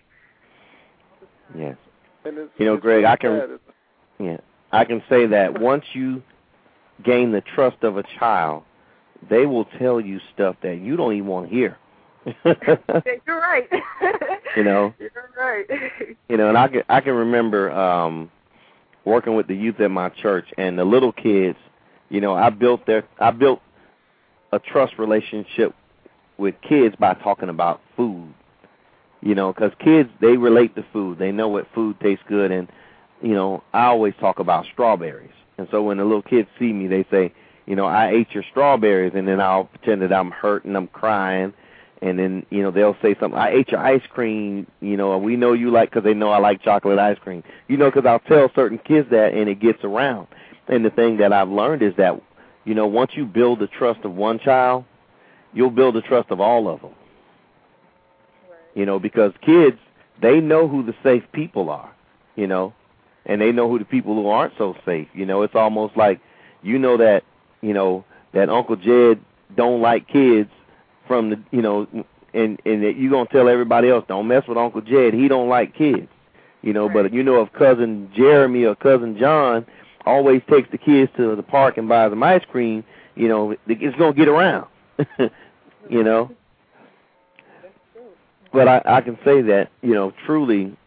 Yes. 1.56 1.78
And 2.26 2.38
it's, 2.38 2.52
You 2.58 2.66
know, 2.66 2.74
it's 2.76 2.82
Greg, 2.82 3.04
I 3.04 3.16
can- 3.16 3.60
Yeah. 4.20 4.38
I 4.72 4.86
can 4.86 5.04
say 5.08 5.28
that 5.28 5.60
once 5.60 5.86
you 5.94 6.24
gain 7.04 7.32
the 7.32 7.42
trust 7.42 7.84
of 7.84 7.98
a 7.98 8.04
child, 8.18 8.64
they 9.30 9.46
will 9.46 9.66
tell 9.66 10.02
you 10.02 10.20
stuff 10.34 10.56
that 10.64 10.78
you 10.80 10.96
don't 10.96 11.14
even 11.14 11.28
want 11.28 11.50
to 11.50 11.56
hear. 11.56 11.78
You're 12.46 13.40
right. 13.40 13.68
You 14.56 14.64
know? 14.64 14.94
You're 15.00 15.12
right. 15.38 15.66
you 16.30 16.38
know, 16.38 16.50
and 16.50 16.58
I 16.58 16.68
can 16.68 16.84
I 16.90 17.02
can 17.02 17.14
remember 17.14 17.72
um 17.72 18.32
working 19.06 19.36
with 19.36 19.48
the 19.48 19.56
youth 19.56 19.80
at 19.80 19.92
my 19.92 20.10
church 20.10 20.46
and 20.58 20.80
the 20.80 20.86
little 20.86 21.12
kids, 21.12 21.58
you 22.10 22.22
know, 22.22 22.34
I 22.34 22.50
built 22.50 22.86
their 22.86 23.04
I 23.20 23.32
built 23.32 23.62
a 24.52 24.60
trust 24.60 24.98
relationship 24.98 25.76
with 26.38 26.56
kids 26.62 26.96
by 26.98 27.14
talking 27.16 27.50
about 27.50 27.82
food. 27.98 28.34
You 29.22 29.36
know, 29.36 29.54
cuz 29.54 29.72
kids 29.80 30.10
they 30.22 30.38
relate 30.38 30.76
to 30.76 30.86
food. 30.94 31.18
They 31.20 31.32
know 31.32 31.50
what 31.50 31.68
food 31.74 32.00
tastes 32.00 32.24
good 32.28 32.52
and 32.52 32.70
you 33.22 33.34
know, 33.34 33.64
I 33.74 33.86
always 33.86 34.14
talk 34.20 34.40
about 34.40 34.66
strawberries. 34.66 35.32
And 35.58 35.68
so 35.72 35.82
when 35.82 35.98
the 35.98 36.04
little 36.04 36.22
kids 36.22 36.50
see 36.60 36.74
me, 36.74 36.88
they 36.88 37.06
say, 37.10 37.32
you 37.66 37.76
know, 37.76 37.86
I 37.86 38.10
ate 38.10 38.32
your 38.32 38.44
strawberries 38.52 39.14
and 39.16 39.28
then 39.28 39.40
I'll 39.40 39.66
pretend 39.66 40.02
that 40.02 40.12
I'm 40.12 40.32
hurt 40.32 40.66
and 40.66 40.76
I'm 40.76 40.88
crying 40.88 41.54
and 42.04 42.20
then 42.20 42.46
you 42.50 42.62
know 42.62 42.70
they'll 42.70 42.98
say 43.02 43.16
something. 43.18 43.40
I 43.40 43.52
ate 43.52 43.70
your 43.70 43.80
ice 43.80 44.02
cream. 44.10 44.68
You 44.82 44.98
know, 44.98 45.18
we 45.18 45.38
know 45.38 45.54
you 45.54 45.72
like 45.72 45.90
because 45.90 46.04
they 46.04 46.14
know 46.14 46.30
I 46.30 46.38
like 46.38 46.62
chocolate 46.62 47.00
ice 47.00 47.18
cream. 47.20 47.44
You 47.70 47.78
know, 47.78 47.90
because 47.90 48.06
I'll 48.06 48.20
tell 48.20 48.52
certain 48.54 48.78
kids 48.78 49.10
that, 49.12 49.34
and 49.34 49.48
it 49.48 49.62
gets 49.62 49.84
around. 49.86 50.28
And 50.68 50.84
the 50.84 50.90
thing 50.90 51.18
that 51.18 51.32
I've 51.32 51.50
learned 51.50 51.82
is 51.82 51.94
that, 51.98 52.22
you 52.66 52.74
know, 52.74 52.88
once 52.88 53.12
you 53.14 53.26
build 53.26 53.60
the 53.60 53.68
trust 53.68 54.02
of 54.04 54.14
one 54.14 54.40
child, 54.40 54.84
you'll 55.54 55.72
build 55.72 55.96
the 55.96 56.02
trust 56.02 56.30
of 56.30 56.42
all 56.42 56.68
of 56.68 56.82
them. 56.82 56.92
You 58.76 58.86
know, 58.86 59.00
because 59.00 59.32
kids 59.42 59.78
they 60.22 60.42
know 60.42 60.68
who 60.68 60.84
the 60.84 60.96
safe 61.04 61.24
people 61.32 61.70
are. 61.70 61.94
You 62.36 62.48
know, 62.48 62.74
and 63.26 63.40
they 63.40 63.54
know 63.54 63.70
who 63.70 63.80
the 63.80 63.86
people 63.86 64.14
who 64.16 64.28
aren't 64.28 64.58
so 64.58 64.76
safe. 64.86 65.08
You 65.14 65.26
know, 65.26 65.44
it's 65.44 65.56
almost 65.56 65.96
like 65.96 66.20
you 66.64 66.80
know 66.80 66.98
that 66.98 67.24
you 67.62 67.74
know 67.74 68.04
that 68.34 68.50
Uncle 68.50 68.76
Jed 68.76 69.22
don't 69.56 69.82
like 69.82 70.10
kids 70.10 70.50
from 71.08 71.30
the 71.32 71.40
you 71.52 71.62
know 71.62 71.88
and 72.34 72.62
and 72.66 72.84
that 72.84 72.96
you 72.98 73.10
gonna 73.10 73.30
tell 73.32 73.48
everybody 73.50 73.90
else 73.90 74.06
don't 74.08 74.28
mess 74.28 74.48
with 74.48 74.58
Uncle 74.58 74.82
Jed. 74.82 75.14
He 75.14 75.28
don't 75.28 75.50
like 75.50 75.76
kids. 75.76 76.08
You 76.62 76.74
know, 76.74 76.86
Right. 76.88 76.94
but 77.04 77.14
you 77.14 77.24
know 77.24 77.42
if 77.42 77.52
cousin 77.54 78.10
Jeremy 78.16 78.64
or 78.66 78.76
cousin 78.76 79.18
John 79.18 79.66
always 80.06 80.42
takes 80.50 80.70
the 80.72 80.78
kids 80.78 81.12
to 81.18 81.36
the 81.36 81.44
park 81.44 81.78
and 81.78 81.88
buys 81.88 82.10
them 82.12 82.24
ice 82.24 82.44
cream, 82.50 82.84
you 83.16 83.28
know, 83.28 83.56
it's 83.68 83.98
gonna 83.98 84.14
get 84.14 84.28
around. 84.28 84.68
you 85.90 86.04
know. 86.04 86.32
But 88.52 88.68
I, 88.68 88.82
I 88.86 89.02
can 89.02 89.18
say 89.26 89.42
that, 89.42 89.70
you 89.82 89.94
know, 89.96 90.14
truly 90.26 90.78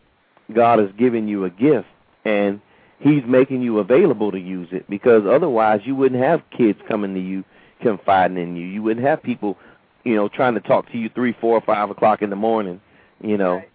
God 0.54 0.78
has 0.78 0.90
given 0.96 1.26
you 1.26 1.44
a 1.44 1.50
gift 1.50 1.88
and 2.24 2.60
he's 3.00 3.22
making 3.26 3.62
you 3.62 3.78
available 3.80 4.30
to 4.30 4.38
use 4.38 4.68
it 4.70 4.88
because 4.88 5.24
otherwise 5.26 5.80
you 5.84 5.96
wouldn't 5.96 6.22
have 6.22 6.42
kids 6.56 6.78
coming 6.88 7.14
to 7.14 7.20
you 7.20 7.44
confiding 7.82 8.38
in 8.38 8.56
you. 8.56 8.66
You 8.66 8.82
wouldn't 8.82 9.04
have 9.04 9.22
people, 9.22 9.58
you 10.07 10.14
know, 10.14 10.28
trying 10.28 10.54
to 10.54 10.61
talk 10.61 10.90
to 10.92 10.98
you 10.98 11.11
three, 11.14 11.34
four, 11.40 11.61
five 11.61 11.90
o'clock 11.90 12.22
in 12.22 12.30
the 12.30 12.36
morning, 12.36 12.80
you 13.20 13.36
know. 13.36 13.57
Right. 13.57 13.70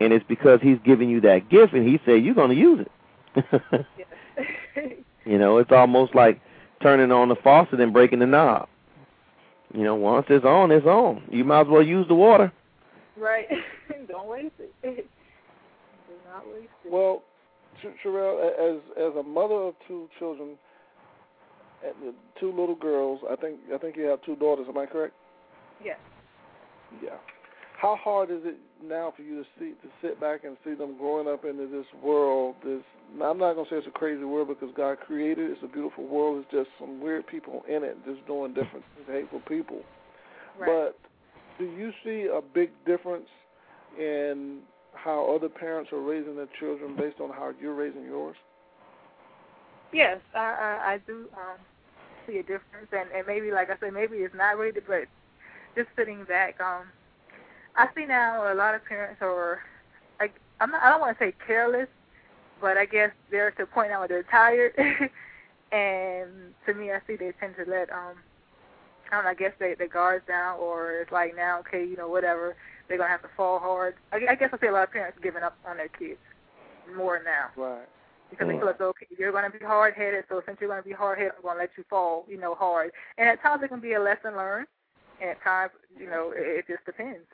And 0.00 0.12
it's 0.12 0.24
because 0.28 0.60
he's 0.62 0.78
giving 0.84 1.10
you 1.10 1.20
that 1.22 1.48
gift 1.48 1.72
and 1.72 1.86
he 1.86 1.98
said 2.04 2.24
you're 2.24 2.34
gonna 2.34 2.54
use 2.54 2.86
it. 3.34 3.86
You 5.26 5.38
know, 5.38 5.58
it's 5.58 5.70
almost 5.70 6.14
like 6.14 6.40
turning 6.82 7.12
on 7.12 7.28
the 7.28 7.36
faucet 7.36 7.78
and 7.80 7.92
breaking 7.92 8.20
the 8.20 8.26
knob. 8.26 8.68
You 9.74 9.84
know, 9.84 9.94
once 9.94 10.26
it's 10.30 10.44
on, 10.44 10.70
it's 10.72 10.86
on. 10.86 11.22
You 11.30 11.44
might 11.44 11.60
as 11.62 11.66
well 11.68 11.82
use 11.82 12.08
the 12.08 12.14
water. 12.14 12.50
right. 13.16 13.46
Don't 14.08 14.28
waste 14.28 14.54
it. 14.58 14.72
Do 14.82 14.88
not 16.26 16.46
waste 16.52 16.68
it. 16.84 16.90
Well, 16.90 17.22
Sh- 17.80 17.86
Sherrell, 18.04 18.40
as 18.58 18.80
as 18.96 19.14
a 19.14 19.22
mother 19.22 19.54
of 19.54 19.74
two 19.86 20.08
children, 20.18 20.48
and 20.48 20.56
the 20.56 20.69
two 22.38 22.50
little 22.50 22.74
girls, 22.74 23.20
I 23.30 23.36
think 23.36 23.58
I 23.74 23.78
think 23.78 23.96
you 23.96 24.04
have 24.04 24.22
two 24.22 24.36
daughters. 24.36 24.66
Am 24.68 24.78
I 24.78 24.86
correct? 24.86 25.14
yes. 25.84 25.98
Yeah. 27.02 27.16
How 27.80 27.96
hard 27.96 28.30
is 28.30 28.40
it 28.44 28.56
now 28.84 29.12
for 29.16 29.22
you 29.22 29.42
to 29.42 29.48
see 29.58 29.70
to 29.70 29.88
sit 30.02 30.20
back 30.20 30.44
and 30.44 30.56
see 30.64 30.74
them 30.74 30.98
growing 30.98 31.26
up 31.26 31.44
into 31.44 31.66
this 31.66 31.86
world? 32.02 32.56
This 32.62 32.82
I'm 33.22 33.38
not 33.38 33.54
gonna 33.54 33.68
say 33.70 33.76
it's 33.76 33.86
a 33.86 33.90
crazy 33.90 34.24
world 34.24 34.48
because 34.48 34.68
God 34.76 34.98
created 35.00 35.50
it. 35.50 35.52
It's 35.52 35.62
a 35.62 35.72
beautiful 35.72 36.06
world. 36.06 36.42
It's 36.42 36.50
just 36.50 36.68
some 36.78 37.00
weird 37.00 37.26
people 37.26 37.62
in 37.68 37.82
it, 37.84 37.96
just 38.04 38.26
doing 38.26 38.52
different 38.52 38.84
things, 38.96 39.08
hateful 39.10 39.40
people. 39.48 39.80
Right. 40.58 40.66
But 40.66 40.98
do 41.58 41.64
you 41.64 41.92
see 42.04 42.28
a 42.30 42.40
big 42.42 42.70
difference 42.84 43.28
in 43.98 44.58
how 44.92 45.34
other 45.34 45.48
parents 45.48 45.90
are 45.92 46.00
raising 46.00 46.36
their 46.36 46.48
children 46.58 46.96
based 46.96 47.20
on 47.20 47.30
how 47.30 47.52
you're 47.60 47.74
raising 47.74 48.04
yours? 48.04 48.36
Yes, 49.92 50.20
I 50.34 50.38
I, 50.38 50.92
I 50.92 50.98
do 51.06 51.28
um, 51.32 51.58
see 52.30 52.38
a 52.38 52.42
difference, 52.42 52.88
and 52.92 53.10
and 53.14 53.26
maybe 53.26 53.50
like 53.50 53.70
I 53.70 53.76
said, 53.80 53.92
maybe 53.92 54.18
it's 54.18 54.34
not 54.34 54.58
rated, 54.58 54.84
but 54.86 55.04
just 55.76 55.88
sitting 55.96 56.24
back, 56.24 56.60
um, 56.60 56.84
I 57.76 57.88
see 57.94 58.06
now 58.06 58.52
a 58.52 58.54
lot 58.54 58.74
of 58.74 58.84
parents 58.84 59.22
are, 59.22 59.60
like, 60.18 60.34
I'm 60.60 60.70
not, 60.70 60.82
I 60.82 60.90
don't 60.90 61.00
want 61.00 61.18
to 61.18 61.24
say 61.24 61.34
careless, 61.46 61.88
but 62.60 62.76
I 62.76 62.84
guess 62.86 63.10
they're 63.30 63.50
to 63.52 63.62
a 63.62 63.66
point 63.66 63.90
now 63.90 64.06
they're 64.06 64.22
tired, 64.24 64.72
and 65.72 66.54
to 66.66 66.74
me, 66.74 66.90
I 66.92 67.00
see 67.06 67.16
they 67.16 67.32
tend 67.40 67.54
to 67.56 67.70
let 67.70 67.90
um, 67.92 68.16
I 69.10 69.16
don't 69.16 69.24
know, 69.24 69.30
I 69.30 69.34
guess 69.34 69.52
they 69.58 69.74
the 69.74 69.86
guards 69.86 70.26
down, 70.26 70.58
or 70.58 71.00
it's 71.00 71.12
like 71.12 71.36
now, 71.36 71.60
okay, 71.60 71.84
you 71.84 71.96
know, 71.96 72.08
whatever, 72.08 72.56
they're 72.88 72.98
gonna 72.98 73.10
have 73.10 73.22
to 73.22 73.30
fall 73.36 73.58
hard. 73.58 73.94
I, 74.12 74.20
I 74.30 74.34
guess 74.34 74.50
I 74.52 74.58
see 74.58 74.66
a 74.66 74.72
lot 74.72 74.84
of 74.84 74.92
parents 74.92 75.18
giving 75.22 75.42
up 75.42 75.56
on 75.66 75.76
their 75.78 75.88
kids 75.88 76.18
more 76.96 77.22
now 77.24 77.50
Right. 77.56 77.86
Because 78.30 78.46
they 78.48 78.54
Mm. 78.54 78.58
feel 78.58 78.66
like 78.68 78.80
okay, 78.80 79.06
you're 79.18 79.32
going 79.32 79.50
to 79.50 79.58
be 79.58 79.64
hard 79.64 79.94
headed, 79.94 80.24
so 80.28 80.42
since 80.46 80.58
you're 80.60 80.70
going 80.70 80.82
to 80.82 80.88
be 80.88 80.94
hard 80.94 81.18
headed, 81.18 81.32
I'm 81.36 81.42
going 81.42 81.56
to 81.56 81.60
let 81.60 81.70
you 81.76 81.84
fall, 81.90 82.24
you 82.28 82.38
know, 82.38 82.54
hard. 82.54 82.92
And 83.18 83.28
at 83.28 83.42
times 83.42 83.62
it 83.62 83.68
can 83.68 83.80
be 83.80 83.94
a 83.94 84.00
lesson 84.00 84.36
learned, 84.36 84.66
and 85.20 85.30
at 85.30 85.42
times, 85.42 85.72
you 85.98 86.06
know, 86.08 86.32
it, 86.34 86.58
it 86.60 86.66
just 86.68 86.84
depends. 86.86 87.26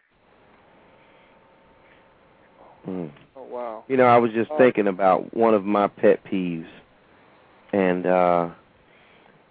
Mm. 2.88 3.10
Oh 3.36 3.42
wow. 3.44 3.84
You 3.88 3.96
know, 3.96 4.06
I 4.06 4.18
was 4.18 4.32
just 4.32 4.50
Oh. 4.50 4.58
thinking 4.58 4.86
about 4.88 5.34
one 5.34 5.54
of 5.54 5.64
my 5.64 5.88
pet 5.88 6.24
peeves, 6.24 6.68
and 7.72 8.06
uh, 8.06 8.48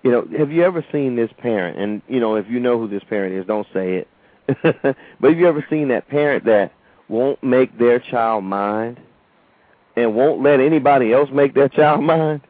you 0.03 0.11
know, 0.11 0.27
have 0.37 0.51
you 0.51 0.63
ever 0.63 0.85
seen 0.91 1.15
this 1.15 1.31
parent? 1.37 1.77
And 1.79 2.01
you 2.07 2.19
know, 2.19 2.35
if 2.35 2.47
you 2.49 2.59
know 2.59 2.79
who 2.79 2.87
this 2.87 3.03
parent 3.03 3.35
is, 3.35 3.45
don't 3.45 3.67
say 3.73 3.95
it. 3.95 4.07
but 4.63 5.29
have 5.29 5.37
you 5.37 5.47
ever 5.47 5.65
seen 5.69 5.87
that 5.89 6.07
parent 6.07 6.45
that 6.45 6.71
won't 7.07 7.41
make 7.43 7.77
their 7.77 7.99
child 7.99 8.43
mind, 8.43 8.99
and 9.95 10.15
won't 10.15 10.41
let 10.43 10.59
anybody 10.59 11.13
else 11.13 11.29
make 11.31 11.53
their 11.53 11.69
child 11.69 12.03
mind? 12.03 12.41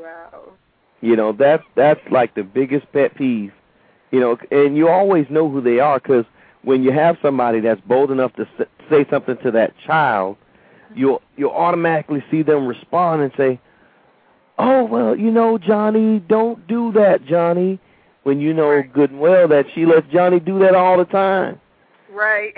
wow. 0.00 0.52
You 1.00 1.16
know, 1.16 1.32
that's 1.32 1.62
that's 1.76 2.00
like 2.10 2.34
the 2.34 2.42
biggest 2.42 2.90
pet 2.92 3.14
peeve. 3.14 3.52
You 4.10 4.20
know, 4.20 4.38
and 4.50 4.76
you 4.76 4.88
always 4.88 5.26
know 5.30 5.48
who 5.48 5.60
they 5.60 5.78
are 5.78 5.98
because 6.00 6.24
when 6.62 6.82
you 6.82 6.92
have 6.92 7.16
somebody 7.22 7.60
that's 7.60 7.80
bold 7.82 8.10
enough 8.10 8.34
to 8.34 8.42
s- 8.58 8.66
say 8.90 9.06
something 9.08 9.36
to 9.38 9.50
that 9.52 9.72
child, 9.86 10.36
you'll 10.94 11.22
you'll 11.36 11.52
automatically 11.52 12.22
see 12.30 12.42
them 12.42 12.66
respond 12.66 13.22
and 13.22 13.32
say, 13.36 13.60
"Oh 14.58 14.84
well, 14.84 15.16
you 15.16 15.30
know, 15.30 15.58
Johnny, 15.58 16.18
don't 16.20 16.66
do 16.66 16.92
that, 16.92 17.24
Johnny." 17.24 17.78
When 18.24 18.38
you 18.40 18.52
know 18.52 18.68
Right. 18.68 18.92
good 18.92 19.10
and 19.10 19.20
well 19.20 19.48
that 19.48 19.64
she 19.74 19.86
lets 19.86 20.06
Johnny 20.12 20.40
do 20.40 20.58
that 20.58 20.74
all 20.74 20.98
the 20.98 21.06
time, 21.06 21.58
Right. 22.10 22.52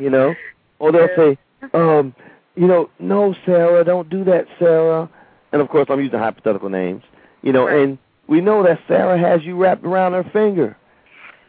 you 0.00 0.08
know, 0.08 0.34
or 0.80 0.90
they'll 0.92 1.08
Yeah. 1.08 1.16
say, 1.16 1.38
um, 1.72 2.14
you 2.56 2.66
know, 2.66 2.90
no, 2.98 3.32
Sarah, 3.46 3.84
don't 3.84 4.10
do 4.10 4.24
that, 4.24 4.46
Sarah. 4.58 5.08
And 5.52 5.62
of 5.62 5.68
course, 5.68 5.86
I'm 5.88 6.00
using 6.00 6.18
hypothetical 6.18 6.68
names, 6.68 7.04
you 7.42 7.52
know, 7.52 7.66
Right. 7.66 7.76
and 7.82 7.98
we 8.26 8.40
know 8.40 8.62
that 8.64 8.80
Sarah 8.88 9.18
has 9.18 9.44
you 9.44 9.56
wrapped 9.56 9.84
around 9.84 10.12
her 10.14 10.24
finger. 10.24 10.76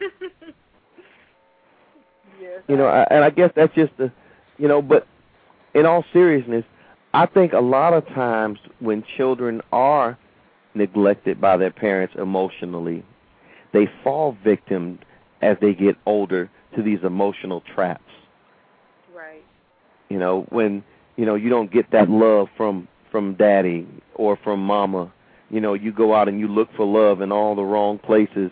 yes. 2.40 2.62
You 2.68 2.76
know, 2.76 2.86
I, 2.86 3.02
and 3.10 3.24
I 3.24 3.30
guess 3.30 3.50
that's 3.54 3.74
just 3.74 3.96
the, 3.96 4.10
you 4.58 4.68
know, 4.68 4.82
but 4.82 5.06
in 5.74 5.86
all 5.86 6.04
seriousness, 6.12 6.64
I 7.14 7.26
think 7.26 7.52
a 7.52 7.60
lot 7.60 7.92
of 7.94 8.06
times 8.08 8.58
when 8.80 9.02
children 9.16 9.60
are 9.72 10.18
neglected 10.74 11.40
by 11.40 11.56
their 11.56 11.70
parents 11.70 12.14
emotionally, 12.16 13.04
they 13.72 13.88
fall 14.02 14.36
victim 14.42 14.98
as 15.42 15.56
they 15.60 15.74
get 15.74 15.96
older 16.06 16.50
to 16.74 16.82
these 16.82 17.00
emotional 17.04 17.60
traps. 17.74 18.02
You 20.12 20.18
know, 20.18 20.44
when 20.50 20.84
you 21.16 21.24
know 21.24 21.36
you 21.36 21.48
don't 21.48 21.72
get 21.72 21.90
that 21.92 22.10
love 22.10 22.48
from 22.54 22.86
from 23.10 23.32
daddy 23.32 23.86
or 24.14 24.36
from 24.36 24.62
mama, 24.62 25.10
you 25.48 25.58
know, 25.58 25.72
you 25.72 25.90
go 25.90 26.14
out 26.14 26.28
and 26.28 26.38
you 26.38 26.48
look 26.48 26.68
for 26.76 26.84
love 26.84 27.22
in 27.22 27.32
all 27.32 27.54
the 27.54 27.62
wrong 27.62 27.98
places, 27.98 28.50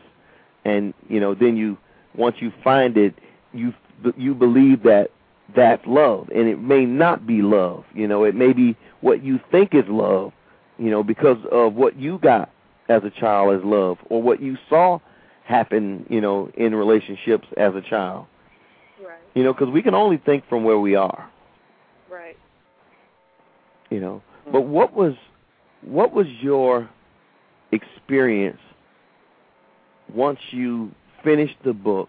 and 0.64 0.94
you 1.10 1.20
know, 1.20 1.34
then 1.34 1.58
you 1.58 1.76
once 2.16 2.36
you 2.40 2.50
find 2.64 2.96
it, 2.96 3.14
you 3.52 3.74
you 4.16 4.34
believe 4.34 4.84
that 4.84 5.10
that's 5.54 5.86
love, 5.86 6.30
and 6.34 6.48
it 6.48 6.58
may 6.62 6.86
not 6.86 7.26
be 7.26 7.42
love. 7.42 7.84
You 7.92 8.08
know, 8.08 8.24
it 8.24 8.34
may 8.34 8.54
be 8.54 8.74
what 9.02 9.22
you 9.22 9.38
think 9.50 9.74
is 9.74 9.84
love. 9.88 10.32
You 10.78 10.88
know, 10.88 11.02
because 11.02 11.44
of 11.52 11.74
what 11.74 11.98
you 11.98 12.16
got 12.20 12.50
as 12.88 13.02
a 13.04 13.10
child 13.10 13.54
as 13.54 13.62
love, 13.66 13.98
or 14.08 14.22
what 14.22 14.40
you 14.40 14.56
saw 14.70 14.98
happen. 15.44 16.06
You 16.08 16.22
know, 16.22 16.50
in 16.54 16.74
relationships 16.74 17.48
as 17.58 17.74
a 17.74 17.82
child. 17.82 18.24
Right. 18.98 19.18
You 19.34 19.44
know, 19.44 19.52
because 19.52 19.68
we 19.68 19.82
can 19.82 19.94
only 19.94 20.16
think 20.16 20.48
from 20.48 20.64
where 20.64 20.78
we 20.78 20.94
are. 20.94 21.30
You 23.90 24.00
know. 24.00 24.22
But 24.50 24.62
what 24.62 24.94
was 24.94 25.14
what 25.82 26.12
was 26.12 26.26
your 26.40 26.88
experience 27.72 28.58
once 30.14 30.38
you 30.50 30.92
finished 31.22 31.56
the 31.64 31.72
book 31.72 32.08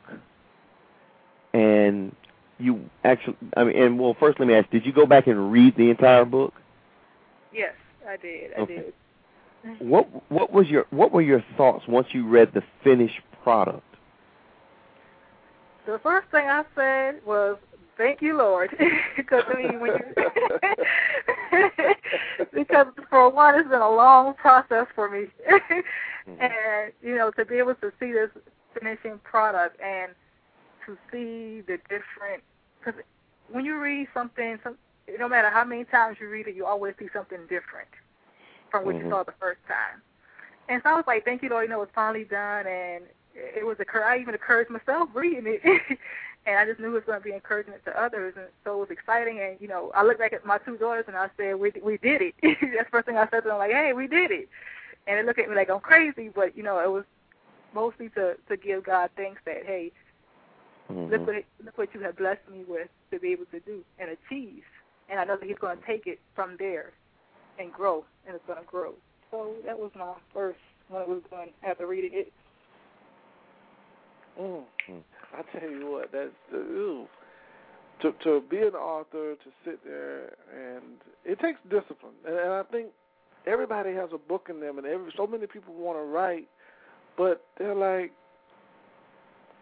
and 1.53 2.15
you 2.57 2.89
actually 3.03 3.37
I 3.55 3.63
mean 3.63 3.77
and 3.77 3.99
well 3.99 4.15
first 4.19 4.39
let 4.39 4.47
me 4.47 4.55
ask 4.55 4.69
did 4.69 4.85
you 4.85 4.93
go 4.93 5.05
back 5.05 5.27
and 5.27 5.51
read 5.51 5.75
the 5.77 5.89
entire 5.89 6.25
book? 6.25 6.53
Yes, 7.53 7.73
I 8.07 8.17
did. 8.17 8.51
I 8.57 8.61
Okay. 8.61 8.75
did. 8.75 8.93
What 9.79 10.07
what 10.31 10.51
was 10.51 10.67
your 10.67 10.85
what 10.89 11.11
were 11.11 11.21
your 11.21 11.43
thoughts 11.57 11.87
once 11.87 12.07
you 12.11 12.27
read 12.27 12.51
the 12.53 12.63
finished 12.83 13.19
product? 13.43 13.83
The 15.85 15.99
first 15.99 16.27
thing 16.29 16.47
I 16.47 16.63
said 16.75 17.21
was, 17.25 17.57
"Thank 17.97 18.21
you, 18.21 18.37
Lord," 18.37 18.75
because 19.17 19.43
I 19.47 19.61
mean, 19.61 19.79
when 19.79 19.91
you 19.91 20.15
because 22.53 22.87
for 23.09 23.29
one, 23.29 23.55
it's 23.55 23.69
been 23.69 23.81
a 23.81 23.89
long 23.89 24.33
process 24.35 24.87
for 24.95 25.09
me, 25.09 25.27
and 26.39 26.91
you 27.01 27.15
know, 27.15 27.31
to 27.31 27.45
be 27.45 27.57
able 27.57 27.75
to 27.75 27.91
see 27.99 28.11
this 28.11 28.29
finishing 28.73 29.19
product 29.23 29.79
and 29.81 30.13
to 30.85 30.97
see 31.11 31.61
the 31.61 31.77
different, 31.89 32.43
because 32.79 32.99
when 33.49 33.65
you 33.65 33.79
read 33.79 34.07
something, 34.13 34.57
some, 34.63 34.77
no 35.19 35.27
matter 35.27 35.49
how 35.49 35.63
many 35.63 35.83
times 35.85 36.17
you 36.19 36.29
read 36.29 36.47
it, 36.47 36.55
you 36.55 36.65
always 36.65 36.93
see 36.99 37.07
something 37.13 37.41
different 37.49 37.89
from 38.69 38.85
what 38.85 38.95
Mhm. 38.95 39.03
you 39.05 39.09
saw 39.09 39.23
the 39.23 39.33
first 39.33 39.59
time. 39.67 40.01
And 40.69 40.81
so 40.83 40.89
I 40.89 40.93
was 40.93 41.07
like, 41.07 41.25
"Thank 41.25 41.43
you, 41.43 41.49
Lord," 41.49 41.65
you 41.65 41.69
know, 41.69 41.81
it's 41.81 41.91
finally 41.93 42.23
done, 42.23 42.65
and 42.67 43.05
it 43.35 43.65
was 43.65 43.77
a. 43.79 43.85
I 44.03 44.17
even 44.19 44.33
encouraged 44.33 44.69
myself 44.69 45.09
reading 45.13 45.43
it, 45.45 45.61
and 46.45 46.57
I 46.57 46.65
just 46.65 46.79
knew 46.79 46.89
it 46.89 46.93
was 46.93 47.03
going 47.05 47.19
to 47.19 47.23
be 47.23 47.33
encouragement 47.33 47.83
to 47.85 48.01
others, 48.01 48.33
and 48.37 48.47
so 48.63 48.75
it 48.75 48.89
was 48.89 48.91
exciting. 48.91 49.39
And 49.39 49.57
you 49.59 49.67
know, 49.67 49.91
I 49.95 50.03
looked 50.03 50.19
back 50.19 50.33
at 50.33 50.45
my 50.45 50.57
two 50.59 50.77
daughters 50.77 51.05
and 51.07 51.15
I 51.17 51.29
said, 51.37 51.55
"We 51.59 51.71
we 51.83 51.97
did 51.97 52.21
it." 52.21 52.35
That's 52.43 52.59
the 52.61 52.85
first 52.91 53.05
thing 53.07 53.17
I 53.17 53.27
said 53.29 53.41
to 53.41 53.49
them, 53.49 53.57
like, 53.57 53.71
"Hey, 53.71 53.93
we 53.93 54.07
did 54.07 54.31
it," 54.31 54.49
and 55.07 55.17
they 55.17 55.23
looked 55.23 55.39
at 55.39 55.49
me 55.49 55.55
like 55.55 55.69
I'm 55.69 55.79
crazy, 55.79 56.29
but 56.33 56.55
you 56.57 56.63
know, 56.63 56.79
it 56.79 56.91
was 56.91 57.05
mostly 57.73 58.09
to 58.09 58.35
to 58.49 58.57
give 58.57 58.83
God 58.83 59.09
thanks 59.15 59.41
that 59.45 59.65
hey, 59.65 59.91
look 61.09 61.21
Mhm. 61.21 61.27
what 61.27 61.45
look 61.63 61.77
what 61.77 61.93
you 61.93 62.01
have 62.01 62.17
blessed 62.17 62.47
me 62.51 62.63
with 62.67 62.89
to 63.11 63.19
be 63.19 63.31
able 63.31 63.45
to 63.47 63.59
do 63.61 63.83
and 63.99 64.09
achieve, 64.09 64.63
and 65.09 65.19
I 65.19 65.25
know 65.25 65.37
that 65.37 65.47
He's 65.47 65.57
going 65.59 65.77
to 65.77 65.85
take 65.85 66.07
it 66.07 66.19
from 66.35 66.57
there 66.57 66.91
and 67.57 67.71
grow, 67.71 68.05
and 68.25 68.35
it's 68.35 68.45
going 68.45 68.59
to 68.59 68.65
grow. 68.65 68.93
So 69.29 69.55
that 69.65 69.77
was 69.77 69.91
my 69.95 70.13
first 70.33 70.59
when 70.89 71.01
it 71.01 71.07
was 71.07 71.21
done 71.31 71.49
after 71.63 71.87
reading 71.87 72.11
it. 72.13 72.33
Mm. 74.39 74.63
I 75.33 75.59
tell 75.59 75.69
you 75.69 75.91
what, 75.91 76.11
that's 76.11 76.29
uh, 76.53 76.57
ew. 76.57 77.07
to 78.01 78.11
to 78.23 78.41
be 78.49 78.57
an 78.57 78.75
author, 78.75 79.35
to 79.35 79.49
sit 79.63 79.83
there, 79.85 80.33
and 80.53 80.83
it 81.25 81.39
takes 81.39 81.59
discipline. 81.69 82.13
And, 82.25 82.35
and 82.35 82.53
I 82.53 82.63
think 82.71 82.87
everybody 83.45 83.93
has 83.93 84.09
a 84.13 84.17
book 84.17 84.47
in 84.49 84.59
them, 84.59 84.77
and 84.77 84.87
every 84.87 85.11
so 85.15 85.27
many 85.27 85.47
people 85.47 85.73
want 85.73 85.97
to 85.97 86.03
write, 86.03 86.47
but 87.17 87.43
they're 87.57 87.75
like, 87.75 88.11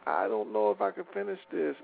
I 0.07 0.27
don't 0.27 0.51
know 0.53 0.71
if 0.71 0.81
I 0.81 0.91
can 0.91 1.05
finish 1.13 1.39
this. 1.51 1.75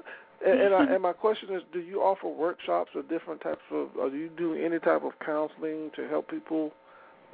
And, 0.46 0.60
and, 0.60 0.76
I, 0.76 0.84
and 0.94 1.02
my 1.02 1.14
question 1.14 1.54
is, 1.56 1.62
do 1.72 1.80
you 1.80 2.02
offer 2.02 2.28
workshops 2.28 2.92
or 2.94 3.04
different 3.04 3.42
types 3.42 3.62
of, 3.72 3.90
or 3.98 4.10
do 4.10 4.18
you 4.18 4.30
do 4.38 4.54
any 4.54 4.80
type 4.80 5.04
of 5.04 5.14
counseling 5.26 5.92
to 5.96 6.08
help 6.10 6.30
people 6.30 6.72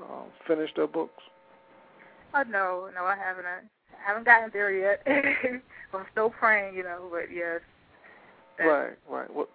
um, 0.02 0.26
finish 0.48 0.70
their 0.76 0.88
books? 0.88 1.24
Oh 2.34 2.44
no, 2.44 2.90
no, 2.96 3.04
I 3.04 3.16
haven't. 3.18 3.46
I 3.94 4.08
haven't 4.08 4.26
gotten 4.26 4.50
there 4.54 4.72
yet. 4.72 5.02
I'm 5.94 6.06
still 6.12 6.30
praying, 6.30 6.76
you 6.76 6.84
know. 6.84 7.10
But 7.12 7.34
yes. 7.34 7.62
Right, 8.60 8.94
right. 9.10 9.34
Well, 9.34 9.48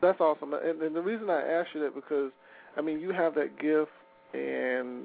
that's 0.00 0.20
awesome. 0.20 0.54
And, 0.54 0.80
and 0.80 0.94
the 0.94 1.00
reason 1.00 1.28
I 1.30 1.42
asked 1.42 1.70
you 1.74 1.80
that 1.80 1.94
because, 1.94 2.30
I 2.76 2.80
mean, 2.80 3.00
you 3.00 3.10
have 3.10 3.34
that 3.34 3.58
gift, 3.58 3.90
and 4.32 5.04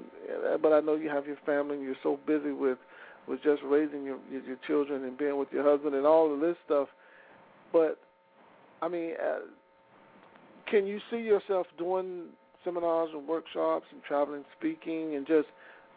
but 0.62 0.72
I 0.72 0.80
know 0.80 0.94
you 0.94 1.08
have 1.08 1.26
your 1.26 1.38
family. 1.44 1.76
and 1.76 1.84
You're 1.84 1.96
so 2.02 2.18
busy 2.26 2.52
with 2.52 2.78
with 3.26 3.42
just 3.42 3.62
raising 3.64 4.04
your 4.04 4.18
your, 4.30 4.42
your 4.42 4.58
children 4.66 5.04
and 5.04 5.16
being 5.16 5.38
with 5.38 5.48
your 5.52 5.64
husband 5.64 5.94
and 5.94 6.06
all 6.06 6.32
of 6.32 6.40
this 6.40 6.56
stuff. 6.64 6.88
But 7.72 7.98
I 8.82 8.88
mean, 8.88 9.14
uh, 9.20 9.40
can 10.70 10.86
you 10.86 11.00
see 11.10 11.18
yourself 11.18 11.66
doing 11.78 12.26
seminars 12.64 13.10
and 13.12 13.26
workshops 13.26 13.86
and 13.92 14.02
traveling, 14.02 14.44
speaking, 14.58 15.16
and 15.16 15.26
just 15.26 15.48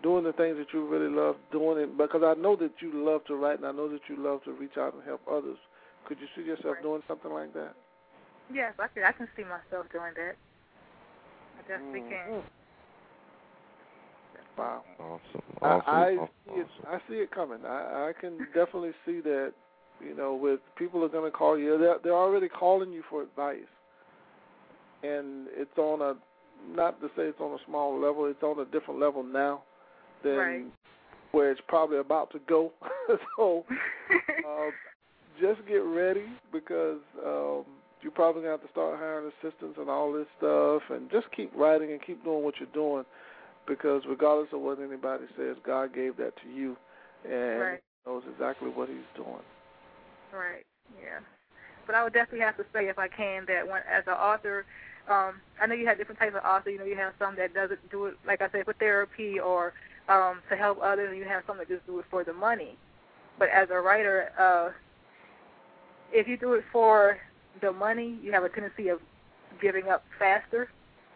doing 0.03 0.23
the 0.23 0.33
things 0.33 0.57
that 0.57 0.67
you 0.73 0.85
really 0.85 1.13
love 1.13 1.35
doing 1.51 1.79
it? 1.79 1.97
Because 1.97 2.21
I 2.23 2.39
know 2.39 2.55
that 2.57 2.71
you 2.81 2.91
love 2.93 3.25
to 3.25 3.35
write, 3.35 3.57
and 3.57 3.67
I 3.67 3.71
know 3.71 3.89
that 3.91 4.01
you 4.09 4.15
love 4.17 4.43
to 4.43 4.51
reach 4.51 4.77
out 4.77 4.93
and 4.93 5.03
help 5.03 5.21
others. 5.29 5.57
Could 6.05 6.19
you 6.19 6.27
see 6.35 6.43
yourself 6.43 6.75
Right. 6.75 6.83
doing 6.83 7.03
something 7.07 7.31
like 7.31 7.53
that? 7.53 7.75
Yes, 8.53 8.73
I 8.79 8.87
can. 8.87 9.03
I 9.03 9.11
can 9.11 9.27
see 9.35 9.43
myself 9.43 9.89
doing 9.91 10.13
that. 10.15 10.35
I 11.57 11.61
definitely 11.67 12.01
can. 12.09 12.29
Mhm. 12.29 12.43
Wow. 14.57 14.83
Awesome. 14.99 15.41
I, 15.61 15.65
Awesome. 15.67 15.83
I 15.87 16.17
awesome. 16.17 16.29
see 16.45 16.61
it. 16.61 16.67
I 16.87 16.99
see 17.07 17.15
it 17.15 17.31
coming. 17.31 17.65
I, 17.65 18.09
I 18.09 18.13
can 18.19 18.37
definitely 18.53 18.93
see 19.05 19.19
that. 19.21 19.53
You 19.99 20.13
know, 20.15 20.35
with 20.35 20.59
people 20.75 21.03
are 21.03 21.09
going 21.09 21.29
to 21.29 21.35
call 21.35 21.57
you. 21.57 21.77
They're 21.77 21.97
they're 22.03 22.13
already 22.15 22.47
calling 22.47 22.91
you 22.93 23.03
for 23.09 23.23
advice, 23.23 23.67
and 25.03 25.47
it's 25.51 25.75
on 25.77 26.01
a 26.01 26.15
not 26.75 27.01
to 27.01 27.07
say 27.09 27.23
it's 27.23 27.39
on 27.41 27.53
a 27.53 27.63
small 27.65 27.99
level. 27.99 28.25
It's 28.27 28.43
on 28.43 28.59
a 28.59 28.65
different 28.65 28.99
level 28.99 29.23
now 29.23 29.63
than 30.23 30.37
Right. 30.37 30.65
where 31.31 31.51
it's 31.51 31.61
probably 31.67 31.97
about 31.97 32.31
to 32.31 32.39
go. 32.47 32.71
so 33.37 33.65
uh, 34.47 34.71
just 35.41 35.65
get 35.67 35.83
ready 35.83 36.25
because 36.51 36.99
um, 37.25 37.65
you're 38.01 38.11
probably 38.11 38.41
gonna 38.41 38.51
have 38.51 38.63
to 38.63 38.71
start 38.71 38.97
hiring 38.97 39.31
assistants 39.39 39.77
and 39.77 39.89
all 39.89 40.11
this 40.11 40.27
stuff, 40.37 40.81
and 40.89 41.09
just 41.11 41.31
keep 41.31 41.51
writing 41.55 41.91
and 41.91 42.01
keep 42.01 42.23
doing 42.23 42.43
what 42.43 42.55
you're 42.59 42.69
doing 42.73 43.05
because 43.67 44.01
regardless 44.07 44.47
of 44.53 44.61
what 44.61 44.79
anybody 44.79 45.25
says, 45.35 45.57
God 45.65 45.93
gave 45.93 46.17
that 46.17 46.33
to 46.43 46.49
you, 46.49 46.77
and 47.25 47.59
Right. 47.59 47.83
Knows 48.05 48.23
exactly 48.31 48.69
what 48.69 48.87
He's 48.87 48.99
doing. 49.15 49.43
Right. 50.31 50.65
Yeah. 50.97 51.19
But 51.85 51.95
I 51.95 52.03
would 52.03 52.13
definitely 52.13 52.45
have 52.45 52.55
to 52.55 52.65
say, 52.73 52.87
if 52.87 52.97
I 52.97 53.09
can, 53.09 53.45
that 53.47 53.67
when 53.67 53.81
as 53.89 54.03
an 54.07 54.13
author, 54.13 54.65
um, 55.09 55.41
I 55.59 55.65
know 55.67 55.75
you 55.75 55.85
have 55.87 55.97
different 55.97 56.19
types 56.19 56.35
of 56.35 56.43
authors. 56.43 56.71
You 56.71 56.79
know, 56.79 56.85
you 56.85 56.95
have 56.95 57.13
some 57.19 57.35
that 57.35 57.53
doesn't 57.53 57.89
do 57.91 58.05
it, 58.05 58.15
like 58.25 58.41
I 58.41 58.49
said, 58.51 58.65
for 58.65 58.73
therapy 58.73 59.39
or 59.39 59.73
um, 60.09 60.41
to 60.49 60.55
help 60.55 60.79
others, 60.81 61.09
and 61.09 61.17
you 61.17 61.25
have 61.25 61.43
some 61.47 61.57
that 61.57 61.67
just 61.67 61.85
do 61.85 61.99
it 61.99 62.05
for 62.09 62.23
the 62.23 62.33
money. 62.33 62.77
But 63.39 63.49
as 63.49 63.69
a 63.69 63.79
writer, 63.79 64.31
uh, 64.37 64.71
if 66.11 66.27
you 66.27 66.37
do 66.37 66.53
it 66.53 66.63
for 66.71 67.19
the 67.61 67.71
money, 67.71 68.17
you 68.21 68.31
have 68.31 68.43
a 68.43 68.49
tendency 68.49 68.87
of 68.89 68.99
giving 69.61 69.89
up 69.89 70.05
faster 70.19 70.69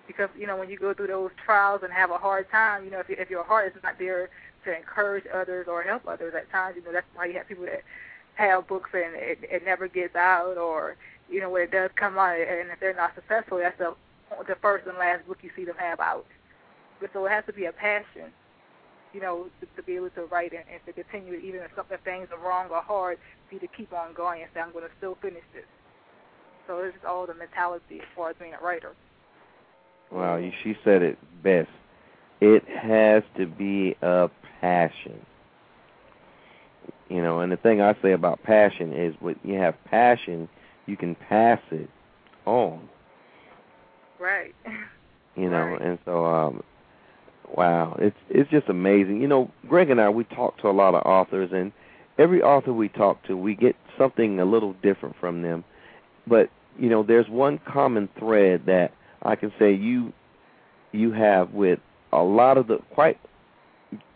because 0.08 0.30
you 0.38 0.48
know 0.48 0.58
when 0.58 0.70
you 0.70 0.78
go 0.78 0.94
through 0.94 1.08
those 1.08 1.32
trials 1.44 1.82
and 1.84 1.94
have 1.94 2.12
a 2.12 2.18
hard 2.18 2.50
time, 2.50 2.84
you 2.84 2.92
know 2.92 3.00
if, 3.00 3.10
you, 3.10 3.16
if 3.18 3.30
your 3.30 3.44
heart 3.44 3.74
is 3.76 3.84
not 3.84 3.98
there 4.00 4.30
to 4.66 4.76
encourage 4.76 5.26
others 5.34 5.68
or 5.68 5.82
help 5.84 6.08
others 6.08 6.34
at 6.36 6.52
times, 6.52 6.76
you 6.76 6.84
know 6.84 6.92
that's 6.92 7.08
why 7.16 7.26
you 7.26 7.34
have 7.34 7.48
people 7.48 7.66
that 7.66 7.84
have 8.36 8.68
books 8.68 8.90
and 8.94 9.16
it, 9.16 9.40
it 9.44 9.64
never 9.66 9.88
gets 9.88 10.16
out, 10.16 10.58
or 10.58 10.96
you 11.30 11.40
know 11.40 11.50
when 11.50 11.62
it 11.62 11.72
does 11.72 11.92
come 11.96 12.18
out 12.18 12.36
and 12.36 12.70
if 12.70 12.80
they're 12.80 12.94
not 12.94 13.16
successful, 13.16 13.58
that's 13.58 13.80
a 13.80 13.94
the 14.48 14.56
first 14.62 14.88
and 14.88 14.98
last 14.98 15.28
book 15.28 15.40
you 15.42 15.52
see 15.56 15.66
them 15.66 15.76
have 15.78 16.00
out. 16.00 16.26
But 17.00 17.12
so 17.14 17.26
it 17.26 17.30
has 17.30 17.46
to 17.46 17.54
be 17.54 17.66
a 17.66 17.72
passion, 17.72 18.32
you 19.14 19.22
know, 19.22 19.48
to, 19.60 19.66
to 19.76 19.84
be 19.84 19.96
able 19.96 20.10
to 20.12 20.24
write 20.26 20.54
and, 20.54 20.64
and 20.72 20.80
to 20.86 20.94
continue 20.94 21.36
even 21.36 21.62
if 21.62 21.72
something 21.76 21.98
things 22.04 22.28
are 22.32 22.48
wrong 22.48 22.70
or 22.70 22.82
hard, 22.82 23.18
for 23.48 23.56
you 23.56 23.60
to 23.60 23.68
keep 23.68 23.94
on 23.94 24.14
going 24.14 24.42
and 24.42 24.50
say 24.54 24.62
I'm 24.62 24.72
going 24.72 24.86
to 24.86 24.92
still 24.98 25.18
finish 25.22 25.44
this. 25.54 25.66
So 26.68 26.80
it's 26.80 26.96
all 27.08 27.26
the 27.28 27.34
mentality 27.34 28.00
as 28.00 28.08
far 28.16 28.30
as 28.30 28.36
being 28.40 28.54
a 28.54 28.64
writer. 28.64 28.94
Wow, 30.12 30.42
she 30.64 30.76
said 30.84 31.02
it 31.02 31.18
best. 31.44 31.70
It 32.40 32.64
has 32.68 33.24
to 33.38 33.46
be 33.46 33.96
a 34.02 34.30
passion. 34.60 35.26
You 37.10 37.22
know, 37.22 37.42
and 37.42 37.52
the 37.52 37.58
thing 37.58 37.82
I 37.82 37.96
say 38.02 38.14
about 38.14 38.42
passion 38.44 38.94
is 38.94 39.14
when 39.20 39.38
you 39.44 39.56
have 39.56 39.76
passion, 39.86 40.48
you 40.86 40.96
can 40.98 41.16
pass 41.16 41.60
it 41.72 41.90
on. 42.46 42.88
Right. 44.20 44.56
You 45.38 45.50
know, 45.50 45.60
right. 45.60 45.82
and 45.82 45.98
so 46.04 46.26
um 46.26 46.62
wow, 47.56 47.96
it's 48.00 48.18
it's 48.30 48.50
just 48.50 48.70
amazing. 48.70 49.22
You 49.22 49.28
know, 49.28 49.52
Greg 49.68 49.90
and 49.90 50.00
I 50.02 50.10
we 50.10 50.24
talk 50.24 50.58
to 50.62 50.70
a 50.70 50.72
lot 50.72 50.96
of 50.96 51.04
authors 51.06 51.52
and 51.54 51.72
every 52.18 52.42
author 52.42 52.72
we 52.72 52.90
talk 52.90 53.24
to, 53.24 53.36
we 53.36 53.56
get 53.56 53.76
something 53.98 54.40
a 54.40 54.46
little 54.46 54.74
different 54.84 55.16
from 55.20 55.42
them. 55.42 55.64
But, 56.28 56.50
you 56.78 56.90
know, 56.90 57.04
there's 57.04 57.28
one 57.28 57.60
common 57.60 58.10
thread 58.18 58.64
that 58.68 58.94
I 59.24 59.36
can 59.36 59.52
say 59.58 59.74
you 59.74 60.14
you 60.92 61.12
have 61.14 61.52
with 61.52 61.80
a 62.12 62.22
lot 62.22 62.58
of 62.58 62.68
the 62.68 62.78
quite 62.94 63.18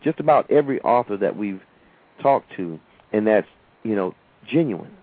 just 0.04 0.20
about 0.20 0.50
every 0.52 0.82
author 0.82 1.18
that 1.18 1.36
we've 1.36 1.62
talked 2.22 2.54
to 2.58 2.80
and 3.12 3.26
that's, 3.26 3.48
you 3.84 3.96
know, 3.96 4.14
genuine. 4.48 4.96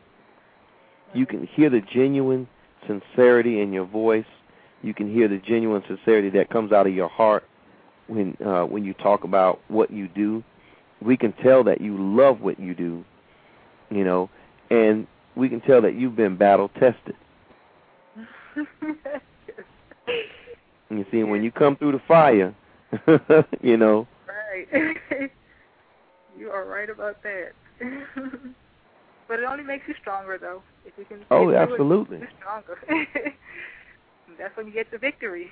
You 1.15 1.27
can 1.27 1.47
hear 1.47 1.71
the 1.71 1.81
genuine 1.81 2.47
sincerity 2.87 3.61
in 3.61 3.73
your 3.73 3.85
voice. 3.85 4.27
You 4.83 4.95
can 4.95 5.13
hear 5.13 5.29
the 5.29 5.39
genuine 5.39 5.83
sincerity 5.87 6.31
that 6.31 6.51
comes 6.51 6.73
out 6.73 6.87
of 6.87 6.95
your 6.95 7.09
heart 7.09 7.45
when 8.07 8.37
uh, 8.45 8.65
when 8.65 8.85
you 8.85 8.95
talk 8.95 9.25
about 9.25 9.61
what 9.69 9.91
you 9.91 10.09
do. 10.09 10.43
We 11.01 11.17
can 11.17 11.33
tell 11.43 11.65
that 11.65 11.81
you 11.81 11.97
love 11.99 12.41
what 12.41 12.61
you 12.61 12.75
do, 12.77 13.05
you 13.91 14.05
know, 14.05 14.31
and 14.71 15.09
we 15.35 15.49
can 15.49 15.61
tell 15.61 15.83
that 15.83 15.97
you've 15.97 16.15
been 16.15 16.37
battle 16.37 16.69
tested. 16.79 17.17
you 20.91 21.05
see, 21.11 21.25
when 21.25 21.43
you 21.43 21.51
come 21.51 21.77
through 21.77 21.93
the 21.93 22.03
fire, 22.07 22.55
you 23.63 23.77
know. 23.77 24.07
Right. 24.29 24.69
you 26.39 26.51
are 26.51 26.65
right 26.67 26.89
about 26.89 27.23
that. 27.23 27.53
but 29.29 29.41
it 29.41 29.45
only 29.45 29.65
makes 29.65 29.89
you 29.89 29.95
stronger, 30.01 30.39
though. 30.39 30.63
If 30.85 30.93
you 30.97 31.05
can. 31.05 31.25
Oh, 31.31 31.53
absolutely. 31.53 32.19
It, 32.19 32.29
stronger. 32.39 32.79
That's 34.39 34.57
when 34.57 34.67
you 34.67 34.73
get 34.73 34.91
the 34.91 34.99
victory. 34.99 35.51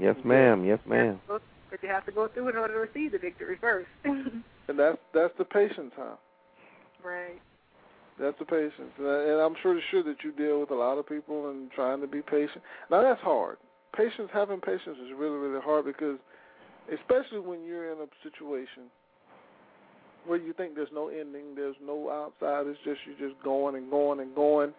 Yes, 0.00 0.16
ma'am. 0.24 0.64
Yes, 0.64 0.78
ma'am. 0.86 1.20
But 1.28 1.42
you 1.82 1.88
have 1.88 2.06
to 2.06 2.12
go 2.12 2.28
through 2.28 2.48
in 2.48 2.56
order 2.56 2.74
to 2.74 2.80
receive 2.80 3.12
the 3.12 3.18
victory 3.18 3.58
first. 3.60 3.88
and 4.04 4.78
that's 4.78 4.98
that's 5.12 5.34
the 5.38 5.44
patience, 5.44 5.92
huh? 5.96 6.16
Right. 7.04 7.40
That's 8.18 8.38
the 8.40 8.44
patience, 8.44 8.90
and 8.98 9.40
I'm 9.40 9.54
sure 9.62 9.78
sure 9.92 10.02
that 10.02 10.16
you 10.24 10.32
deal 10.32 10.58
with 10.58 10.72
a 10.72 10.74
lot 10.74 10.98
of 10.98 11.08
people 11.08 11.50
and 11.50 11.70
trying 11.70 12.00
to 12.00 12.08
be 12.08 12.20
patient. 12.20 12.62
Now 12.90 13.02
that's 13.02 13.20
hard. 13.20 13.58
Patience, 13.96 14.28
having 14.32 14.60
patience 14.60 14.98
is 15.00 15.12
really 15.16 15.36
really 15.36 15.60
hard 15.62 15.84
because, 15.84 16.18
especially 16.92 17.38
when 17.38 17.64
you're 17.64 17.92
in 17.92 17.98
a 17.98 18.06
situation 18.24 18.90
where 20.26 20.38
you 20.38 20.52
think 20.52 20.74
there's 20.74 20.88
no 20.92 21.08
ending, 21.08 21.54
there's 21.54 21.76
no 21.80 22.10
outside. 22.10 22.66
It's 22.66 22.78
just 22.84 22.98
you're 23.06 23.30
just 23.30 23.40
going 23.44 23.76
and 23.76 23.88
going 23.88 24.18
and 24.18 24.34
going, 24.34 24.72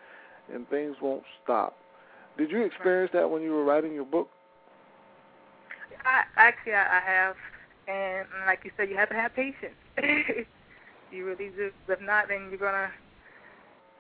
and 0.53 0.67
things 0.67 0.97
won't 1.01 1.23
stop. 1.41 1.77
Did 2.37 2.51
you 2.51 2.63
experience 2.63 3.11
that 3.13 3.29
when 3.29 3.41
you 3.41 3.51
were 3.51 3.63
writing 3.63 3.93
your 3.93 4.05
book? 4.05 4.29
I 6.05 6.23
actually 6.35 6.73
I 6.73 7.01
have, 7.05 7.35
and 7.87 8.27
like 8.45 8.61
you 8.63 8.71
said, 8.77 8.89
you 8.89 8.97
have 8.97 9.09
to 9.09 9.15
have 9.15 9.35
patience. 9.35 9.75
you 11.11 11.25
really 11.25 11.49
do. 11.49 11.71
If 11.87 12.01
not, 12.01 12.27
then 12.29 12.47
you're 12.49 12.59
gonna 12.59 12.89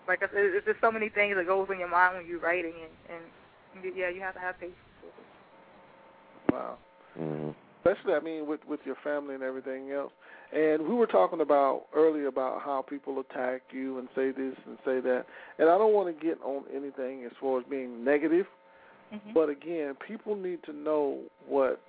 like 0.09 0.23
I 0.23 0.25
said, 0.25 0.33
there's 0.33 0.65
just 0.65 0.81
so 0.81 0.91
many 0.91 1.07
things 1.07 1.35
that 1.37 1.45
goes 1.45 1.67
in 1.71 1.77
your 1.79 1.87
mind 1.87 2.17
when 2.17 2.25
you're 2.25 2.39
writing, 2.39 2.73
and, 3.09 3.21
and 3.83 3.95
yeah, 3.95 4.09
you 4.09 4.19
have 4.21 4.33
to 4.33 4.39
have 4.39 4.59
patience. 4.59 4.75
Wow. 6.51 6.79
Mm-hmm. 7.17 7.51
Especially, 7.85 8.13
I 8.13 8.19
mean, 8.19 8.47
with 8.47 8.59
with 8.67 8.79
your 8.85 8.97
family 9.03 9.35
and 9.35 9.43
everything 9.43 9.91
else. 9.91 10.11
And 10.51 10.87
we 10.87 10.95
were 10.95 11.05
talking 11.05 11.41
about 11.41 11.83
earlier 11.95 12.27
about 12.27 12.63
how 12.63 12.81
people 12.81 13.19
attack 13.19 13.61
you 13.71 13.99
and 13.99 14.09
say 14.15 14.31
this 14.31 14.55
and 14.65 14.79
say 14.83 14.99
that. 14.99 15.25
And 15.59 15.69
I 15.69 15.77
don't 15.77 15.93
want 15.93 16.07
to 16.13 16.25
get 16.25 16.41
on 16.41 16.63
anything 16.75 17.23
as 17.25 17.31
far 17.39 17.59
as 17.59 17.65
being 17.69 18.03
negative, 18.03 18.47
mm-hmm. 19.13 19.31
but 19.33 19.49
again, 19.49 19.93
people 20.05 20.35
need 20.35 20.63
to 20.63 20.73
know 20.73 21.19
what 21.47 21.79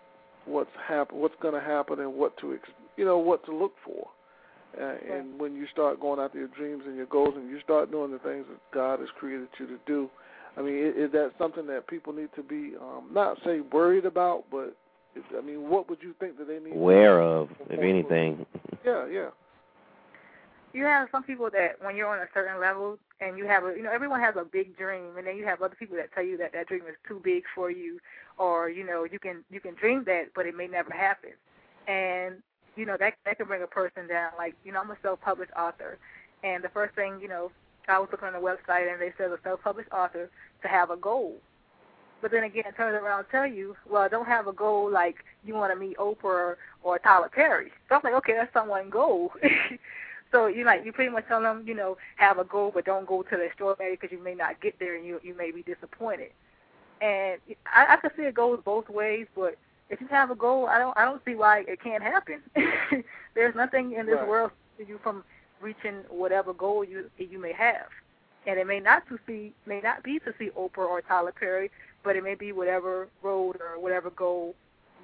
what's 0.47 0.71
happen, 0.87 1.19
what's 1.19 1.35
going 1.41 1.55
to 1.55 1.61
happen, 1.61 2.01
and 2.01 2.15
what 2.15 2.37
to 2.39 2.55
ex- 2.55 2.69
you 2.97 3.05
know 3.05 3.19
what 3.19 3.45
to 3.47 3.55
look 3.55 3.73
for. 3.85 4.09
Uh, 4.81 4.85
right. 4.85 5.11
And 5.11 5.41
when 5.41 5.55
you 5.55 5.67
start 5.73 6.01
going 6.01 6.21
after 6.21 6.39
your 6.39 6.49
dreams 6.49 6.85
and 6.87 6.97
your 6.97 7.07
goals, 7.07 7.35
and 7.37 7.49
you 7.51 7.61
start 7.61 7.91
doing 7.91 8.13
the 8.13 8.19
things 8.19 8.45
that 8.49 8.59
God 8.73 9.01
has 9.01 9.09
created 9.19 9.49
you 9.59 9.67
to 9.67 9.79
do, 9.87 10.09
I 10.57 10.63
mean, 10.63 10.77
is, 10.77 10.95
is 10.97 11.13
that 11.13 11.33
something 11.39 11.67
that 11.67 11.87
people 11.87 12.13
need 12.13 12.29
to 12.37 12.43
be 12.43 12.73
um, 12.81 13.09
not 13.13 13.39
say 13.45 13.61
worried 13.61 14.05
about, 14.05 14.45
but 14.51 14.77
I 15.37 15.41
mean, 15.41 15.69
what 15.69 15.89
would 15.89 15.99
you 16.03 16.15
think 16.21 16.39
that 16.39 16.47
they 16.47 16.59
need? 16.59 16.77
Aware 16.77 17.21
of, 17.21 17.49
if 17.69 17.81
anything. 17.81 18.47
Yeah, 18.85 19.07
yeah. 19.09 19.29
You 20.73 20.85
have 20.85 21.09
some 21.11 21.23
people 21.25 21.51
that 21.53 21.77
when 21.81 21.97
you're 21.97 22.09
on 22.09 22.21
a 22.21 22.29
certain 22.33 22.61
level 22.61 22.99
and 23.21 23.37
you 23.37 23.47
have 23.47 23.65
a, 23.65 23.75
you 23.77 23.83
know, 23.83 23.91
everyone 23.93 24.21
has 24.21 24.37
a 24.37 24.45
big 24.45 24.77
dream, 24.77 25.17
and 25.17 25.27
then 25.27 25.37
you 25.37 25.45
have 25.45 25.63
other 25.63 25.75
people 25.75 25.97
that 25.97 26.13
tell 26.15 26.25
you 26.25 26.37
that 26.39 26.53
that 26.53 26.69
dream 26.69 26.83
is 26.89 26.97
too 27.07 27.21
big 27.23 27.43
for 27.55 27.71
you, 27.71 27.99
or 28.39 28.71
you 28.71 28.85
know, 28.85 29.05
you 29.05 29.19
can 29.19 29.45
you 29.51 29.61
can 29.61 29.75
dream 29.75 30.05
that, 30.07 30.29
but 30.35 30.47
it 30.47 30.57
may 30.57 30.69
never 30.69 30.93
happen, 30.93 31.31
and 31.89 32.37
you 32.77 32.87
know 32.87 32.97
that 32.99 33.15
that 33.25 33.37
can 33.37 33.47
bring 33.47 33.63
a 33.63 33.67
person 33.67 34.07
down. 34.07 34.31
Like, 34.39 34.55
you 34.65 34.73
know, 34.73 34.81
I'm 34.81 34.91
a 34.91 34.97
self-published 35.03 35.53
author, 35.59 35.99
and 36.45 36.63
the 36.63 36.69
first 36.69 36.95
thing, 36.95 37.19
you 37.21 37.29
know, 37.29 37.51
I 37.89 37.99
was 37.99 38.09
looking 38.13 38.29
on 38.29 38.35
the 38.35 38.39
website 38.39 38.91
and 38.91 39.01
they 39.01 39.13
said 39.19 39.31
a 39.31 39.39
self-published 39.43 39.91
author 39.93 40.31
to 40.63 40.69
have 40.69 40.91
a 40.91 40.97
goal 40.97 41.37
but 42.21 42.31
then 42.31 42.45
again, 42.45 42.65
turn 42.77 42.95
around 42.95 43.21
and 43.21 43.29
tell 43.31 43.47
you, 43.47 43.77
well, 43.89 44.09
don't 44.09 44.27
have 44.27 44.47
a 44.47 44.53
goal 44.53 44.91
like 44.91 45.17
you 45.45 45.55
want 45.55 45.73
to 45.73 45.79
meet 45.79 45.97
Oprah 45.97 46.25
or, 46.25 46.59
or 46.83 46.99
Tyler 46.99 47.31
Perry. 47.33 47.73
So 47.89 47.95
I'm 47.95 48.01
like, 48.05 48.15
okay, 48.15 48.35
that's 48.35 48.53
someone 48.53 48.91
goal. 48.91 49.33
so 50.33 50.47
you 50.47 50.65
like 50.65 50.85
you 50.85 50.93
pretty 50.93 51.11
much 51.11 51.27
tell 51.27 51.43
them, 51.43 51.65
you 51.67 51.75
know, 51.75 51.97
have 52.17 52.39
a 52.39 52.45
goal, 52.45 52.71
but 52.73 52.85
don't 52.85 53.07
go 53.07 53.23
to 53.23 53.37
the 53.37 53.43
extraordinary 53.43 53.97
because 53.97 54.13
you 54.13 54.23
may 54.23 54.35
not 54.35 54.61
get 54.61 54.79
there 54.79 54.97
and 54.97 55.05
you 55.05 55.21
you 55.23 55.35
may 55.35 55.51
be 55.51 55.63
disappointed. 55.63 56.31
And 57.01 57.41
I, 57.67 57.95
I 57.95 57.97
can 57.97 58.11
see 58.17 58.23
it 58.23 58.35
goes 58.35 58.61
both 58.65 58.89
ways, 58.89 59.27
but 59.35 59.57
if 59.89 60.01
you 60.01 60.07
have 60.09 60.31
a 60.31 60.37
goal, 60.37 60.67
I 60.67 60.79
don't 60.79 60.97
I 60.97 61.05
don't 61.05 61.23
see 61.25 61.35
why 61.35 61.65
it 61.67 61.83
can't 61.83 62.03
happen. 62.03 62.43
There's 63.35 63.55
nothing 63.55 63.93
in 63.93 64.07
this 64.07 64.17
right. 64.17 64.29
world 64.29 64.53
to 64.79 64.87
you 64.87 65.01
from 65.03 65.25
reaching 65.61 66.05
whatever 66.09 66.53
goal 66.53 66.85
you 66.85 67.11
you 67.19 67.41
may 67.41 67.53
have. 67.53 67.87
And 68.47 68.59
it 68.59 68.67
may 68.67 68.81
not 68.81 69.07
to 69.09 69.19
see 69.27 69.53
may 69.67 69.81
not 69.81 70.03
be 70.03 70.19
to 70.21 70.33
see 70.39 70.51
Oprah 70.57 70.89
or 70.89 71.03
Tyler 71.03 71.33
Perry, 71.33 71.71
but 72.05 72.17
it 72.17 72.23
may 72.23 72.35
be 72.35 72.53
whatever 72.53 73.09
road 73.23 73.57
or 73.61 73.81
whatever 73.81 74.11
goal 74.11 74.55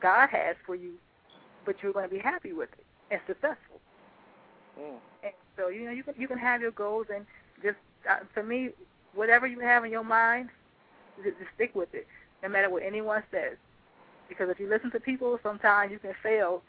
God 0.01 0.29
has 0.29 0.57
for 0.65 0.75
you, 0.75 0.93
but 1.65 1.77
you're 1.83 1.93
going 1.93 2.09
to 2.09 2.15
be 2.15 2.21
happy 2.21 2.53
with 2.53 2.71
it 2.73 2.85
and 3.11 3.21
successful. 3.27 3.76
Mm. 4.79 4.99
And 5.23 5.33
so 5.57 5.69
you 5.69 5.85
know 5.85 5.91
you 5.91 6.03
can 6.03 6.15
you 6.19 6.29
can 6.29 6.39
have 6.39 6.61
your 6.61 6.71
goals 6.71 7.07
and 7.15 7.27
just 7.63 7.79
uh, 8.09 8.19
for 8.33 8.43
me, 8.43 8.71
whatever 9.15 9.47
you 9.47 9.61
have 9.61 9.85
in 9.85 9.91
your 9.91 10.05
mind, 10.05 10.51
just, 11.23 11.39
just 11.39 11.51
stick 11.55 11.75
with 11.75 11.93
it, 11.95 12.07
no 12.43 12.49
matter 12.49 12.71
what 12.71 12.83
anyone 12.83 13.23
says. 13.31 13.57
Because 14.29 14.51
if 14.51 14.61
you 14.61 14.69
listen 14.69 14.91
to 14.91 15.01
people, 15.01 15.39
sometimes 15.43 15.93
you 15.93 15.99
can 15.99 16.15
fail 16.23 16.63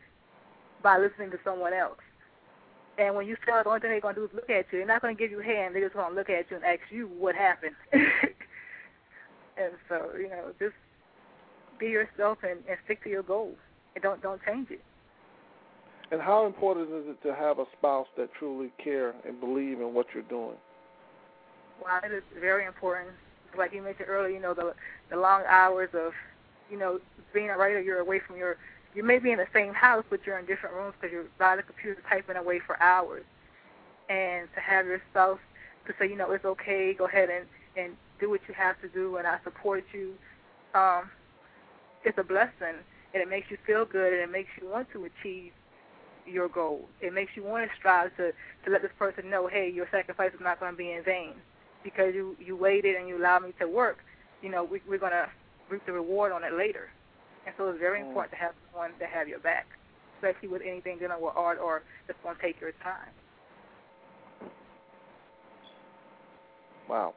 by 0.81 0.97
listening 0.97 1.31
to 1.31 1.39
someone 1.43 1.73
else. 1.73 1.99
And 2.97 3.15
when 3.15 3.27
you 3.27 3.35
fail, 3.45 3.61
the 3.63 3.69
only 3.69 3.81
thing 3.81 3.91
they're 3.91 4.13
to 4.13 4.19
do 4.19 4.25
is 4.25 4.33
look 4.33 4.49
at 4.49 4.65
you. 4.71 4.79
They're 4.79 4.87
not 4.87 5.01
to 5.01 5.13
give 5.13 5.31
you 5.31 5.41
a 5.41 5.43
hand. 5.43 5.75
They're 5.75 5.83
just 5.83 5.95
to 5.95 6.09
look 6.13 6.29
at 6.29 6.49
you 6.49 6.57
and 6.57 6.65
ask 6.65 6.81
you 6.89 7.07
what 7.19 7.35
happened. 7.35 7.75
And 9.57 9.73
so, 9.89 10.11
you 10.17 10.29
know, 10.29 10.51
just 10.59 10.75
be 11.79 11.87
yourself 11.87 12.39
and, 12.43 12.59
and 12.69 12.77
stick 12.85 13.03
to 13.03 13.09
your 13.09 13.23
goals 13.23 13.57
and 13.95 14.03
don't 14.03 14.21
don't 14.21 14.41
change 14.45 14.69
it. 14.69 14.81
And 16.11 16.21
how 16.21 16.45
important 16.45 16.89
is 16.89 17.03
it 17.07 17.21
to 17.27 17.35
have 17.35 17.59
a 17.59 17.65
spouse 17.77 18.07
that 18.17 18.29
truly 18.33 18.71
care 18.81 19.13
and 19.25 19.39
believe 19.39 19.81
in 19.81 19.93
what 19.93 20.07
you're 20.13 20.23
doing? 20.23 20.55
Well, 21.83 21.99
it 22.03 22.13
is 22.13 22.23
very 22.39 22.65
important. 22.65 23.09
Like 23.57 23.73
you 23.73 23.81
mentioned 23.81 24.07
earlier, 24.09 24.33
you 24.33 24.41
know, 24.41 24.53
the 24.53 24.73
the 25.09 25.17
long 25.17 25.43
hours 25.47 25.89
of, 25.93 26.13
you 26.71 26.77
know, 26.77 26.99
being 27.33 27.49
a 27.49 27.57
writer, 27.57 27.81
you're 27.81 27.99
away 27.99 28.19
from 28.25 28.37
your, 28.37 28.57
you 28.93 29.03
may 29.03 29.19
be 29.19 29.31
in 29.31 29.37
the 29.37 29.47
same 29.53 29.73
house, 29.73 30.03
but 30.09 30.25
you're 30.25 30.37
in 30.37 30.45
different 30.45 30.75
rooms 30.75 30.93
because 30.99 31.11
you're 31.11 31.25
by 31.37 31.55
the 31.55 31.63
computer 31.63 32.01
typing 32.09 32.35
away 32.35 32.59
for 32.65 32.81
hours. 32.81 33.23
And 34.09 34.47
to 34.55 34.61
have 34.61 34.85
your 34.85 35.01
spouse 35.11 35.39
to 35.87 35.93
say, 35.99 36.09
you 36.09 36.15
know, 36.15 36.31
it's 36.31 36.45
okay, 36.45 36.93
go 36.93 37.05
ahead 37.05 37.29
and 37.29 37.45
and 37.75 37.95
do 38.19 38.29
what 38.29 38.41
you 38.47 38.53
have 38.53 38.79
to 38.81 38.87
do, 38.87 39.17
and 39.17 39.27
I 39.27 39.39
support 39.43 39.83
you. 39.93 40.13
Um, 40.73 41.09
it's 42.03 42.17
a 42.17 42.23
blessing, 42.23 42.79
and 43.13 43.21
it 43.21 43.29
makes 43.29 43.51
you 43.51 43.57
feel 43.65 43.85
good, 43.85 44.13
and 44.13 44.21
it 44.21 44.31
makes 44.31 44.49
you 44.59 44.69
want 44.69 44.87
to 44.93 45.05
achieve 45.05 45.51
your 46.27 46.49
goal. 46.49 46.81
It 47.01 47.13
makes 47.13 47.31
you 47.35 47.43
want 47.43 47.69
to 47.69 47.75
strive 47.77 48.15
to 48.17 48.31
to 48.65 48.71
let 48.71 48.81
this 48.81 48.91
person 48.99 49.29
know, 49.29 49.47
hey, 49.47 49.69
your 49.69 49.87
sacrifice 49.91 50.33
is 50.33 50.41
not 50.41 50.59
going 50.59 50.71
to 50.73 50.77
be 50.77 50.91
in 50.91 51.03
vain, 51.03 51.33
because 51.83 52.13
you 52.13 52.35
you 52.39 52.55
waited 52.55 52.95
and 52.95 53.07
you 53.07 53.17
allowed 53.17 53.43
me 53.43 53.53
to 53.59 53.67
work. 53.67 53.97
You 54.41 54.49
know, 54.49 54.63
we, 54.63 54.81
we're 54.87 54.99
gonna 54.99 55.27
reap 55.69 55.85
the 55.85 55.93
reward 55.93 56.31
on 56.31 56.43
it 56.43 56.53
later. 56.53 56.89
And 57.45 57.55
so 57.57 57.69
it's 57.69 57.79
very 57.79 57.99
Mm. 57.99 58.07
important 58.07 58.31
to 58.31 58.37
have 58.37 58.53
someone 58.71 58.91
to 58.99 59.05
have 59.05 59.27
your 59.27 59.39
back, 59.39 59.67
especially 60.17 60.49
with 60.49 60.61
anything 60.61 60.99
dealing 60.99 61.21
with 61.21 61.33
art 61.35 61.59
or 61.59 61.83
that's 62.05 62.19
going 62.23 62.35
to 62.35 62.41
take 62.41 62.59
your 62.59 62.73
time. 62.83 63.09
Wow. 66.89 67.13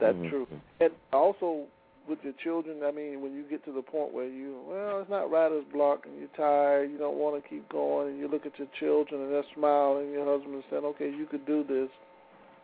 That's 0.00 0.16
Mhm. 0.18 0.28
true. 0.28 0.46
And 0.80 0.92
also 1.12 1.66
with 2.08 2.18
your 2.22 2.32
children, 2.42 2.80
I 2.84 2.90
mean, 2.90 3.20
when 3.20 3.34
you 3.34 3.44
get 3.48 3.64
to 3.66 3.72
the 3.72 3.82
point 3.82 4.12
where 4.12 4.28
you, 4.28 4.58
well, 4.66 5.00
it's 5.00 5.10
not 5.10 5.30
writer's 5.30 5.64
block 5.72 6.06
and 6.06 6.18
you're 6.18 6.28
tired, 6.36 6.90
you 6.90 6.98
don't 6.98 7.18
want 7.18 7.42
to 7.42 7.48
keep 7.48 7.68
going, 7.68 8.08
and 8.08 8.18
you 8.18 8.28
look 8.28 8.46
at 8.46 8.58
your 8.58 8.68
children 8.78 9.22
and 9.22 9.32
they're 9.32 9.42
smiling, 9.54 10.12
your 10.12 10.24
husband 10.24 10.62
saying, 10.70 10.84
okay, 10.84 11.10
you 11.10 11.26
could 11.26 11.46
do 11.46 11.64
this, 11.64 11.88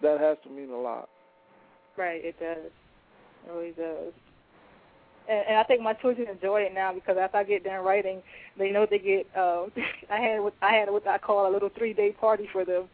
that 0.03 0.21
has 0.21 0.37
to 0.45 0.51
mean 0.51 0.71
a 0.71 0.79
lot. 0.79 1.09
Right, 1.97 2.25
it 2.25 2.39
does. 2.41 2.71
It 3.47 3.53
really 3.53 3.73
does. 3.73 4.13
And, 5.29 5.45
and 5.49 5.59
I 5.59 5.65
think 5.65 5.81
my 5.81 5.95
children 5.95 6.29
enjoy 6.29 6.63
it 6.63 6.75
now 6.75 6.93
because 6.93 7.17
after 7.21 7.39
I 7.39 7.45
get 7.45 7.65
done 7.65 7.85
writing, 7.85 8.23
they 8.59 8.71
know 8.71 8.87
they 8.89 8.99
get. 8.99 9.27
Um, 9.37 9.73
I 10.11 10.19
had 10.21 10.41
what 10.41 10.55
I 10.61 10.73
had 10.75 10.91
what 10.91 11.07
I 11.07 11.19
call 11.19 11.51
a 11.51 11.53
little 11.53 11.71
three 11.77 11.93
day 11.93 12.13
party 12.13 12.49
for 12.53 12.65
them, 12.65 12.89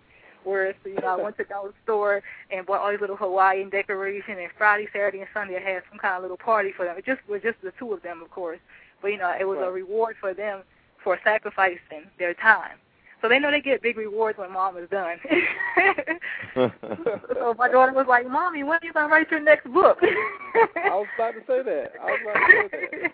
where 0.44 0.74
so, 0.82 0.88
you 0.88 0.96
know 0.96 1.08
I 1.08 1.16
went 1.22 1.36
to 1.38 1.44
the 1.44 1.72
store 1.84 2.22
and 2.50 2.66
bought 2.66 2.80
all 2.80 2.90
these 2.90 3.00
little 3.00 3.16
Hawaiian 3.16 3.70
decorations, 3.70 4.38
and 4.40 4.50
Friday, 4.56 4.88
Saturday, 4.92 5.20
and 5.20 5.28
Sunday 5.32 5.56
I 5.56 5.60
had 5.60 5.82
some 5.90 5.98
kind 5.98 6.16
of 6.16 6.22
little 6.22 6.36
party 6.36 6.72
for 6.76 6.84
them. 6.84 6.96
It 6.98 7.06
just 7.06 7.20
was 7.28 7.42
just 7.42 7.60
the 7.62 7.72
two 7.78 7.92
of 7.92 8.02
them, 8.02 8.22
of 8.22 8.30
course, 8.30 8.58
but 9.02 9.08
you 9.08 9.18
know 9.18 9.32
it 9.38 9.46
was 9.46 9.58
a 9.60 9.70
reward 9.70 10.16
for 10.20 10.34
them 10.34 10.62
for 11.02 11.18
sacrificing 11.24 12.04
their 12.18 12.34
time. 12.34 12.76
So 13.22 13.28
they 13.28 13.38
know 13.38 13.50
they 13.50 13.60
get 13.60 13.82
big 13.82 13.98
rewards 13.98 14.38
when 14.38 14.50
mom 14.52 14.78
is 14.78 14.88
done. 14.88 15.18
so 16.54 17.54
my 17.58 17.68
daughter 17.68 17.92
was 17.92 18.06
like, 18.08 18.26
"Mommy, 18.26 18.62
when 18.62 18.78
are 18.82 18.84
you 18.84 18.92
gonna 18.92 19.12
write 19.12 19.30
your 19.30 19.40
next 19.40 19.70
book?" 19.70 19.98
I 20.02 20.88
was 20.88 21.06
about 21.16 21.32
to 21.32 21.40
say 21.46 21.62
that. 21.62 21.92
I 22.00 22.04
was 22.06 22.20
about 22.22 22.34
to 22.34 22.68
say 22.70 23.02
that. 23.02 23.12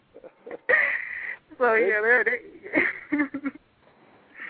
so 1.58 1.74
yeah, 1.74 2.00
they're, 2.00 2.24
they 2.24 2.40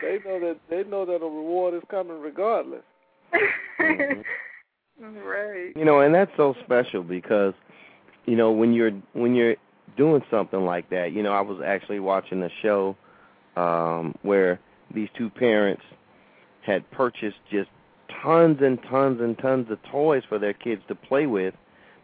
They 0.03 0.19
know 0.25 0.41
that 0.41 0.57
they 0.69 0.85
know 0.85 1.05
that 1.05 1.17
a 1.23 1.27
reward 1.27 1.75
is 1.75 1.83
coming 1.91 2.21
regardless. 2.21 2.83
Mhm. 3.81 4.25
right. 5.01 5.73
You 5.77 5.85
know, 5.85 6.01
and 6.01 6.15
that's 6.15 6.31
so 6.37 6.55
special 6.65 7.03
because, 7.03 7.55
you 8.27 8.37
know, 8.37 8.51
when 8.51 8.73
you're 8.73 8.93
when 9.13 9.35
you're 9.35 9.57
doing 9.97 10.23
something 10.31 10.65
like 10.65 10.91
that, 10.91 11.13
you 11.13 11.23
know, 11.23 11.33
I 11.33 11.41
was 11.41 11.61
actually 11.65 12.01
watching 12.01 12.43
a 12.43 12.51
show 12.63 12.97
um 13.57 14.15
where 14.23 14.61
these 14.95 15.09
two 15.17 15.31
parents 15.31 15.83
had 16.63 16.89
purchased 16.91 17.39
just 17.51 17.71
tons 18.23 18.59
and 18.61 18.79
tons 18.91 19.21
and 19.21 19.39
tons 19.39 19.71
of 19.71 19.79
toys 19.91 20.23
for 20.29 20.39
their 20.39 20.53
kids 20.53 20.83
to 20.89 20.95
play 20.95 21.27
with, 21.27 21.55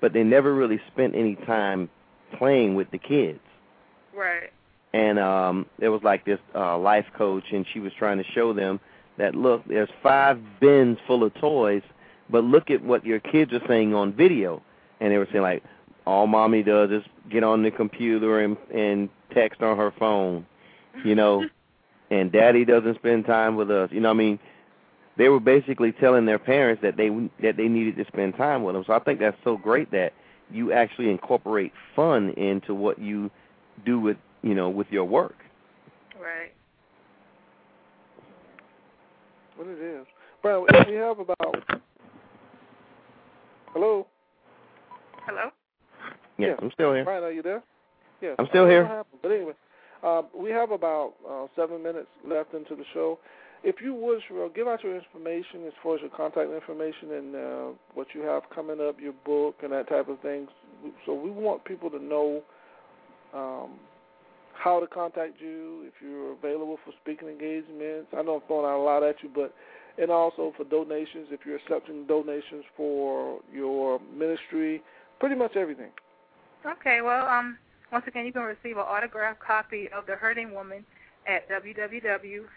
but 0.00 0.12
they 0.12 0.22
never 0.22 0.54
really 0.54 0.80
spent 0.92 1.14
any 1.14 1.36
time 1.36 1.88
playing 2.38 2.74
with 2.74 2.90
the 2.90 2.98
kids. 2.98 3.40
Right. 4.14 4.50
And 4.92 5.18
um 5.18 5.66
there 5.78 5.90
was 5.90 6.02
like 6.02 6.24
this 6.24 6.38
uh 6.54 6.78
life 6.78 7.06
coach 7.16 7.44
and 7.52 7.66
she 7.72 7.80
was 7.80 7.92
trying 7.98 8.18
to 8.18 8.24
show 8.24 8.52
them 8.52 8.80
that 9.18 9.34
look, 9.34 9.62
there's 9.66 9.90
five 10.02 10.40
bins 10.60 10.98
full 11.06 11.22
of 11.24 11.34
toys, 11.34 11.82
but 12.30 12.44
look 12.44 12.70
at 12.70 12.82
what 12.82 13.04
your 13.04 13.20
kids 13.20 13.52
are 13.52 13.66
saying 13.68 13.94
on 13.94 14.12
video. 14.12 14.62
And 15.00 15.12
they 15.12 15.18
were 15.18 15.28
saying 15.30 15.42
like 15.42 15.62
all 16.06 16.26
mommy 16.26 16.62
does 16.62 16.90
is 16.90 17.02
get 17.30 17.44
on 17.44 17.62
the 17.62 17.70
computer 17.70 18.40
and 18.40 18.56
and 18.74 19.08
text 19.32 19.62
on 19.62 19.76
her 19.76 19.92
phone, 19.98 20.46
you 21.04 21.14
know, 21.14 21.44
and 22.10 22.30
daddy 22.30 22.64
doesn't 22.64 22.96
spend 22.96 23.26
time 23.26 23.56
with 23.56 23.70
us. 23.70 23.90
You 23.92 24.00
know 24.00 24.08
what 24.08 24.16
I 24.16 24.18
mean? 24.18 24.38
They 25.16 25.28
were 25.28 25.40
basically 25.40 25.92
telling 25.92 26.26
their 26.26 26.38
parents 26.38 26.82
that 26.82 26.96
they 26.96 27.08
that 27.42 27.56
they 27.56 27.68
needed 27.68 27.96
to 27.96 28.04
spend 28.06 28.36
time 28.36 28.62
with 28.62 28.74
them. 28.74 28.84
So 28.86 28.92
I 28.92 28.98
think 28.98 29.20
that's 29.20 29.36
so 29.44 29.56
great 29.56 29.90
that 29.92 30.12
you 30.50 30.72
actually 30.72 31.10
incorporate 31.10 31.72
fun 31.96 32.30
into 32.30 32.74
what 32.74 32.98
you 32.98 33.30
do 33.84 33.98
with, 33.98 34.16
you 34.42 34.54
know, 34.54 34.68
with 34.68 34.86
your 34.90 35.04
work. 35.04 35.36
Right. 36.20 36.52
What 39.56 39.68
it 39.68 39.80
is. 39.80 40.06
Brian, 40.42 40.64
we 40.88 40.94
have 40.94 41.18
about. 41.18 41.82
Hello? 43.72 44.06
Hello. 45.26 45.50
Yeah, 46.38 46.48
Yeah. 46.48 46.54
I'm 46.60 46.70
still 46.72 46.92
here. 46.92 47.04
Brian, 47.04 47.22
are 47.22 47.30
you 47.30 47.42
there? 47.42 47.62
Yes. 48.20 48.36
I'm 48.38 48.46
still 48.48 48.66
I 48.66 48.70
don't 48.70 48.84
know 48.84 48.88
here. 48.88 49.04
But 49.22 49.30
anyway, 49.30 49.52
uh, 50.02 50.22
we 50.36 50.50
have 50.50 50.70
about 50.70 51.14
uh, 51.28 51.46
seven 51.56 51.82
minutes 51.82 52.08
left 52.26 52.54
into 52.54 52.74
the 52.74 52.84
show. 52.92 53.18
If 53.64 53.76
you 53.80 53.94
would, 53.94 54.20
Sherrell, 54.28 54.52
give 54.52 54.66
out 54.66 54.82
your 54.82 54.96
information 54.96 55.64
as 55.66 55.72
far 55.82 55.94
as 55.94 56.00
your 56.00 56.10
contact 56.10 56.50
information 56.50 57.12
and 57.12 57.36
uh, 57.36 57.66
what 57.94 58.08
you 58.12 58.22
have 58.22 58.42
coming 58.52 58.80
up, 58.80 59.00
your 59.00 59.14
book, 59.24 59.56
and 59.62 59.72
that 59.72 59.88
type 59.88 60.08
of 60.08 60.18
thing. 60.20 60.48
So 61.06 61.14
we 61.14 61.30
want 61.30 61.64
people 61.64 61.88
to 61.90 62.02
know 62.02 62.42
um, 63.32 63.78
how 64.54 64.80
to 64.80 64.86
contact 64.86 65.40
you, 65.40 65.84
if 65.86 65.94
you're 66.02 66.32
available 66.32 66.78
for 66.84 66.92
speaking 67.02 67.28
engagements. 67.28 68.08
I 68.16 68.22
know 68.22 68.36
I'm 68.36 68.42
throwing 68.46 68.66
out 68.66 68.80
a 68.80 68.84
lot 68.84 69.02
at 69.02 69.22
you, 69.22 69.30
but 69.34 69.54
and 69.98 70.10
also 70.10 70.52
for 70.56 70.64
donations, 70.64 71.28
if 71.30 71.40
you're 71.44 71.56
accepting 71.56 72.06
donations 72.06 72.64
for 72.76 73.40
your 73.52 74.00
ministry, 74.16 74.82
pretty 75.20 75.34
much 75.34 75.54
everything. 75.56 75.90
Okay. 76.64 77.02
Well, 77.02 77.26
um, 77.26 77.58
once 77.92 78.04
again, 78.06 78.24
you 78.24 78.32
can 78.32 78.42
receive 78.42 78.76
an 78.78 78.84
autographed 78.84 79.40
copy 79.40 79.88
of 79.96 80.06
The 80.06 80.14
Hurting 80.14 80.54
Woman 80.54 80.84
at 81.26 81.48
www.lady, 81.48 82.48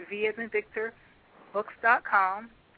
as 0.00 0.34
in 0.36 0.50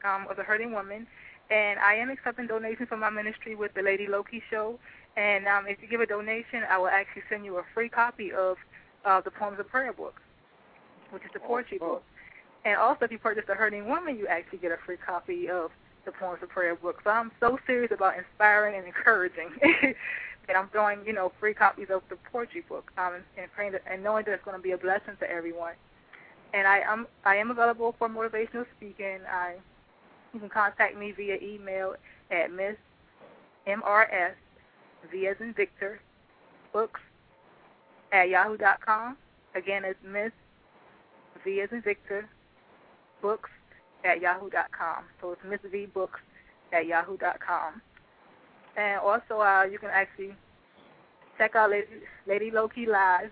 um, 0.05 0.27
of 0.29 0.37
The 0.37 0.43
Hurting 0.43 0.73
Woman. 0.73 1.07
And 1.49 1.79
I 1.79 1.95
am 1.95 2.09
accepting 2.09 2.47
donations 2.47 2.87
for 2.89 2.97
my 2.97 3.09
ministry 3.09 3.55
with 3.55 3.73
the 3.73 3.81
Lady 3.81 4.07
Loki 4.07 4.41
Show. 4.49 4.79
And 5.15 5.47
um, 5.47 5.67
if 5.67 5.81
you 5.81 5.87
give 5.87 6.01
a 6.01 6.05
donation, 6.05 6.63
I 6.69 6.77
will 6.77 6.87
actually 6.87 7.23
send 7.29 7.45
you 7.45 7.57
a 7.57 7.63
free 7.73 7.89
copy 7.89 8.31
of 8.31 8.57
uh, 9.05 9.21
the 9.21 9.31
Poems 9.31 9.59
of 9.59 9.67
Prayer 9.67 9.93
book, 9.93 10.19
which 11.11 11.23
is 11.23 11.29
the 11.33 11.39
poetry 11.39 11.77
Oh, 11.81 11.95
book. 11.95 12.03
And 12.65 12.77
also, 12.77 13.05
if 13.05 13.11
you 13.11 13.19
purchase 13.19 13.43
The 13.47 13.55
Hurting 13.55 13.87
Woman, 13.87 14.17
you 14.17 14.27
actually 14.27 14.59
get 14.59 14.71
a 14.71 14.77
free 14.85 14.97
copy 14.97 15.49
of 15.49 15.71
the 16.05 16.11
Poems 16.11 16.41
of 16.41 16.49
Prayer 16.49 16.75
book. 16.75 17.01
So 17.03 17.09
I'm 17.09 17.31
so 17.39 17.59
serious 17.67 17.91
about 17.91 18.17
inspiring 18.17 18.75
and 18.75 18.87
encouraging 18.87 19.49
that 20.47 20.57
I'm 20.57 20.69
throwing, 20.69 21.05
you 21.05 21.13
know, 21.13 21.31
free 21.39 21.53
copies 21.53 21.87
of 21.89 22.01
the 22.09 22.17
poetry 22.31 22.63
book 22.67 22.91
um, 22.97 23.15
and 23.37 23.51
praying 23.51 23.73
that, 23.73 23.83
and 23.89 24.03
knowing 24.03 24.25
that 24.25 24.33
it's 24.33 24.43
going 24.43 24.57
to 24.57 24.63
be 24.63 24.71
a 24.71 24.77
blessing 24.77 25.15
to 25.19 25.29
everyone. 25.29 25.73
And 26.53 26.67
I 26.67 26.79
am 26.79 27.07
I 27.25 27.37
am 27.37 27.49
available 27.49 27.95
for 27.97 28.07
motivational 28.07 28.65
speaking. 28.77 29.19
I 29.29 29.55
you 30.33 30.39
can 30.39 30.49
contact 30.49 30.97
me 30.97 31.11
via 31.11 31.37
email 31.41 31.95
at 32.29 32.51
Miss 32.51 32.75
MRS 33.67 34.33
V 35.11 35.27
as 35.27 35.37
in 35.39 35.53
Victor 35.53 35.99
books 36.71 37.01
at 38.11 38.29
yahoo.com. 38.29 39.17
Again, 39.55 39.83
it's 39.85 39.99
Miss 40.05 40.31
V 41.43 41.61
as 41.61 41.69
in 41.71 41.81
Victor 41.81 42.27
books 43.21 43.49
at 44.03 44.21
yahoo.com. 44.21 45.05
So 45.21 45.31
it's 45.31 45.41
Miss 45.43 45.59
V 45.71 45.87
books 45.87 46.19
at 46.71 46.85
yahoo.com. 46.85 47.81
And 48.75 48.99
also, 48.99 49.39
uh, 49.39 49.65
you 49.71 49.77
can 49.77 49.89
actually 49.89 50.35
check 51.37 51.55
out 51.55 51.71
Lady, 51.71 51.87
Lady 52.27 52.51
Loki 52.51 52.85
Live. 52.85 53.31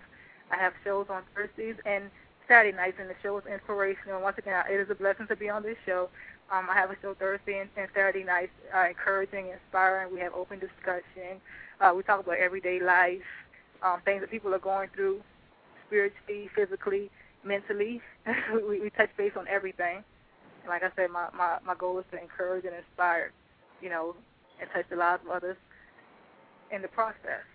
I 0.50 0.56
have 0.56 0.72
shows 0.84 1.06
on 1.08 1.22
Thursdays 1.34 1.76
and 1.84 2.10
Saturday 2.46 2.76
nights, 2.76 2.98
and 3.00 3.08
the 3.08 3.14
show 3.22 3.38
is 3.38 3.44
inspirational. 3.46 4.20
Once 4.20 4.38
again, 4.38 4.62
it 4.70 4.74
is 4.74 4.90
a 4.90 4.94
blessing 4.94 5.26
to 5.28 5.36
be 5.36 5.48
on 5.48 5.62
this 5.62 5.76
show. 5.86 6.08
Um, 6.52 6.68
I 6.68 6.74
have 6.74 6.90
a 6.90 6.96
show 7.00 7.14
Thursday 7.14 7.60
and, 7.60 7.70
and 7.78 7.88
Saturday 7.94 8.24
nights, 8.24 8.52
uh, 8.76 8.86
encouraging, 8.86 9.48
inspiring. 9.48 10.12
We 10.12 10.20
have 10.20 10.34
open 10.34 10.58
discussion. 10.58 11.40
Uh, 11.80 11.94
we 11.96 12.02
talk 12.02 12.20
about 12.20 12.36
everyday 12.36 12.78
life, 12.78 13.24
um, 13.82 14.00
things 14.04 14.20
that 14.20 14.30
people 14.30 14.54
are 14.54 14.58
going 14.58 14.90
through, 14.94 15.22
spiritually, 15.86 16.50
physically, 16.54 17.10
mentally. 17.42 18.02
we, 18.68 18.80
we 18.80 18.90
touch 18.90 19.08
base 19.16 19.32
on 19.38 19.48
everything. 19.48 20.04
And 20.60 20.68
like 20.68 20.82
I 20.82 20.90
said, 20.94 21.10
my, 21.10 21.28
my, 21.34 21.56
my 21.64 21.74
goal 21.74 21.98
is 21.98 22.04
to 22.12 22.20
encourage 22.20 22.66
and 22.66 22.74
inspire, 22.74 23.32
you 23.80 23.88
know, 23.88 24.14
and 24.60 24.68
touch 24.74 24.84
the 24.90 24.96
lives 24.96 25.22
of 25.24 25.32
others 25.34 25.56
in 26.70 26.82
the 26.82 26.88
process. 26.88 27.46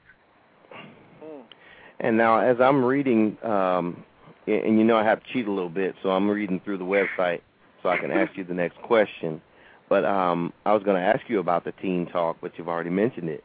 And 1.99 2.17
now, 2.17 2.39
as 2.39 2.57
I'm 2.59 2.83
reading, 2.83 3.37
um, 3.43 4.03
and 4.47 4.79
you 4.79 4.83
know 4.83 4.97
I 4.97 5.03
have 5.03 5.23
to 5.23 5.33
cheat 5.33 5.47
a 5.47 5.51
little 5.51 5.69
bit, 5.69 5.93
so 6.01 6.09
I'm 6.09 6.27
reading 6.27 6.59
through 6.65 6.79
the 6.79 6.83
website 6.83 7.41
so 7.87 7.91
I 7.91 7.97
can 7.97 8.11
ask 8.11 8.35
you 8.37 8.43
the 8.43 8.53
next 8.53 8.77
question. 8.81 9.41
But 9.89 10.03
um, 10.03 10.51
I 10.65 10.73
was 10.73 10.83
going 10.83 10.97
to 10.97 11.07
ask 11.07 11.21
you 11.29 11.39
about 11.39 11.63
the 11.63 11.71
Teen 11.81 12.05
Talk, 12.07 12.37
but 12.41 12.51
you've 12.57 12.67
already 12.67 12.89
mentioned 12.89 13.29
it. 13.29 13.43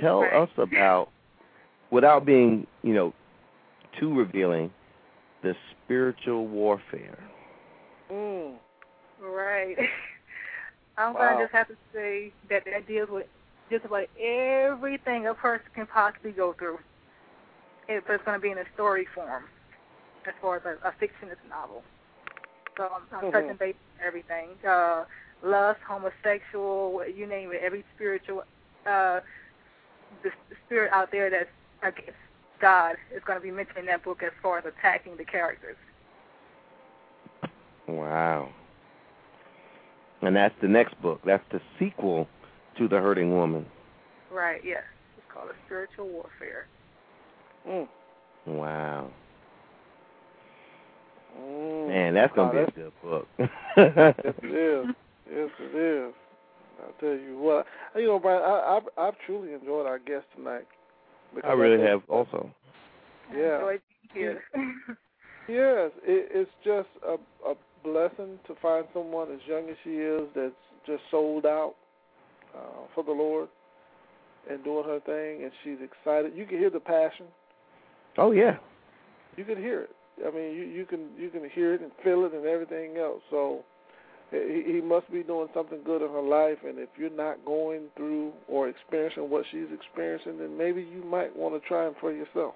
Tell 0.00 0.20
Right. 0.20 0.32
us 0.42 0.48
about, 0.56 1.10
without 1.90 2.24
being, 2.24 2.66
you 2.82 2.94
know, 2.94 3.12
too 4.00 4.14
revealing, 4.14 4.70
the 5.42 5.54
spiritual 5.84 6.46
warfare. 6.46 7.18
Mm. 8.10 8.54
Right. 9.20 9.76
I'm 10.96 11.12
Wow. 11.14 11.20
gonna 11.20 11.44
just 11.44 11.52
have 11.52 11.68
to 11.68 11.76
say 11.92 12.32
that 12.48 12.64
that 12.64 12.86
deals 12.86 13.10
with 13.10 13.26
just 13.70 13.84
about 13.84 14.06
everything 14.18 15.26
a 15.26 15.34
person 15.34 15.66
can 15.74 15.86
possibly 15.86 16.30
go 16.30 16.54
through. 16.58 16.78
If 17.88 18.04
it's 18.08 18.24
gonna 18.24 18.38
be 18.38 18.50
in 18.50 18.58
a 18.58 18.64
story 18.74 19.06
form, 19.14 19.44
as 20.26 20.32
far 20.40 20.56
as 20.56 20.62
a, 20.64 20.88
a 20.88 20.92
fictionist 20.92 21.46
novel. 21.48 21.82
So 22.76 22.88
I'm, 22.94 23.02
I'm 23.12 23.24
Mhm. 23.24 23.32
touching 23.32 23.56
base 23.56 23.76
on 24.00 24.06
everything. 24.06 24.50
Uh 24.66 25.04
lust, 25.42 25.80
homosexual, 25.86 27.04
you 27.06 27.26
name 27.26 27.52
it, 27.52 27.60
every 27.62 27.84
spiritual 27.94 28.44
uh 28.86 29.20
the 30.22 30.30
spirit 30.66 30.92
out 30.92 31.10
there 31.10 31.28
that's 31.30 31.50
against 31.82 32.18
God 32.60 32.96
is 33.14 33.22
going 33.24 33.38
to 33.38 33.42
be 33.42 33.50
mentioned 33.50 33.78
in 33.78 33.86
that 33.86 34.04
book 34.04 34.22
as 34.22 34.32
far 34.42 34.58
as 34.58 34.64
attacking 34.64 35.16
the 35.16 35.24
characters. 35.24 35.76
Wow. 37.86 38.48
And 40.22 40.34
that's 40.34 40.54
the 40.62 40.68
next 40.68 41.00
book. 41.02 41.20
That's 41.24 41.44
the 41.50 41.60
sequel 41.78 42.28
to 42.78 42.88
The 42.88 43.00
Hurting 43.00 43.36
Woman. 43.36 43.66
Right, 44.30 44.62
yes. 44.64 44.82
It's 45.18 45.26
called 45.30 45.50
A 45.50 45.54
Spiritual 45.66 46.08
Warfare. 46.08 46.66
Mm. 47.68 47.88
Wow. 48.46 49.10
Mm. 51.38 51.88
Man, 51.88 52.14
that's 52.14 52.34
going 52.34 52.50
to 52.52 52.56
Wow, 52.58 52.66
be 52.66 52.80
a 52.80 52.84
good 52.84 52.92
book. 53.02 53.28
yes, 53.38 54.14
it 54.42 54.44
is. 54.44 54.94
Yes, 55.32 55.50
it 55.60 55.76
is. 55.76 56.14
I'll 56.82 56.92
tell 57.00 57.08
you 57.18 57.38
what. 57.38 57.66
You 57.96 58.06
know, 58.06 58.18
Brian, 58.18 58.42
I, 58.42 58.76
I've, 58.76 58.88
I've 58.98 59.14
truly 59.26 59.52
enjoyed 59.54 59.86
our 59.86 59.98
guest 59.98 60.26
tonight. 60.36 60.66
because 61.34 61.48
I 61.48 61.54
really 61.54 61.76
think- 61.78 61.88
have 61.88 62.02
also. 62.08 62.50
Yeah. 63.34 63.56
Enjoyed. 63.56 63.80
Yes, 65.46 65.90
it, 66.04 66.30
it's 66.32 66.50
just 66.64 66.88
a, 67.06 67.16
a 67.46 67.54
blessing 67.82 68.38
to 68.46 68.54
find 68.62 68.86
someone 68.94 69.30
as 69.30 69.40
young 69.46 69.68
as 69.68 69.76
she 69.84 69.90
is 69.90 70.22
that's 70.34 70.54
just 70.86 71.02
sold 71.10 71.44
out 71.44 71.74
uh, 72.56 72.86
for 72.94 73.04
the 73.04 73.10
Lord 73.12 73.48
and 74.50 74.64
doing 74.64 74.84
her 74.86 75.00
thing, 75.00 75.42
and 75.42 75.52
she's 75.62 75.76
excited. 75.84 76.32
You 76.34 76.46
can 76.46 76.56
hear 76.58 76.70
the 76.70 76.80
passion. 76.80 77.26
Oh, 78.16 78.30
yeah. 78.30 78.56
You 79.36 79.44
can 79.44 79.58
hear 79.58 79.82
it. 79.82 79.90
I 80.26 80.30
mean, 80.30 80.54
you 80.54 80.64
you 80.64 80.86
can 80.86 81.08
you 81.18 81.30
can 81.30 81.48
hear 81.50 81.74
it 81.74 81.80
and 81.80 81.90
feel 82.02 82.24
it 82.24 82.32
and 82.32 82.46
everything 82.46 82.96
else. 82.96 83.22
So 83.30 83.64
he, 84.30 84.64
he 84.66 84.80
must 84.80 85.10
be 85.12 85.22
doing 85.22 85.48
something 85.54 85.80
good 85.84 86.02
in 86.02 86.10
her 86.10 86.22
life. 86.22 86.58
And 86.66 86.78
if 86.78 86.88
you're 86.96 87.10
not 87.10 87.44
going 87.44 87.84
through 87.96 88.32
or 88.48 88.68
experiencing 88.68 89.30
what 89.30 89.44
she's 89.50 89.66
experiencing, 89.72 90.38
then 90.38 90.56
maybe 90.56 90.82
you 90.82 91.04
might 91.04 91.34
want 91.34 91.60
to 91.60 91.66
try 91.66 91.86
it 91.86 91.94
for 92.00 92.12
yourself. 92.12 92.54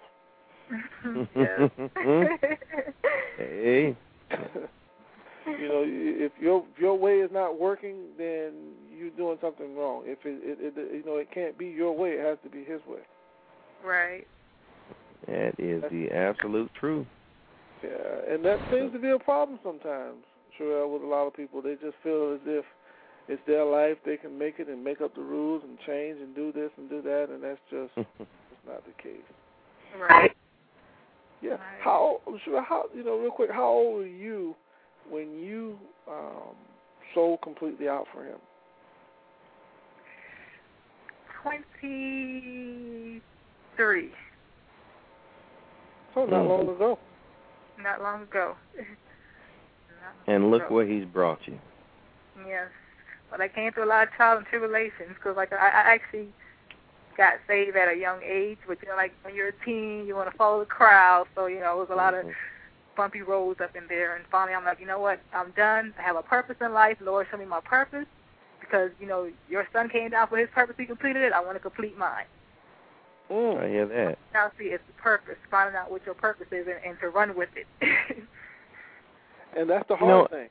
Mm-hmm. 1.05 1.41
yes. 1.41 2.59
Hey. 3.37 3.97
you 5.47 5.69
know, 5.69 5.85
if 5.87 6.33
your 6.41 6.65
if 6.73 6.81
your 6.81 6.99
way 6.99 7.19
is 7.19 7.31
not 7.33 7.59
working, 7.59 7.97
then 8.19 8.53
you're 8.97 9.11
doing 9.11 9.39
something 9.41 9.77
wrong. 9.77 10.03
If 10.05 10.19
it, 10.25 10.41
it, 10.43 10.75
it 10.77 10.95
you 10.95 11.05
know 11.05 11.17
it 11.17 11.29
can't 11.33 11.57
be 11.57 11.67
your 11.67 11.97
way, 11.97 12.11
it 12.11 12.25
has 12.25 12.39
to 12.45 12.51
be 12.51 12.65
His 12.65 12.81
way. 12.87 13.01
right. 13.85 14.27
That 15.27 15.55
is 15.59 15.83
the 15.91 16.11
absolute 16.11 16.71
truth. 16.79 17.07
Yeah, 17.83 18.35
and 18.35 18.45
that 18.45 18.59
seems 18.73 18.93
to 18.93 18.99
be 18.99 19.11
a 19.11 19.19
problem 19.19 19.59
sometimes. 19.63 20.25
Sure, 20.57 20.89
with 20.89 21.03
a 21.03 21.07
lot 21.07 21.27
of 21.27 21.35
people, 21.35 21.63
they 21.63 21.75
just 21.75 21.97
feel 22.03 22.35
as 22.35 22.41
if 22.47 22.65
it's 23.29 23.43
their 23.47 23.65
life, 23.65 23.99
they 24.05 24.17
can 24.17 24.37
make 24.37 24.59
it 24.59 24.69
and 24.69 24.83
make 24.83 25.01
up 25.01 25.15
the 25.15 25.21
rules 25.21 25.63
and 25.65 25.79
change 25.87 26.19
and 26.21 26.35
do 26.35 26.51
this 26.53 26.71
and 26.77 26.89
do 26.91 27.01
that, 27.03 27.29
and 27.31 27.43
that's 27.43 27.61
just 27.71 27.93
it's 28.19 28.67
not 28.67 28.85
the 28.85 28.93
case. 29.03 29.23
Right. 30.01 30.33
Yeah. 31.41 31.51
Right. 31.53 31.61
How 31.81 32.21
sure 32.45 32.63
how 32.63 32.85
you 32.95 33.05
know 33.05 33.17
real 33.19 33.31
quick? 33.31 33.51
How 33.53 33.67
old 33.67 33.97
were 33.99 34.07
you 34.07 34.57
when 35.09 35.39
you 35.39 35.79
um 36.11 36.57
sold 37.15 37.41
completely 37.43 37.89
out 37.89 38.07
for 38.13 38.25
him? 38.25 38.39
Twenty-three. 41.43 43.23
So 46.15 46.25
not 46.25 46.45
Mhm. 46.45 46.49
long 46.49 46.69
ago. 46.69 46.99
Not 47.83 48.03
long 48.03 48.23
ago. 48.23 48.57
Not 48.77 48.87
And 50.27 50.51
look 50.51 50.65
ago. 50.67 50.75
where 50.75 50.87
he's 50.87 51.05
brought 51.05 51.41
you. 51.47 51.59
Yes, 52.47 52.69
but 53.31 53.41
I 53.41 53.49
came 53.49 53.73
through 53.73 53.85
a 53.85 53.87
lot 53.93 54.07
of 54.07 54.13
trials 54.13 54.39
and 54.39 54.47
tribulations 54.47 55.11
because, 55.15 55.37
like, 55.37 55.53
I, 55.53 55.57
I 55.57 55.95
actually 55.95 56.29
got 57.17 57.35
saved 57.49 57.77
at 57.77 57.89
a 57.93 57.97
young 57.97 58.21
age. 58.23 58.59
But 58.67 58.79
you 58.83 58.89
know, 58.89 58.97
like 58.97 59.13
when 59.23 59.35
you're 59.35 59.49
a 59.49 59.65
teen, 59.65 60.07
you 60.07 60.15
want 60.15 60.31
to 60.31 60.37
follow 60.37 60.61
the 60.61 60.67
crowd, 60.67 61.27
so 61.35 61.47
you 61.47 61.59
know, 61.61 61.75
it 61.75 61.79
was 61.79 61.89
a 61.91 61.97
lot 61.97 62.15
of 62.15 62.25
Mhm. 62.27 62.35
bumpy 62.97 63.23
roads 63.23 63.61
up 63.61 63.75
in 63.77 63.87
there. 63.89 64.15
And 64.17 64.25
finally, 64.31 64.55
I'm 64.55 64.65
like, 64.65 64.79
you 64.81 64.87
know 64.87 65.01
what? 65.01 65.21
I'm 65.33 65.51
done. 65.53 65.95
I 65.99 66.03
have 66.03 66.17
a 66.17 66.23
purpose 66.23 66.57
in 66.61 66.73
life. 66.73 66.99
Lord, 67.01 67.27
show 67.31 67.37
me 67.37 67.45
my 67.45 67.61
purpose 67.61 68.07
because 68.61 68.91
you 69.01 69.07
know 69.07 69.31
your 69.49 69.67
son 69.73 69.89
came 69.89 70.11
down 70.11 70.29
for 70.29 70.37
his 70.37 70.49
purpose. 70.51 70.77
He 70.79 70.87
completed 70.87 71.23
it. 71.23 71.33
I 71.33 71.41
want 71.41 71.57
to 71.57 71.61
complete 71.61 71.97
mine. 71.99 72.27
Mm. 73.31 73.63
I 73.63 73.69
hear 73.69 73.87
that. 73.87 74.19
Now, 74.33 74.51
see, 74.59 74.65
it's 74.67 74.83
the 74.87 74.95
purpose. 75.03 75.37
Finding 75.51 75.77
out 75.77 75.91
what 75.91 76.05
your 76.07 76.15
purpose 76.15 76.47
is 76.51 76.67
and, 76.67 76.77
and 76.87 76.99
to 77.01 77.09
run 77.11 77.37
with 77.37 77.51
it. 77.57 77.67
And 79.57 79.69
that's 79.69 79.89
the 79.89 79.95
You 79.95 79.99
hard 80.07 80.31
know- 80.31 80.37
thing. 80.39 80.49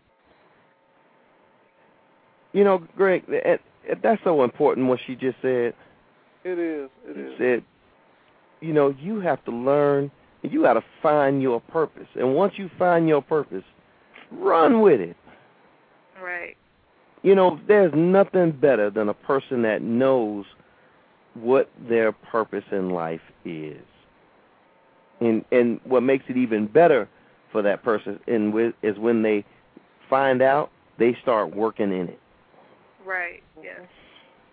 You 2.53 2.63
know, 2.63 2.79
Greg, 2.97 3.23
that, 3.27 3.61
that's 4.01 4.21
so 4.23 4.43
important 4.43 4.87
what 4.87 4.99
she 5.05 5.15
just 5.15 5.37
said. 5.41 5.73
It 6.43 6.57
is. 6.57 6.89
It 7.05 7.13
She 7.15 7.19
is. 7.21 7.37
said, 7.37 7.63
you 8.61 8.73
know, 8.73 8.95
you 8.99 9.19
have 9.19 9.43
to 9.45 9.51
learn, 9.51 10.09
you 10.41 10.63
got 10.63 10.73
to 10.73 10.83
find 11.01 11.41
your 11.41 11.61
purpose. 11.61 12.07
And 12.15 12.35
once 12.35 12.53
you 12.57 12.69
find 12.79 13.07
your 13.07 13.21
purpose, 13.21 13.63
run 14.31 14.81
with 14.81 14.99
it. 14.99 15.15
right. 16.21 16.55
You 17.23 17.35
know, 17.35 17.59
there's 17.67 17.93
nothing 17.95 18.51
better 18.51 18.89
than 18.89 19.09
a 19.09 19.13
person 19.13 19.61
that 19.63 19.81
knows 19.81 20.45
what 21.41 21.69
their 21.87 22.11
purpose 22.11 22.63
in 22.71 22.89
life 22.89 23.21
is. 23.45 23.81
And 25.19 25.43
and 25.51 25.79
what 25.83 26.03
makes 26.03 26.25
it 26.27 26.37
even 26.37 26.67
better 26.67 27.09
for 27.51 27.61
that 27.63 27.83
person 27.83 28.19
in 28.27 28.51
with 28.51 28.73
is 28.83 28.97
when 28.97 29.23
they 29.23 29.45
find 30.09 30.41
out, 30.41 30.71
they 30.99 31.15
start 31.21 31.55
working 31.55 31.91
in 31.91 32.07
it. 32.07 32.19
Right. 33.05 33.41
Yes. 33.61 33.81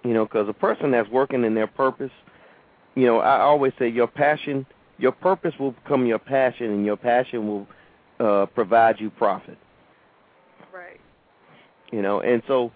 You 0.04 0.14
know, 0.14 0.24
because 0.24 0.48
a 0.48 0.52
person 0.52 0.90
that's 0.90 1.08
working 1.08 1.44
in 1.44 1.54
their 1.54 1.66
purpose, 1.66 2.10
you 2.94 3.06
know, 3.06 3.18
I 3.18 3.40
always 3.40 3.72
say 3.78 3.88
your 3.88 4.06
passion, 4.06 4.66
your 4.98 5.12
purpose 5.12 5.54
will 5.58 5.72
become 5.72 6.06
your 6.06 6.18
passion, 6.18 6.66
and 6.66 6.84
your 6.84 6.96
passion 6.96 7.48
will 7.48 7.66
uh, 8.20 8.46
provide 8.46 9.00
you 9.00 9.10
profit. 9.10 9.58
Right. 10.72 11.00
You 11.90 12.02
know, 12.02 12.20
and 12.20 12.42
so, 12.46 12.72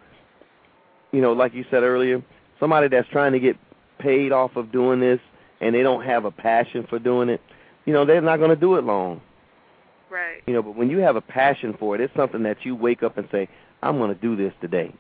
you 1.13 1.21
know, 1.21 1.33
like 1.33 1.55
you 1.55 1.65
said 1.71 1.83
earlier, 1.83 2.23
somebody 2.59 2.89
that's 2.89 3.09
trying 3.09 3.33
to 3.33 3.41
get 3.41 3.57
paid 3.99 4.33
off 4.33 4.57
of 4.57 4.73
doing 4.73 5.01
this 5.01 5.21
and 5.61 5.75
they 5.75 5.83
don't 5.83 6.05
have 6.05 6.25
a 6.25 6.31
passion 6.31 6.87
for 6.89 6.99
doing 6.99 7.29
it, 7.29 7.41
you 7.85 7.93
know, 7.93 8.05
they're 8.05 8.21
not 8.21 8.39
going 8.39 8.51
to 8.51 8.57
do 8.57 8.77
it 8.77 8.85
long. 8.85 9.21
Right. 10.11 10.43
You 10.47 10.55
know, 10.55 10.63
but 10.63 10.77
when 10.77 10.91
you 10.91 10.99
have 10.99 11.17
a 11.17 11.21
passion 11.21 11.77
for 11.79 11.95
it, 11.95 12.01
it's 12.01 12.15
something 12.15 12.43
that 12.45 12.59
you 12.65 12.75
wake 12.75 13.03
up 13.03 13.19
and 13.19 13.29
say, 13.31 13.49
I'm 13.83 13.99
going 13.99 14.15
to 14.15 14.21
do 14.21 14.37
this 14.37 14.53
today. 14.61 14.95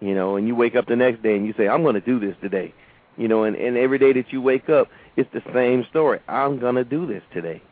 You 0.00 0.14
know, 0.14 0.36
and 0.36 0.46
you 0.46 0.54
wake 0.54 0.74
up 0.74 0.86
the 0.86 0.96
next 0.96 1.22
day 1.22 1.36
and 1.36 1.46
you 1.46 1.54
say, 1.56 1.68
I'm 1.68 1.82
going 1.82 1.94
to 1.94 2.00
do 2.00 2.18
this 2.18 2.36
today. 2.42 2.74
You 3.16 3.28
know, 3.28 3.44
and, 3.44 3.54
and 3.56 3.76
every 3.76 3.98
day 3.98 4.12
that 4.12 4.32
you 4.32 4.42
wake 4.42 4.68
up, 4.68 4.88
it's 5.16 5.30
the 5.32 5.42
same 5.54 5.86
story. 5.90 6.18
I'm 6.28 6.58
going 6.58 6.74
to 6.74 6.84
do 6.84 7.06
this 7.06 7.22
today. 7.32 7.62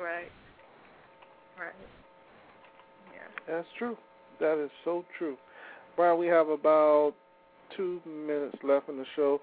Right. 0.00 0.30
Right. 1.58 1.74
Yeah. 3.12 3.54
That's 3.54 3.66
true. 3.76 3.96
That 4.40 4.62
is 4.62 4.70
so 4.84 5.04
true. 5.18 5.36
Brian, 5.96 6.18
we 6.18 6.28
have 6.28 6.48
about 6.48 7.14
two 7.76 8.00
minutes 8.06 8.56
left 8.62 8.88
in 8.88 8.96
the 8.98 9.06
show. 9.16 9.40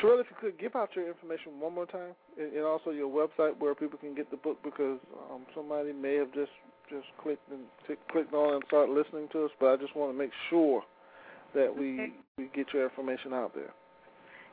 Shirley, 0.00 0.20
if 0.20 0.26
you 0.30 0.36
could 0.38 0.58
give 0.58 0.76
out 0.76 0.90
your 0.94 1.08
information 1.08 1.58
one 1.60 1.74
more 1.74 1.86
time, 1.86 2.12
and, 2.38 2.52
and 2.52 2.64
also 2.64 2.90
your 2.90 3.08
website 3.08 3.58
where 3.58 3.74
people 3.74 3.98
can 3.98 4.14
get 4.14 4.30
the 4.30 4.36
book, 4.36 4.58
because 4.62 4.98
um, 5.32 5.46
somebody 5.54 5.92
may 5.92 6.14
have 6.14 6.32
just 6.34 6.52
just 6.90 7.06
clicked 7.22 7.50
and 7.50 7.60
t- 7.86 7.94
clicked 8.10 8.32
on 8.32 8.54
and 8.54 8.62
started 8.66 8.92
listening 8.92 9.28
to 9.32 9.44
us, 9.44 9.50
but 9.60 9.66
I 9.66 9.76
just 9.76 9.94
want 9.94 10.10
to 10.12 10.18
make 10.18 10.30
sure 10.48 10.82
that 11.54 11.74
we 11.74 11.94
Okay. 11.94 12.12
we 12.36 12.50
get 12.54 12.72
your 12.72 12.84
information 12.84 13.32
out 13.32 13.54
there. 13.54 13.72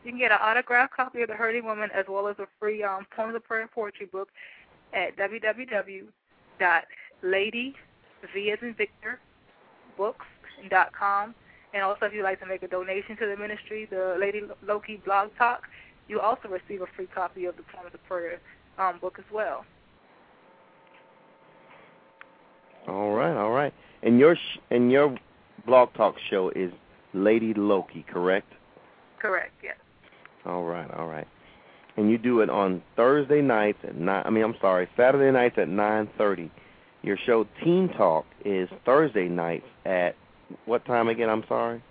You 0.03 0.11
can 0.11 0.19
get 0.19 0.31
an 0.31 0.37
autographed 0.41 0.93
copy 0.93 1.21
of 1.21 1.29
The 1.29 1.35
Hurting 1.35 1.65
Woman 1.65 1.89
as 1.93 2.05
well 2.07 2.27
as 2.27 2.37
a 2.39 2.47
free 2.59 2.83
um, 2.83 3.07
Poems 3.15 3.35
of 3.35 3.43
Prayer 3.43 3.61
and 3.61 3.71
Poetry 3.71 4.05
book 4.05 4.29
at 4.93 5.15
www.lady, 5.17 6.13
V 8.33 8.51
as 8.51 8.59
in 8.61 8.73
Victor, 8.75 9.19
books.com. 9.97 11.35
And 11.75 11.83
also, 11.83 12.05
if 12.05 12.13
you'd 12.13 12.23
like 12.23 12.39
to 12.39 12.45
make 12.45 12.63
a 12.63 12.69
donation 12.69 13.17
to 13.17 13.27
the 13.27 13.35
ministry, 13.35 13.85
the 13.89 14.15
Lady 14.17 14.43
Loki 14.65 15.01
Blog 15.03 15.29
Talk, 15.37 15.63
you 16.07 16.21
also 16.21 16.47
receive 16.47 16.81
a 16.81 16.85
free 16.95 17.07
copy 17.13 17.43
of 17.45 17.57
the 17.57 17.63
Poems 17.63 17.93
of 17.93 18.01
Prayer 18.05 18.39
um, 18.77 18.97
book 18.99 19.17
as 19.19 19.25
well. 19.29 19.65
All 22.87 23.11
right, 23.11 23.35
all 23.35 23.51
right. 23.51 23.73
And 24.03 24.17
your 24.17 24.35
sh- 24.35 24.59
and 24.71 24.89
your 24.89 25.17
blog 25.65 25.93
talk 25.95 26.15
show 26.29 26.49
is 26.55 26.71
Lady 27.13 27.53
Loki, 27.53 28.05
correct? 28.07 28.53
Correct, 29.19 29.51
yes. 29.61 29.75
All 30.45 30.63
right, 30.63 30.89
all 30.91 31.07
right. 31.07 31.27
And 31.97 32.09
you 32.09 32.17
do 32.17 32.39
it 32.39 32.49
on 32.49 32.83
Thursday 32.95 33.41
nights 33.41 33.79
at 33.83 33.97
nine. 33.97 34.23
I 34.25 34.29
mean, 34.29 34.45
I'm 34.45 34.55
sorry, 34.61 34.87
Saturday 34.95 35.31
nights 35.31 35.55
at 35.57 35.67
nine 35.67 36.07
thirty. 36.17 36.49
Your 37.01 37.17
show 37.17 37.45
Teen 37.61 37.89
Talk 37.89 38.25
is 38.45 38.69
Thursday 38.85 39.27
nights 39.27 39.67
at 39.85 40.15
what 40.65 40.85
time 40.85 41.07
again? 41.07 41.29
I'm 41.29 41.43
sorry. 41.47 41.81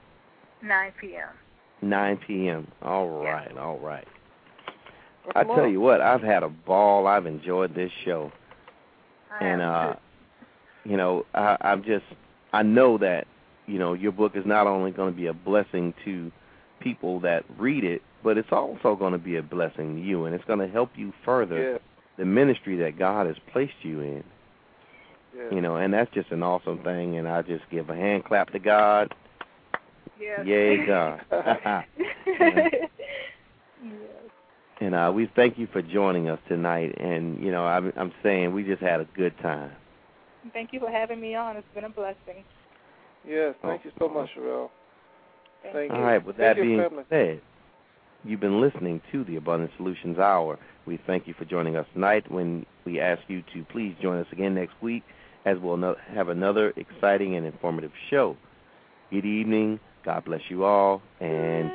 9 0.63 0.93
p.m. 1.01 1.29
9 1.83 2.21
p.m. 2.27 2.69
All 2.83 3.09
right, 3.09 3.51
yeah. 3.53 3.61
all 3.61 3.79
right. 3.79 4.07
I 5.35 5.45
tell 5.45 5.67
you 5.67 5.81
what, 5.81 6.01
I've 6.01 6.23
had 6.23 6.43
a 6.43 6.49
ball. 6.49 7.07
I've 7.07 7.27
enjoyed 7.27 7.75
this 7.75 7.91
show, 8.05 8.31
I 9.31 9.45
and 9.45 9.63
uh, 9.63 9.93
too. 9.95 10.91
you 10.91 10.97
know, 10.97 11.25
I, 11.35 11.57
I'm 11.61 11.83
just 11.83 12.05
I 12.53 12.63
know 12.63 12.99
that 12.99 13.27
you 13.67 13.79
know 13.79 13.95
your 13.95 14.13
book 14.13 14.33
is 14.37 14.45
not 14.45 14.67
only 14.67 14.91
going 14.91 15.13
to 15.13 15.17
be 15.17 15.27
a 15.27 15.33
blessing 15.33 15.95
to 16.05 16.31
people 16.81 17.21
that 17.21 17.45
read 17.59 17.85
it, 17.85 18.03
but 18.23 18.37
it's 18.37 18.53
also 18.53 18.97
going 18.97 19.13
to 19.13 19.19
be 19.19 19.37
a 19.37 19.43
blessing 19.43 19.97
to 19.97 20.03
you, 20.03 20.27
and 20.27 20.35
it's 20.35 20.45
going 20.45 20.59
to 20.59 20.69
help 20.69 20.91
you 20.95 21.13
further 21.25 21.73
yeah. 21.73 21.79
the 22.19 22.27
ministry 22.27 22.77
that 22.77 22.99
God 22.99 23.27
has 23.27 23.37
placed 23.51 23.73
you 23.83 24.01
in. 24.01 24.25
Yeah. 25.37 25.55
You 25.55 25.61
know, 25.61 25.77
and 25.77 25.93
that's 25.93 26.13
just 26.15 26.31
an 26.31 26.43
awesome 26.43 26.79
thing, 26.83 27.17
and 27.17 27.29
I 27.29 27.43
just 27.43 27.65
give 27.71 27.91
a 27.91 27.95
hand 27.95 28.25
clap 28.25 28.51
to 28.53 28.59
God. 28.59 29.15
Yeah. 30.21 30.43
Yay, 30.43 30.87
God. 30.87 31.21
yes. 32.27 32.89
And 34.81 34.95
uh, 34.95 35.13
we 35.15 35.31
thank 35.35 35.59
you 35.59 35.69
for 35.73 35.83
joining 35.83 36.29
us 36.29 36.39
tonight. 36.49 36.95
And, 36.99 37.43
you 37.43 37.51
know, 37.51 37.65
I'm, 37.65 37.93
I'm 37.97 38.13
saying 38.23 38.53
we 38.53 38.65
just 38.65 38.83
had 38.83 39.01
a 39.01 39.09
good 39.17 39.37
time. 39.39 39.73
Thank 40.53 40.73
you 40.73 40.81
for 40.81 40.91
having 40.91 41.21
me 41.21 41.35
on. 41.35 41.57
It's 41.57 41.67
been 41.75 41.85
a 41.85 41.89
blessing. 41.89 42.45
Yes, 43.27 43.55
thank 43.63 43.81
oh. 43.85 43.85
you 43.85 43.93
so 43.99 44.09
much, 44.09 44.29
Sherrell. 44.37 44.71
Thank, 45.73 45.91
you. 45.91 45.97
All 45.97 46.03
right, 46.03 46.25
with 46.25 46.37
thank 46.37 46.57
that 46.57 46.63
being 46.63 46.79
family. 46.79 47.05
said, 47.09 47.41
you've 48.25 48.41
been 48.41 48.61
listening 48.61 49.01
to 49.13 49.25
the 49.25 49.37
Abundant 49.37 49.71
Solutions 49.79 50.19
Hour. 50.19 50.59
We 50.85 50.99
thank 51.07 51.27
you 51.27 51.35
for 51.35 51.47
joining 51.47 51.77
us 51.77 51.87
tonight. 51.95 52.31
When 52.31 52.67
we 52.85 53.01
ask 53.01 53.23
you 53.29 53.43
to 53.55 53.65
please 53.73 53.95
join 54.03 54.19
us 54.19 54.27
again 54.33 54.55
next 54.55 54.75
week 54.83 55.03
as 55.45 55.59
we'll 55.61 55.95
have 56.15 56.29
another 56.29 56.73
exciting 56.77 57.37
and 57.37 57.47
informative 57.47 57.93
show. 58.11 58.37
Good 59.11 59.27
evening. 59.27 59.79
God 60.05 60.25
bless 60.25 60.41
you 60.49 60.65
all, 60.65 61.03
and 61.21 61.71